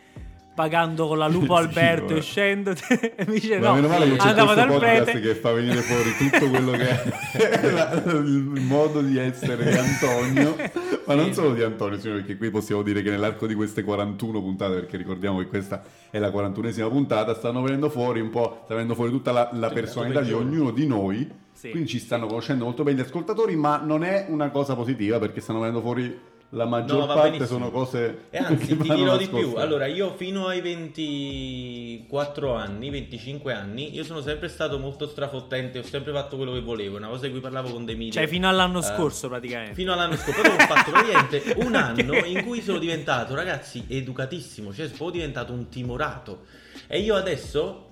Pagando 0.59 1.07
con 1.07 1.17
la 1.17 1.27
lupo 1.29 1.55
Sì, 1.55 1.63
Alberto 1.63 2.15
e 2.17 2.21
scendo. 2.21 2.71
e 2.89 3.25
mi 3.27 3.39
dice 3.39 3.59
Ma 3.59 3.67
no, 3.69 3.73
meno 3.75 3.87
male 3.87 4.09
che 4.09 4.17
c'è 4.17 4.27
andavo 4.27 4.53
questo 4.53 4.67
dal 4.67 4.79
podcast 4.79 5.03
prete. 5.11 5.19
che 5.21 5.35
fa 5.35 5.51
venire 5.53 5.77
fuori 5.81 6.15
tutto 6.17 6.49
quello 6.49 6.71
che 6.71 6.89
è 7.31 7.71
la- 7.71 8.01
il 8.05 8.61
modo 8.67 8.99
di 9.01 9.17
essere 9.17 9.63
di 9.63 9.77
Antonio, 9.77 10.55
ma 11.07 11.13
non 11.15 11.31
solo 11.33 11.53
di 11.53 11.63
Antonio, 11.63 11.97
signore, 11.97 12.19
perché 12.19 12.35
qui 12.37 12.49
possiamo 12.49 12.81
dire 12.81 13.01
che 13.01 13.09
nell'arco 13.09 13.47
di 13.47 13.53
queste 13.55 13.83
41 13.83 14.41
puntate, 14.41 14.73
perché 14.75 14.97
ricordiamo 14.97 15.39
che 15.39 15.47
questa 15.47 15.81
è 16.09 16.19
la 16.19 16.27
41esima 16.29 16.89
puntata, 16.89 17.33
stanno 17.35 17.61
venendo 17.61 17.89
fuori 17.89 18.19
un 18.19 18.29
po', 18.29 18.59
sta 18.65 18.73
venendo 18.73 18.95
fuori 18.95 19.11
tutta 19.11 19.31
la, 19.31 19.49
la 19.53 19.69
personalità 19.69 20.19
di 20.19 20.33
ognuno 20.33 20.71
di 20.71 20.85
noi, 20.85 21.25
Sì. 21.53 21.69
quindi 21.69 21.87
ci 21.87 21.99
stanno 21.99 22.25
conoscendo 22.27 22.65
molto 22.65 22.83
bene 22.83 22.97
gli 22.97 23.05
ascoltatori, 23.05 23.55
ma 23.55 23.77
non 23.81 24.03
è 24.03 24.25
una 24.27 24.49
cosa 24.49 24.75
positiva 24.75 25.19
perché 25.19 25.39
stanno 25.39 25.59
venendo 25.59 25.79
fuori 25.81 26.19
la 26.53 26.65
maggior 26.65 26.99
No, 26.99 27.05
parte 27.05 27.29
benissimo. 27.37 27.59
sono 27.59 27.69
cose 27.71 28.23
E 28.31 28.37
anzi, 28.37 28.65
che 28.75 28.77
ti 28.77 28.87
vanno 28.87 28.99
dirò 29.01 29.17
di 29.17 29.27
più. 29.27 29.53
Allora, 29.55 29.85
io 29.85 30.13
fino 30.15 30.47
ai 30.47 30.61
24 30.61 32.53
anni, 32.55 32.89
25 32.89 33.53
anni, 33.53 33.93
io 33.93 34.03
sono 34.03 34.21
sempre 34.21 34.47
stato 34.47 34.79
molto 34.79 35.07
strafottente, 35.07 35.79
ho 35.79 35.83
sempre 35.83 36.11
fatto 36.11 36.37
quello 36.37 36.53
che 36.53 36.61
volevo, 36.61 36.97
una 36.97 37.07
cosa 37.07 37.25
di 37.25 37.31
cui 37.31 37.39
parlavo 37.39 37.69
con 37.71 37.85
Demilio. 37.85 38.13
Cioè, 38.13 38.27
fino 38.27 38.47
all'anno 38.49 38.79
Eh, 38.79 38.83
scorso, 38.83 39.27
praticamente. 39.27 39.75
Fino 39.75 39.93
all'anno 39.93 40.15
scorso, 40.15 40.41
poi 40.41 40.51
ho 40.51 40.57
fatto 40.59 40.91
praticamente 40.91 41.53
un 41.65 41.75
anno 41.75 42.15
in 42.25 42.43
cui 42.45 42.61
sono 42.61 42.79
diventato, 42.79 43.35
ragazzi, 43.35 43.85
educatissimo, 43.87 44.73
cioè 44.73 44.87
sono 44.87 45.09
diventato 45.11 45.53
un 45.53 45.69
timorato. 45.69 46.45
E 46.87 46.99
io 46.99 47.15
adesso, 47.15 47.85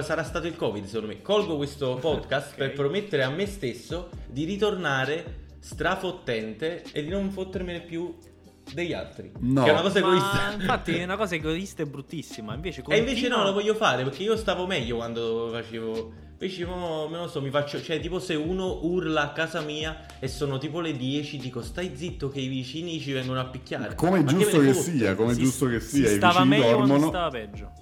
sarà 0.00 0.22
stato 0.22 0.46
il 0.46 0.54
Covid 0.56 0.84
secondo 0.84 1.08
me, 1.08 1.20
colgo 1.22 1.56
questo 1.56 1.96
podcast 2.00 2.50
Ok. 2.52 2.56
per 2.56 2.72
promettere 2.74 3.22
a 3.24 3.30
me 3.30 3.46
stesso 3.46 4.10
di 4.28 4.44
ritornare 4.44 5.39
strafottente 5.60 6.82
e 6.92 7.02
di 7.02 7.08
non 7.08 7.30
fottermene 7.30 7.80
più 7.80 8.16
degli 8.72 8.92
altri. 8.92 9.32
No. 9.40 9.62
Che 9.64 9.68
è 9.68 9.72
una 9.72 9.82
cosa 9.82 10.00
Ma 10.00 10.06
egoista. 10.06 10.52
infatti 10.52 10.94
è 10.96 11.04
una 11.04 11.16
cosa 11.16 11.34
egoista 11.36 11.82
e 11.82 11.86
bruttissima. 11.86 12.54
Invece, 12.54 12.82
E 12.88 12.98
invece 12.98 13.28
no, 13.28 13.42
lo 13.42 13.52
voglio 13.52 13.74
fare 13.74 14.02
perché 14.04 14.22
io 14.22 14.36
stavo 14.36 14.66
meglio 14.66 14.96
quando 14.96 15.48
facevo. 15.52 16.12
Invece 16.40 16.64
mo, 16.64 17.06
non 17.10 17.20
lo 17.22 17.28
so, 17.28 17.42
mi 17.42 17.50
faccio. 17.50 17.82
Cioè, 17.82 18.00
tipo 18.00 18.18
se 18.18 18.34
uno 18.34 18.80
urla 18.86 19.22
a 19.22 19.32
casa 19.32 19.60
mia 19.60 20.06
e 20.18 20.26
sono 20.28 20.56
tipo 20.56 20.80
le 20.80 20.96
10, 20.96 21.36
dico 21.36 21.60
stai 21.62 21.92
zitto 21.94 22.30
che 22.30 22.40
i 22.40 22.46
vicini 22.48 22.98
ci 22.98 23.12
vengono 23.12 23.40
a 23.40 23.44
picchiare. 23.44 23.94
Come 23.94 24.24
giusto 24.24 24.58
che 24.60 24.72
sia, 24.72 25.14
come 25.14 25.32
è 25.32 25.34
si- 25.34 25.42
giusto 25.42 25.66
che 25.66 25.80
si 25.80 25.96
sia, 25.96 26.10
i 26.12 26.16
stava 26.16 26.40
vicini 26.42 26.48
meglio 26.48 26.76
quando 26.76 26.86
dormono. 26.86 27.08
stava 27.10 27.28
peggio. 27.28 27.72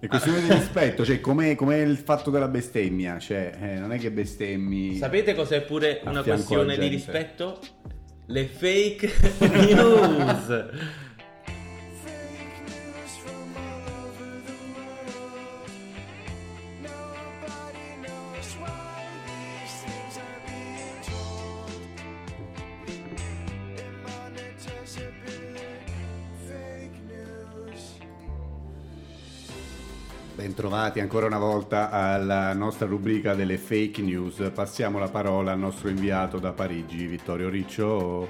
È 0.00 0.06
questione 0.06 0.42
di 0.42 0.52
rispetto, 0.52 1.04
cioè 1.04 1.20
come 1.20 1.78
il 1.78 1.96
fatto 1.96 2.30
della 2.30 2.46
bestemmia, 2.46 3.18
cioè 3.18 3.50
eh, 3.60 3.78
non 3.80 3.92
è 3.92 3.98
che 3.98 4.12
bestemmi... 4.12 4.94
Sapete 4.94 5.34
cos'è 5.34 5.62
pure 5.62 6.00
una 6.04 6.22
questione 6.22 6.78
di 6.78 6.86
rispetto? 6.86 7.58
Le 8.26 8.46
fake 8.46 9.10
news. 9.48 10.66
Bentrovati 30.48 30.98
ancora 31.00 31.26
una 31.26 31.38
volta 31.38 31.90
alla 31.90 32.54
nostra 32.54 32.86
rubrica 32.86 33.34
delle 33.34 33.58
fake 33.58 34.00
news. 34.00 34.50
Passiamo 34.54 34.98
la 34.98 35.10
parola 35.10 35.52
al 35.52 35.58
nostro 35.58 35.90
inviato 35.90 36.38
da 36.38 36.52
Parigi, 36.52 37.06
Vittorio 37.06 37.50
Riccio. 37.50 38.26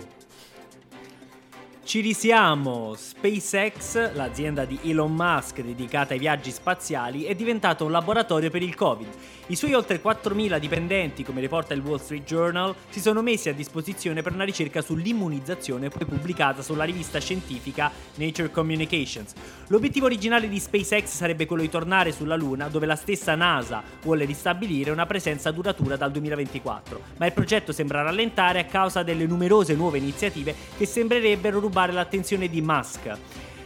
Ci 1.89 2.03
risiamo! 2.03 2.93
SpaceX, 2.95 4.13
l'azienda 4.13 4.67
di 4.67 4.79
Elon 4.83 5.15
Musk 5.15 5.63
dedicata 5.63 6.13
ai 6.13 6.19
viaggi 6.19 6.51
spaziali, 6.51 7.25
è 7.25 7.35
diventato 7.35 7.87
un 7.87 7.93
laboratorio 7.93 8.51
per 8.51 8.61
il 8.61 8.75
Covid. 8.75 9.09
I 9.47 9.57
suoi 9.57 9.73
oltre 9.73 10.03
4.000 10.03 10.59
dipendenti, 10.59 11.25
come 11.25 11.41
riporta 11.41 11.73
il 11.73 11.81
Wall 11.81 11.99
Street 11.99 12.25
Journal, 12.25 12.75
si 12.91 13.01
sono 13.01 13.23
messi 13.23 13.49
a 13.49 13.55
disposizione 13.55 14.21
per 14.21 14.35
una 14.35 14.45
ricerca 14.45 14.83
sull'immunizzazione 14.83 15.89
poi 15.89 16.05
pubblicata 16.05 16.61
sulla 16.61 16.85
rivista 16.85 17.21
scientifica 17.21 17.91
Nature 18.17 18.51
Communications. 18.51 19.33
L'obiettivo 19.69 20.05
originale 20.05 20.51
di 20.51 20.59
SpaceX 20.59 21.07
sarebbe 21.07 21.47
quello 21.47 21.63
di 21.63 21.71
tornare 21.71 22.13
sulla 22.13 22.37
Luna, 22.37 22.69
dove 22.69 22.85
la 22.85 22.97
stessa 22.97 23.35
NASA 23.35 23.83
vuole 24.03 24.27
ristabilire 24.27 24.91
una 24.91 25.07
presenza 25.07 25.51
duratura 25.53 25.97
dal 25.97 26.11
2024, 26.11 27.01
ma 27.17 27.25
il 27.25 27.33
progetto 27.33 27.73
sembra 27.73 28.03
rallentare 28.03 28.59
a 28.59 28.65
causa 28.67 29.03
delle 29.03 29.25
numerose 29.25 29.73
nuove 29.73 29.97
iniziative 29.97 30.55
che 30.77 30.85
sembrerebbero 30.85 31.59
rubare 31.59 31.77
l'attenzione 31.87 32.49
di 32.49 32.61
Musk. 32.61 33.17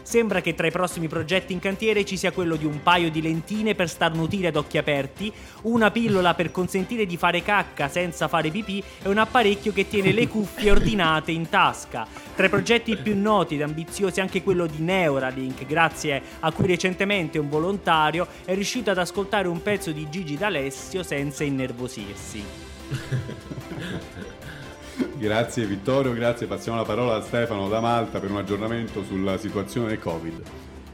Sembra 0.03 0.41
che 0.41 0.55
tra 0.55 0.67
i 0.67 0.73
prossimi 0.73 1.07
progetti 1.07 1.53
in 1.53 1.61
cantiere 1.61 2.05
ci 2.05 2.17
sia 2.17 2.33
quello 2.33 2.57
di 2.57 2.67
un 2.67 2.83
paio 2.83 3.09
di 3.11 3.23
lentine 3.23 3.77
per 3.77 3.89
starnutire 3.89 4.49
ad 4.49 4.57
occhi 4.57 4.77
aperti, 4.77 5.33
una 5.63 5.93
pillola 5.93 6.35
per 6.35 6.51
consentire 6.51 7.07
di 7.07 7.17
fare 7.17 7.43
cacca 7.43 7.89
senza 7.89 8.27
fare 8.27 8.51
pipì 8.51 8.83
e 9.03 9.09
un 9.09 9.19
apparecchio 9.19 9.73
che 9.73 9.89
tiene 9.89 10.13
le 10.13 10.27
cuffie 10.27 10.73
ordinate 10.73 11.31
in 11.31 11.49
tasca. 11.49 12.07
Tra 12.35 12.47
i 12.47 12.51
progetti 12.51 12.97
più 12.97 13.17
noti 13.17 13.55
ed 13.55 13.63
ambiziosi 13.63 14.21
anche 14.21 14.43
quello 14.43 14.67
di 14.67 14.83
Neuralink, 14.83 15.65
grazie 15.67 16.21
a 16.41 16.51
cui 16.51 16.67
recentemente 16.67 17.39
un 17.39 17.49
volontario 17.49 18.27
è 18.45 18.55
riuscito 18.55 18.91
ad 18.91 18.99
ascoltare 18.99 19.47
un 19.47 19.63
pezzo 19.63 19.93
di 19.93 20.09
Gigi 20.11 20.37
D'Alessio 20.37 21.05
senza 21.05 21.45
innervosirsi. 21.45 22.45
Grazie 25.23 25.67
Vittorio, 25.67 26.13
grazie. 26.15 26.49
Passiamo 26.49 26.79
la 26.79 26.85
parola 26.85 27.15
a 27.15 27.23
Stefano 27.23 27.69
da 27.69 27.79
Malta 27.79 28.19
per 28.19 28.29
un 28.29 28.39
aggiornamento 28.39 29.05
sulla 29.05 29.39
situazione 29.39 29.87
del 29.87 30.01
Covid. 30.01 30.43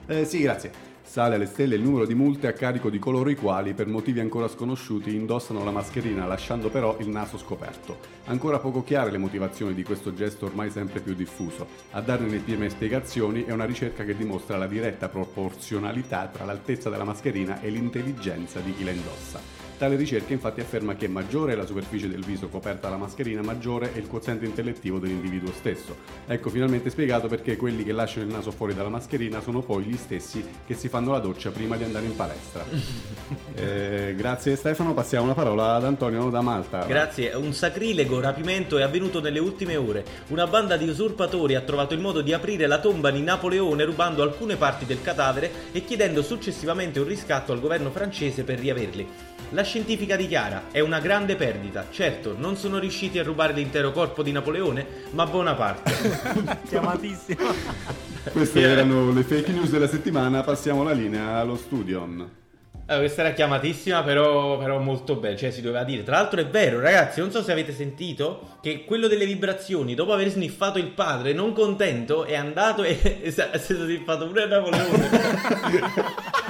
Eh, 0.07 0.27
sì, 0.27 0.41
grazie. 0.41 0.71
Sale 1.03 1.37
alle 1.37 1.47
stelle 1.47 1.77
il 1.77 1.81
numero 1.81 2.05
di 2.05 2.15
multe 2.15 2.47
a 2.47 2.53
carico 2.53 2.91
di 2.91 2.99
coloro 2.99 3.31
i 3.31 3.35
quali, 3.37 3.73
per 3.73 3.87
motivi 3.87 4.21
ancora 4.21 4.47
sconosciuti, 4.47 5.15
indossano 5.15 5.65
la 5.65 5.71
mascherina 5.71 6.27
lasciando 6.27 6.69
però 6.69 6.99
il 7.01 7.09
naso 7.09 7.39
scoperto. 7.39 8.01
Ancora 8.27 8.59
poco 8.59 8.85
chiare 8.85 9.11
le 9.11 9.17
motivazioni 9.17 9.73
di 9.73 9.83
questo 9.83 10.13
gesto 10.13 10.45
ormai 10.45 10.69
sempre 10.71 11.01
più 11.01 11.15
diffuso. 11.15 11.67
A 11.93 12.03
darne 12.03 12.29
le 12.29 12.41
prime 12.41 12.69
spiegazioni 12.69 13.45
è 13.45 13.53
una 13.53 13.65
ricerca 13.65 14.05
che 14.05 14.15
dimostra 14.15 14.59
la 14.59 14.67
diretta 14.67 15.09
proporzionalità 15.09 16.29
tra 16.31 16.45
l'altezza 16.45 16.91
della 16.91 17.05
mascherina 17.05 17.63
e 17.63 17.71
l'intelligenza 17.71 18.61
di 18.61 18.75
chi 18.75 18.85
la 18.85 18.91
indossa. 18.91 19.58
Tale 19.79 19.95
ricerca 19.95 20.33
infatti 20.33 20.61
afferma 20.61 20.97
che 20.97 21.07
maggiore 21.07 21.53
è 21.53 21.55
la 21.55 21.65
superficie 21.65 22.09
del 22.09 22.25
viso 22.25 22.49
coperta 22.49 22.89
dalla 22.89 22.97
mascherina, 22.97 23.43
maggiore 23.43 23.93
è 23.93 23.99
il 23.99 24.09
quoziente 24.09 24.45
intellettivo 24.45 24.99
dell'individuo 24.99 25.53
stesso. 25.53 25.97
Ecco 26.27 26.51
finalmente 26.51 26.91
spiegato 26.91 27.29
perché 27.29 27.57
quelli 27.57 27.85
che 27.85 27.93
lasciano 27.93 28.27
il 28.27 28.33
naso 28.33 28.51
fuori 28.51 28.75
dalla 28.75 28.89
mascherina 28.89 29.41
sono 29.41 29.61
poi 29.61 29.85
gli 29.85 29.97
stessi 29.97 30.45
che 30.67 30.75
si 30.75 30.89
fanno 30.89 31.13
la 31.13 31.21
doccia 31.21 31.51
prima 31.51 31.77
di 31.77 31.85
andare 31.85 32.07
in 32.07 32.17
palestra. 32.17 32.65
Eh, 33.55 34.15
grazie 34.17 34.55
Stefano, 34.55 34.95
passiamo 34.95 35.27
la 35.27 35.35
parola 35.35 35.75
ad 35.75 35.85
Antonio 35.85 36.31
da 36.31 36.41
Malta. 36.41 36.85
Grazie, 36.87 37.35
un 37.35 37.53
sacrilego 37.53 38.21
rapimento 38.21 38.79
è 38.79 38.83
avvenuto 38.83 39.21
nelle 39.21 39.41
ultime 39.41 39.77
ore. 39.77 40.05
Una 40.29 40.47
banda 40.47 40.77
di 40.77 40.89
usurpatori 40.89 41.57
ha 41.57 41.61
trovato 41.61 41.93
il 41.93 42.01
modo 42.01 42.21
di 42.21 42.33
aprire 42.33 42.67
la 42.67 42.79
tomba 42.79 43.11
di 43.11 43.21
Napoleone 43.21 43.85
rubando 43.85 44.23
alcune 44.23 44.57
parti 44.57 44.87
del 44.87 45.03
cadavere 45.03 45.51
e 45.73 45.85
chiedendo 45.85 46.23
successivamente 46.23 47.01
un 47.01 47.09
riscatto 47.09 47.53
al 47.53 47.61
governo 47.61 47.91
francese 47.91 48.45
per 48.45 48.61
riaverli. 48.61 49.28
La 49.51 49.63
scientifica 49.63 50.17
dichiara: 50.17 50.65
è 50.71 50.81
una 50.81 51.01
grande 51.01 51.35
perdita. 51.37 51.87
Certo, 51.91 52.35
non 52.37 52.57
sono 52.57 52.79
riusciti 52.79 53.19
a 53.19 53.23
rubare 53.23 53.53
l'intero 53.55 53.93
corpo 53.93 54.23
di 54.23 54.33
Napoleone, 54.33 54.87
ma 55.13 55.27
Bonaparte. 55.27 56.61
Chiamatissimo. 56.69 57.55
Queste 58.33 58.61
erano 58.61 59.11
le 59.11 59.23
fake 59.23 59.53
news 59.53 59.71
della 59.71 59.89
settimana, 59.89 60.43
passiamo 60.43 60.83
la 60.83 60.93
linea 60.93 61.37
allo 61.37 61.57
studio. 61.57 62.03
Allora, 62.03 62.29
Eh, 62.91 62.97
questa 62.99 63.23
era 63.23 63.33
chiamatissima, 63.33 64.03
però, 64.03 64.59
però 64.59 64.79
molto 64.79 65.17
bella, 65.17 65.37
cioè 65.37 65.51
si 65.51 65.61
doveva 65.63 65.85
dire. 65.85 66.03
Tra 66.03 66.17
l'altro 66.17 66.41
è 66.41 66.47
vero, 66.47 66.81
ragazzi, 66.81 67.21
non 67.21 67.31
so 67.31 67.43
se 67.43 67.53
avete 67.53 67.73
sentito 67.73 68.59
che 68.61 68.85
quello 68.85 69.09
delle 69.09 69.27
vibrazioni, 69.27 69.95
dopo 69.95 70.13
aver 70.13 70.29
sniffato 70.29 70.79
il 70.79 70.89
padre, 70.89 71.33
non 71.33 71.53
contento, 71.53 72.25
è 72.25 72.35
andato 72.35 72.83
e, 72.85 72.99
e 73.23 73.31
si 73.31 73.41
è 73.41 73.59
si 73.59 73.73
è 73.73 73.77
sniffato 73.77 74.27
pure 74.27 74.47
Napoleone. 74.47 75.09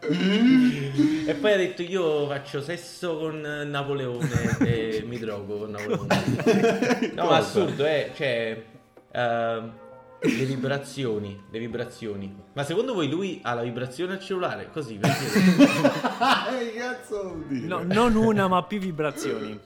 e 0.00 1.34
poi 1.34 1.52
ha 1.52 1.56
detto 1.56 1.82
io 1.82 2.26
faccio 2.26 2.60
sesso 2.60 3.18
con 3.18 3.40
Napoleone 3.40 4.58
e 4.60 5.04
mi 5.06 5.18
drogo 5.18 5.58
con 5.58 5.70
Napoleone. 5.70 7.12
No, 7.14 7.26
ma 7.26 7.36
assurdo, 7.36 7.84
eh, 7.86 8.10
cioè... 8.14 8.62
ehm, 9.12 9.72
le 10.24 10.44
vibrazioni, 10.46 11.38
le 11.50 11.58
vibrazioni. 11.58 12.34
Ma 12.54 12.64
secondo 12.64 12.94
voi 12.94 13.08
lui 13.08 13.40
ha 13.42 13.52
la 13.54 13.62
vibrazione 13.62 14.14
al 14.14 14.20
cellulare? 14.20 14.70
Così, 14.72 14.94
per 14.94 15.10
dire. 15.18 15.68
che 16.72 16.78
cazzo 16.78 17.22
vuol 17.22 17.44
dire? 17.46 17.66
No, 17.66 17.82
non 17.82 18.14
una, 18.14 18.48
ma 18.48 18.62
più 18.62 18.78
vibrazioni. 18.78 19.58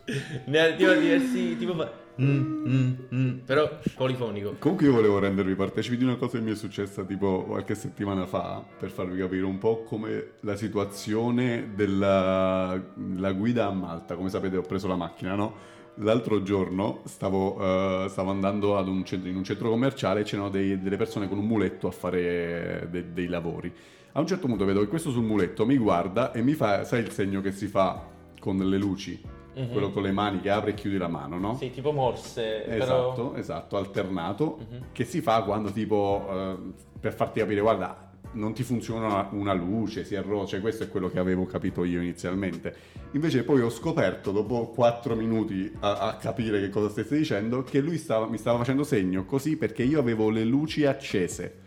ne 0.46 0.58
ha 0.58 0.72
tipo 0.72 0.92
diversi. 0.92 1.56
Tipo, 1.56 2.06
mm, 2.20 2.66
mm, 2.68 2.92
mm, 3.14 3.38
però 3.44 3.78
polifonico. 3.94 4.56
Comunque 4.58 4.86
io 4.86 4.92
volevo 4.92 5.18
rendervi 5.18 5.54
partecipi 5.54 5.96
di 5.96 6.04
una 6.04 6.16
cosa 6.16 6.38
che 6.38 6.44
mi 6.44 6.52
è 6.52 6.56
successa 6.56 7.04
tipo 7.04 7.44
qualche 7.44 7.74
settimana 7.74 8.26
fa 8.26 8.64
per 8.78 8.90
farvi 8.90 9.18
capire 9.18 9.44
un 9.44 9.58
po' 9.58 9.82
come 9.84 10.32
la 10.40 10.56
situazione 10.56 11.70
della 11.74 12.80
la 13.16 13.32
guida 13.32 13.66
a 13.66 13.72
Malta. 13.72 14.14
Come 14.14 14.28
sapete 14.30 14.56
ho 14.56 14.62
preso 14.62 14.88
la 14.88 14.96
macchina, 14.96 15.34
no? 15.34 15.76
L'altro 16.00 16.42
giorno 16.42 17.00
stavo, 17.06 18.04
eh, 18.04 18.08
stavo 18.08 18.30
andando 18.30 18.78
un 18.78 19.04
centro- 19.04 19.28
in 19.28 19.36
un 19.36 19.42
centro 19.42 19.68
commerciale 19.68 20.20
e 20.20 20.22
c'erano 20.22 20.48
dei- 20.48 20.80
delle 20.80 20.96
persone 20.96 21.28
con 21.28 21.38
un 21.38 21.46
muletto 21.46 21.88
a 21.88 21.90
fare 21.90 22.86
de- 22.90 23.12
dei 23.12 23.26
lavori. 23.26 23.72
A 24.12 24.20
un 24.20 24.26
certo 24.26 24.46
punto 24.46 24.64
vedo 24.64 24.80
che 24.80 24.86
questo 24.86 25.10
sul 25.10 25.24
muletto 25.24 25.66
mi 25.66 25.76
guarda 25.76 26.32
e 26.32 26.42
mi 26.42 26.54
fa, 26.54 26.84
sai 26.84 27.00
il 27.02 27.10
segno 27.10 27.40
che 27.40 27.52
si 27.52 27.66
fa 27.66 28.00
con 28.38 28.56
le 28.56 28.78
luci? 28.78 29.37
Mhm. 29.58 29.72
Quello 29.72 29.90
con 29.90 30.02
le 30.02 30.12
mani 30.12 30.40
che 30.40 30.50
apre 30.50 30.70
e 30.70 30.74
chiudi 30.74 30.96
la 30.98 31.08
mano, 31.08 31.38
no? 31.38 31.56
Sì, 31.56 31.70
tipo 31.70 31.92
morse, 31.92 32.64
Esatto, 32.66 33.12
però... 33.30 33.34
esatto, 33.36 33.76
alternato, 33.76 34.58
Mhm. 34.70 34.78
che 34.92 35.04
si 35.04 35.20
fa 35.20 35.42
quando 35.42 35.70
tipo, 35.72 36.26
eh, 36.30 36.56
per 37.00 37.12
farti 37.14 37.40
capire, 37.40 37.60
guarda, 37.60 38.06
non 38.32 38.52
ti 38.52 38.62
funziona 38.62 39.28
una, 39.32 39.52
luce, 39.54 40.04
si 40.04 40.14
rossa, 40.16 40.48
cioè 40.50 40.60
questo 40.60 40.84
è 40.84 40.88
quello 40.88 41.08
che 41.08 41.18
avevo 41.18 41.46
capito 41.46 41.82
io 41.84 42.00
inizialmente. 42.00 42.74
Invece 43.12 43.42
poi 43.42 43.62
ho 43.62 43.70
scoperto, 43.70 44.30
dopo 44.32 44.66
4 44.68 45.14
minuti 45.16 45.72
a, 45.80 45.98
a 46.00 46.16
capire 46.16 46.60
che 46.60 46.68
cosa 46.68 46.90
stesse 46.90 47.16
dicendo, 47.16 47.62
che 47.62 47.80
lui 47.80 47.96
stava- 47.96 48.26
mi 48.28 48.36
stava 48.36 48.58
facendo 48.58 48.84
segno 48.84 49.24
così 49.24 49.56
perché 49.56 49.82
io 49.82 49.98
avevo 49.98 50.28
le 50.28 50.44
luci 50.44 50.84
accese. 50.84 51.66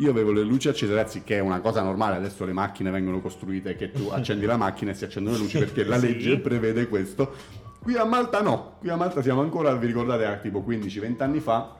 Io 0.00 0.10
avevo 0.10 0.32
le 0.32 0.42
luci 0.42 0.68
accese, 0.68 0.94
ragazzi, 0.94 1.22
che 1.22 1.36
è 1.36 1.40
una 1.40 1.60
cosa 1.60 1.82
normale. 1.82 2.16
Adesso 2.16 2.46
le 2.46 2.54
macchine 2.54 2.90
vengono 2.90 3.20
costruite 3.20 3.76
che 3.76 3.92
tu 3.92 4.08
accendi 4.08 4.46
la 4.46 4.56
macchina 4.56 4.92
e 4.92 4.94
si 4.94 5.04
accendono 5.04 5.36
le 5.36 5.42
luci 5.42 5.58
perché 5.60 5.84
la 5.84 5.98
legge 5.98 6.38
prevede 6.38 6.88
questo. 6.88 7.34
Qui 7.82 7.96
a 7.96 8.04
Malta 8.04 8.40
no, 8.40 8.76
qui 8.78 8.88
a 8.88 8.96
Malta 8.96 9.20
siamo 9.20 9.42
ancora, 9.42 9.74
vi 9.74 9.86
ricordate, 9.86 10.24
a 10.24 10.36
tipo 10.36 10.64
15-20 10.66 11.22
anni 11.22 11.40
fa, 11.40 11.76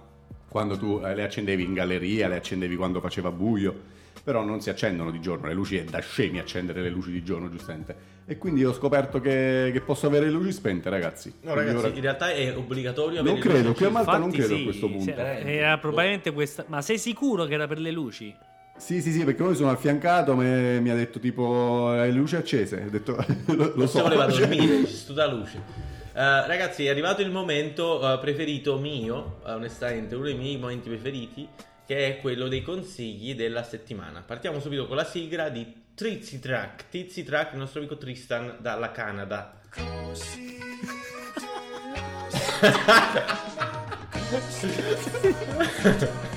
quando 0.49 0.77
tu 0.77 1.01
eh, 1.03 1.15
le 1.15 1.23
accendevi 1.23 1.63
in 1.63 1.73
galleria, 1.73 2.29
le 2.29 2.37
accendevi 2.37 2.77
quando 2.77 3.01
faceva 3.01 3.31
buio, 3.31 3.75
però 4.23 4.45
non 4.45 4.61
si 4.61 4.71
accendono 4.71 5.11
di 5.11 5.21
giorno, 5.21 5.47
le 5.49 5.55
luci 5.55 5.77
è 5.77 5.85
da 5.85 5.99
scemi 6.01 6.39
accendere 6.39 6.83
le 6.83 6.91
luci 6.91 7.11
di 7.11 7.23
giorno, 7.23 7.49
giustamente. 7.51 8.19
E 8.27 8.39
quindi 8.39 8.65
ho 8.65 8.73
scoperto 8.73 9.21
che, 9.21 9.71
che 9.73 9.81
posso 9.81 10.07
avere 10.07 10.27
le 10.27 10.31
luci 10.33 10.53
spente, 10.53 10.89
ragazzi. 10.89 11.33
No, 11.43 11.55
ragazzi, 11.55 11.77
ora- 11.77 11.89
in 11.89 12.01
realtà 12.01 12.31
è 12.33 12.57
obbligatorio 12.57 13.23
Non 13.23 13.33
avere 13.33 13.41
credo, 13.49 13.69
luci 13.69 13.79
qui 13.79 13.87
a 13.87 13.91
Malta 13.91 14.19
non 14.19 14.31
credo 14.31 14.55
a 14.55 14.57
sì, 14.57 14.65
questo 14.65 14.87
punto. 14.87 15.03
sì, 15.05 15.13
Veramente. 15.13 15.53
era 15.53 15.79
probabilmente 15.79 16.33
questa... 16.33 16.65
Ma 16.69 16.81
sei 16.83 16.99
sicuro 16.99 17.45
che 17.47 17.55
era 17.55 17.67
per 17.67 17.79
le 17.79 17.91
luci? 17.91 18.35
Sì, 18.77 19.03
sì, 19.03 19.11
sì, 19.13 19.25
perché 19.25 19.43
lui 19.43 19.55
sono 19.55 19.71
affiancato, 19.71 20.35
me- 20.37 20.81
mi 20.81 20.91
ha 20.91 20.95
detto 20.95 21.19
tipo, 21.19 21.89
hai 21.89 22.11
le 22.13 22.17
luci 22.19 22.37
accese? 22.37 22.85
Ho 22.87 22.91
detto, 22.91 23.17
lo, 23.47 23.73
lo 23.75 23.87
so. 23.87 24.03
Voleva 24.03 24.31
cioè- 24.31 24.47
dormire, 24.49 24.87
ci 24.87 24.95
sta 24.95 25.13
la 25.13 25.27
luce. 25.27 25.89
Eh, 26.13 26.47
ragazzi, 26.47 26.87
è 26.87 26.89
arrivato 26.89 27.21
il 27.23 27.31
momento 27.31 28.13
eh, 28.13 28.19
preferito 28.19 28.79
mio, 28.79 29.41
eh, 29.47 29.53
onestamente, 29.53 30.15
uno 30.15 30.25
dei 30.25 30.35
miei 30.35 30.57
momenti 30.57 30.89
preferiti, 30.89 31.47
che 31.91 32.07
è 32.07 32.21
quello 32.21 32.47
dei 32.47 32.63
consigli 32.63 33.35
della 33.35 33.65
settimana. 33.65 34.23
Partiamo 34.25 34.61
subito 34.61 34.87
con 34.87 34.95
la 34.95 35.03
sigla 35.03 35.49
di 35.49 35.67
Trizzy 35.93 36.39
Track. 36.39 36.89
Tizzy 36.89 37.25
Track, 37.25 37.55
il 37.55 37.59
nostro 37.59 37.81
amico 37.81 37.99
Tristan 37.99 38.59
dalla 38.61 38.93
Canada. 38.93 39.61
Così 39.71 40.57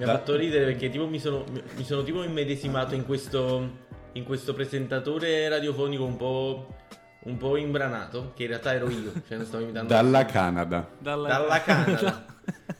Mi 0.00 0.06
ha 0.06 0.12
Da- 0.12 0.18
fatto 0.18 0.34
ridere 0.34 0.64
perché 0.64 0.88
tipo 0.88 1.06
mi 1.06 1.18
sono, 1.18 1.44
mi 1.76 1.84
sono 1.84 2.02
tipo 2.02 2.22
immedesimato 2.22 2.94
in 2.94 3.04
questo, 3.04 3.68
in 4.12 4.24
questo 4.24 4.54
presentatore 4.54 5.46
radiofonico 5.50 6.04
un 6.06 6.16
po', 6.16 6.74
un 7.24 7.36
po' 7.36 7.58
imbranato, 7.58 8.32
che 8.34 8.44
in 8.44 8.48
realtà 8.48 8.72
ero 8.72 8.88
io, 8.88 9.12
cioè 9.28 9.36
non 9.36 9.44
stavo 9.44 9.62
imitando 9.62 9.92
Dalla 9.92 10.24
Canada. 10.24 10.88
Dalla, 10.98 11.28
Dalla 11.28 11.60
Canada. 11.60 12.24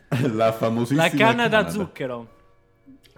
La 0.32 0.50
famosissima 0.52 1.02
La 1.02 1.10
canna 1.10 1.48
da 1.48 1.68
zucchero. 1.68 2.38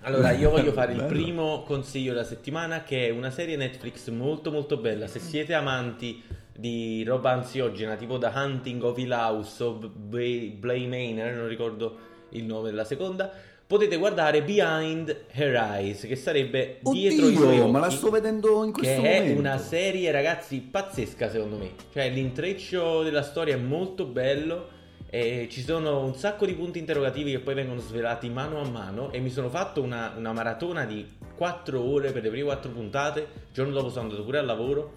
Allora, 0.01 0.33
io 0.33 0.51
voglio 0.51 0.73
fare 0.73 0.95
il 0.95 1.05
primo 1.05 1.63
consiglio 1.63 2.13
della 2.13 2.25
settimana 2.25 2.83
che 2.83 3.07
è 3.07 3.11
una 3.11 3.31
serie 3.31 3.55
Netflix 3.55 4.09
molto 4.09 4.51
molto 4.51 4.79
bella. 4.79 5.07
Se 5.07 5.21
siete 5.21 5.55
amanti 5.55 6.21
di 6.53 7.05
roba 7.05 7.31
ansiogena, 7.31 7.95
tipo 7.95 8.19
The 8.19 8.33
Hunting 8.35 8.83
of 8.83 8.99
Hill 8.99 9.13
House 9.13 9.63
o 9.63 9.75
Bly 9.79 10.59
Manor, 10.59 11.35
non 11.37 11.47
ricordo 11.47 12.11
il 12.31 12.45
nome 12.45 12.71
della 12.71 12.85
seconda, 12.85 13.31
potete 13.73 13.97
guardare 13.97 14.43
Behind 14.43 15.25
Her 15.33 15.55
Eyes, 15.55 16.03
che 16.03 16.15
sarebbe 16.17 16.79
dietro 16.83 17.27
i 17.29 17.35
suoi 17.35 17.47
Oddio, 17.49 17.63
occhi. 17.63 17.71
ma 17.73 17.79
la 17.81 17.91
sto 17.91 18.11
vedendo 18.11 18.65
in 18.65 18.73
Che 18.73 18.81
questo 18.81 19.01
è 19.03 19.19
momento. 19.21 19.39
una 19.41 19.57
serie, 19.59 20.11
ragazzi, 20.11 20.59
pazzesca 20.61 21.31
secondo 21.31 21.57
me. 21.57 21.71
Cioè, 21.93 22.11
l'intreccio 22.11 23.03
della 23.03 23.23
storia 23.23 23.55
è 23.55 23.59
molto 23.59 24.05
bello. 24.05 24.81
E 25.15 25.47
ci 25.51 25.61
sono 25.63 26.03
un 26.05 26.15
sacco 26.15 26.47
di 26.47 26.55
punti 26.55 26.79
interrogativi 26.79 27.33
che 27.33 27.41
poi 27.41 27.55
vengono 27.55 27.81
svelati 27.81 28.29
mano 28.31 28.61
a 28.61 28.69
mano. 28.69 29.11
E 29.13 29.21
mi 29.21 29.31
sono 29.31 29.49
fatto 29.51 29.83
una, 29.83 30.13
una 30.17 30.33
maratona 30.33 30.85
di 30.87 31.07
4 31.37 31.81
ore 31.83 32.13
per 32.13 32.23
le 32.23 32.29
prime 32.31 32.45
4 32.45 32.71
puntate. 32.71 33.21
Il 33.21 33.27
giorno 33.53 33.73
dopo 33.73 33.89
sono 33.91 34.03
andato 34.03 34.23
pure 34.25 34.39
al 34.39 34.47
lavoro. 34.47 34.93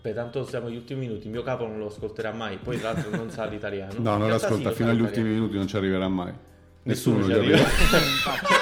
Per 0.00 0.14
tanto 0.14 0.44
siamo 0.44 0.68
agli 0.68 0.76
ultimi 0.76 1.00
minuti. 1.06 1.26
Il 1.26 1.32
mio 1.32 1.42
capo 1.42 1.66
non 1.66 1.78
lo 1.78 1.86
ascolterà 1.88 2.32
mai. 2.32 2.58
Poi, 2.58 2.78
tra 2.78 2.92
l'altro, 2.92 3.10
non 3.16 3.30
sa 3.30 3.44
l'italiano. 3.46 3.94
No, 3.98 4.12
In 4.12 4.18
non 4.18 4.26
realtà 4.28 4.46
ascolta, 4.46 4.70
sì, 4.70 4.76
fino 4.76 4.90
agli 4.90 4.96
l'italiano. 4.98 5.06
ultimi 5.26 5.28
minuti 5.40 5.56
non 5.56 5.66
ci 5.66 5.76
arriverà 5.76 6.08
mai. 6.08 6.32
Nessuno 6.88 7.18
Nessuno, 7.18 7.34
ci 7.34 7.38
arriva. 7.38 7.58
Infatti, 7.58 8.54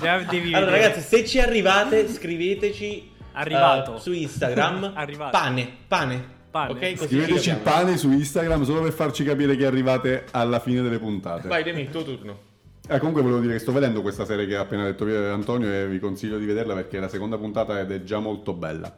già 0.00 0.18
devi 0.30 0.54
Allora, 0.54 0.70
vedere. 0.72 0.88
ragazzi, 0.88 1.00
se 1.16 1.26
ci 1.26 1.40
arrivate, 1.40 2.08
scriveteci 2.08 3.10
Arrivato. 3.32 3.96
eh, 3.96 4.00
su 4.00 4.12
Instagram. 4.12 4.92
Arrivato. 4.96 5.36
Pane, 5.36 5.68
pane. 5.88 6.40
Pane. 6.52 6.70
Ok, 6.70 6.78
così 6.78 6.96
ci 6.96 7.06
Scriveteci 7.06 7.50
capiamo. 7.50 7.62
pane 7.78 7.96
su 7.96 8.10
Instagram 8.12 8.62
solo 8.62 8.82
per 8.82 8.92
farci 8.92 9.24
capire 9.24 9.56
che 9.56 9.66
arrivate 9.66 10.26
alla 10.30 10.60
fine 10.60 10.82
delle 10.82 10.98
puntate. 10.98 11.48
Vai, 11.48 11.62
Demi, 11.64 11.80
il 11.80 11.90
tuo 11.90 12.04
turno. 12.04 12.38
Eh, 12.88 12.98
comunque 12.98 13.22
volevo 13.22 13.40
dire 13.40 13.54
che 13.54 13.58
sto 13.58 13.72
vedendo 13.72 14.02
questa 14.02 14.24
serie 14.26 14.46
che 14.46 14.56
ha 14.56 14.60
appena 14.60 14.84
detto 14.84 15.04
Antonio 15.06 15.68
e 15.72 15.86
vi 15.88 15.98
consiglio 15.98 16.36
di 16.38 16.44
vederla 16.46 16.74
perché 16.74 16.98
è 16.98 17.00
la 17.00 17.08
seconda 17.08 17.38
puntata 17.38 17.80
ed 17.80 17.90
è 17.90 18.02
già 18.04 18.18
molto 18.18 18.52
bella. 18.52 18.94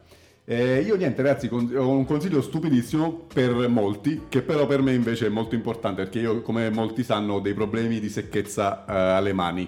Eh, 0.47 0.81
io 0.81 0.95
niente 0.95 1.23
ragazzi, 1.23 1.47
con- 1.47 1.73
ho 1.75 1.89
un 1.89 2.05
consiglio 2.05 2.39
stupidissimo 2.39 3.25
per 3.33 3.67
molti, 3.67 4.25
che 4.29 4.43
però 4.43 4.67
per 4.67 4.79
me 4.81 4.93
invece 4.93 5.25
è 5.25 5.29
molto 5.29 5.55
importante 5.55 6.03
perché 6.03 6.19
io 6.19 6.41
come 6.43 6.69
molti 6.69 7.03
sanno 7.03 7.33
ho 7.35 7.39
dei 7.39 7.55
problemi 7.55 7.99
di 7.99 8.09
secchezza 8.09 8.85
eh, 8.85 8.93
alle 8.93 9.33
mani. 9.33 9.67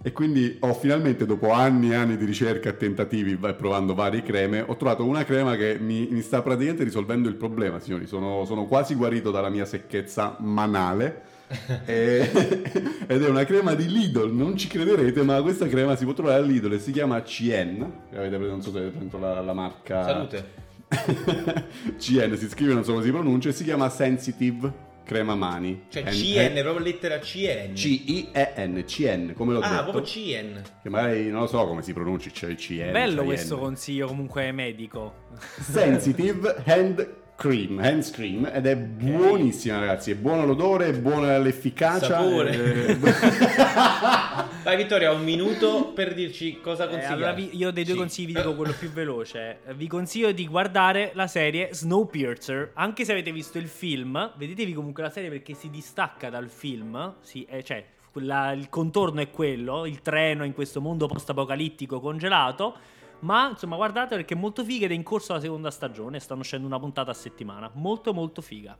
E 0.00 0.12
quindi 0.12 0.56
ho 0.60 0.72
finalmente, 0.72 1.26
dopo 1.26 1.50
anni 1.50 1.90
e 1.90 1.94
anni 1.94 2.16
di 2.16 2.24
ricerca 2.24 2.70
e 2.70 2.76
tentativi, 2.78 3.36
va- 3.36 3.52
provando 3.52 3.94
varie 3.94 4.22
creme, 4.22 4.60
ho 4.66 4.76
trovato 4.76 5.04
una 5.04 5.24
crema 5.24 5.56
che 5.56 5.76
mi, 5.78 6.08
mi 6.10 6.22
sta 6.22 6.40
praticamente 6.40 6.84
risolvendo 6.84 7.28
il 7.28 7.34
problema, 7.34 7.78
signori. 7.78 8.06
Sono, 8.06 8.44
sono 8.46 8.64
quasi 8.64 8.94
guarito 8.94 9.30
dalla 9.30 9.50
mia 9.50 9.66
secchezza 9.66 10.36
manale. 10.40 11.22
E- 11.86 12.30
ed 13.06 13.22
è 13.22 13.28
una 13.28 13.44
crema 13.44 13.74
di 13.74 13.88
Lidl, 13.90 14.30
non 14.32 14.56
ci 14.56 14.68
crederete, 14.68 15.22
ma 15.22 15.40
questa 15.42 15.66
crema 15.66 15.96
si 15.96 16.04
può 16.04 16.12
trovare 16.12 16.42
a 16.42 16.44
Lidl 16.44 16.72
e 16.74 16.78
si 16.78 16.92
chiama 16.92 17.20
CN. 17.22 17.90
Avete 18.14 18.36
preso, 18.36 18.50
non 18.50 18.62
so 18.62 18.70
se 18.70 18.78
avete 18.78 18.98
preso 18.98 19.18
la, 19.18 19.40
la 19.40 19.52
marca. 19.54 20.04
Salute. 20.04 20.56
CN 21.98 22.36
si 22.36 22.48
scrive, 22.48 22.74
non 22.74 22.84
so 22.84 22.92
come 22.92 23.04
si 23.04 23.10
pronuncia, 23.10 23.48
e 23.48 23.52
si 23.52 23.64
chiama 23.64 23.88
Sensitive 23.88 24.86
Crema 25.04 25.34
Mani. 25.34 25.84
Cioè 25.88 26.02
N- 26.02 26.06
CN, 26.10 26.60
proprio 26.62 26.84
lettera 26.84 27.18
CN. 27.18 27.72
C-I-E-N, 27.74 28.84
CN, 28.86 29.32
come 29.34 29.54
l'ho 29.54 29.60
Ah, 29.60 29.68
detto. 29.70 29.82
proprio 29.90 30.02
CN. 30.02 30.62
Che 30.82 30.88
magari 30.90 31.30
non 31.30 31.40
lo 31.42 31.46
so 31.46 31.66
come 31.66 31.82
si 31.82 31.92
pronuncia, 31.94 32.28
c'è 32.30 32.48
il 32.48 32.56
CN. 32.56 32.92
Bello 32.92 33.20
c'è 33.20 33.26
questo 33.26 33.58
consiglio 33.58 34.06
comunque 34.06 34.52
medico. 34.52 35.14
Sensitive 35.60 36.62
Hand 36.66 37.14
Cream, 37.42 37.78
Hands 37.78 38.10
Cream, 38.10 38.50
ed 38.52 38.66
è 38.66 38.74
buonissima 38.76 39.78
ragazzi, 39.78 40.10
è 40.10 40.16
buono 40.16 40.44
l'odore, 40.44 40.86
è 40.88 40.92
buona 40.98 41.38
l'efficacia. 41.38 42.18
Sapore. 42.18 42.86
eh, 42.86 42.94
Vai 44.64 44.76
Vittoria, 44.76 45.12
un 45.12 45.22
minuto 45.22 45.92
per 45.94 46.14
dirci 46.14 46.58
cosa 46.60 46.86
Eh, 46.86 46.88
consigli. 46.88 47.12
allora 47.12 47.32
vi- 47.34 47.50
io 47.56 47.70
dei 47.70 47.84
due 47.84 47.92
Sì. 47.92 47.98
consigli 48.00 48.26
vi 48.26 48.32
dico 48.34 48.54
quello 48.56 48.74
più 48.76 48.90
veloce. 48.90 49.58
Eh, 49.68 49.74
Vi 49.74 49.86
consiglio 49.86 50.32
di 50.32 50.48
guardare 50.48 51.12
la 51.14 51.28
serie 51.28 51.68
Snowpiercer. 51.72 52.72
Anche 52.74 53.04
se 53.04 53.12
avete 53.12 53.30
visto 53.30 53.56
il 53.58 53.68
film, 53.68 54.32
vedetevi 54.36 54.72
comunque 54.72 55.04
la 55.04 55.10
serie 55.10 55.30
perché 55.30 55.54
si 55.54 55.70
distacca 55.70 56.30
dal 56.30 56.48
film. 56.48 57.14
Sì, 57.20 57.46
eh, 57.48 57.62
cioè, 57.62 57.84
quella- 58.10 58.50
il 58.50 58.68
contorno 58.68 59.20
è 59.20 59.30
quello: 59.30 59.86
il 59.86 60.02
treno 60.02 60.44
in 60.44 60.54
questo 60.54 60.80
mondo 60.80 61.06
post-apocalittico 61.06 62.00
congelato. 62.00 62.74
Ma 63.20 63.48
insomma, 63.50 63.76
guardate 63.76 64.16
perché 64.16 64.34
è 64.34 64.36
molto 64.36 64.64
figa 64.64 64.84
ed 64.84 64.92
è 64.92 64.94
in 64.94 65.02
corso 65.02 65.32
la 65.32 65.40
seconda 65.40 65.70
stagione. 65.70 66.20
Stanno 66.20 66.40
uscendo 66.40 66.66
una 66.66 66.78
puntata 66.78 67.10
a 67.10 67.14
settimana. 67.14 67.70
Molto, 67.74 68.14
molto 68.14 68.42
figa. 68.42 68.76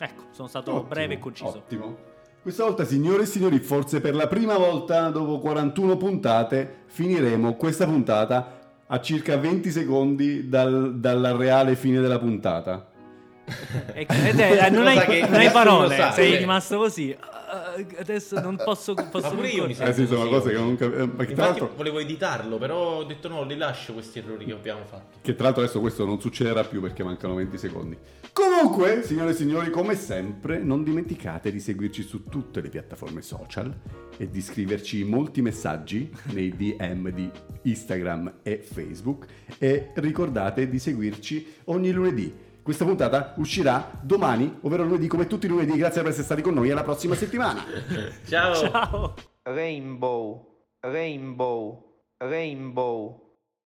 Ecco, 0.00 0.22
sono 0.30 0.48
stato 0.48 0.72
Ottimo, 0.72 0.88
breve 0.88 1.14
e 1.14 1.18
conciso. 1.18 1.58
Ottimo. 1.58 1.96
Questa 2.40 2.64
volta, 2.64 2.84
signore 2.84 3.24
e 3.24 3.26
signori, 3.26 3.58
forse 3.58 4.00
per 4.00 4.14
la 4.14 4.28
prima 4.28 4.56
volta 4.56 5.10
dopo 5.10 5.38
41 5.38 5.96
puntate, 5.96 6.84
finiremo 6.86 7.56
questa 7.56 7.84
puntata 7.84 8.58
a 8.86 9.00
circa 9.00 9.36
20 9.36 9.70
secondi 9.70 10.48
dal- 10.48 10.98
dalla 10.98 11.36
reale 11.36 11.74
fine 11.74 12.00
della 12.00 12.18
puntata. 12.18 12.87
E- 13.92 14.06
è- 14.06 14.70
non, 14.70 14.86
hai, 14.86 14.98
che 15.00 15.20
non 15.26 15.34
hai 15.34 15.50
parole, 15.50 15.96
sa, 15.96 16.12
sei 16.12 16.34
eh. 16.34 16.36
rimasto 16.38 16.76
così. 16.76 17.16
Uh, 17.18 17.86
adesso 17.98 18.40
non 18.40 18.56
posso. 18.56 18.94
posso 18.94 19.28
Ma 19.28 19.34
pure 19.34 19.48
io 19.48 19.66
mi 19.66 19.76
Eh 19.78 19.92
sì, 19.92 20.06
sono 20.06 20.28
cose 20.28 20.50
che 20.50 20.58
non 20.58 20.76
capisco. 20.76 21.06
Ma 21.06 21.06
che 21.06 21.14
tra 21.14 21.22
Infatti 21.22 21.60
l'altro, 21.60 21.72
volevo 21.76 21.98
editarlo, 21.98 22.58
però 22.58 22.96
ho 22.98 23.04
detto 23.04 23.28
no, 23.28 23.44
li 23.44 23.56
lascio 23.56 23.92
questi 23.92 24.18
errori 24.18 24.44
che 24.44 24.52
abbiamo 24.52 24.84
fatto. 24.84 25.18
che 25.22 25.34
tra 25.34 25.44
l'altro 25.44 25.62
adesso 25.62 25.80
questo 25.80 26.04
non 26.04 26.20
succederà 26.20 26.64
più 26.64 26.80
perché 26.80 27.02
mancano 27.02 27.34
20 27.34 27.58
secondi. 27.58 27.96
Comunque, 28.32 29.02
signore 29.02 29.30
e 29.30 29.34
signori, 29.34 29.70
come 29.70 29.96
sempre, 29.96 30.58
non 30.58 30.84
dimenticate 30.84 31.50
di 31.50 31.58
seguirci 31.58 32.02
su 32.02 32.24
tutte 32.24 32.60
le 32.60 32.68
piattaforme 32.68 33.20
social 33.20 33.74
e 34.16 34.30
di 34.30 34.40
scriverci 34.40 35.04
molti 35.04 35.42
messaggi 35.42 36.10
nei 36.32 36.54
DM 36.54 37.10
di 37.10 37.28
Instagram 37.62 38.34
e 38.42 38.58
Facebook 38.58 39.26
e 39.58 39.90
ricordate 39.94 40.68
di 40.68 40.78
seguirci 40.78 41.54
ogni 41.64 41.90
lunedì. 41.90 42.46
Questa 42.68 42.84
puntata 42.84 43.32
uscirà 43.38 43.90
domani, 44.02 44.58
ovvero 44.60 44.82
lunedì 44.82 45.06
come 45.06 45.26
tutti 45.26 45.46
i 45.46 45.48
lunedì. 45.48 45.74
Grazie 45.78 46.02
per 46.02 46.10
essere 46.10 46.26
stati 46.26 46.42
con 46.42 46.52
noi 46.52 46.70
alla 46.70 46.82
prossima 46.82 47.14
settimana. 47.14 47.64
Ciao. 48.28 48.54
Ciao. 48.54 49.14
Rainbow, 49.44 50.66
rainbow, 50.80 52.02
rainbow. 52.18 53.27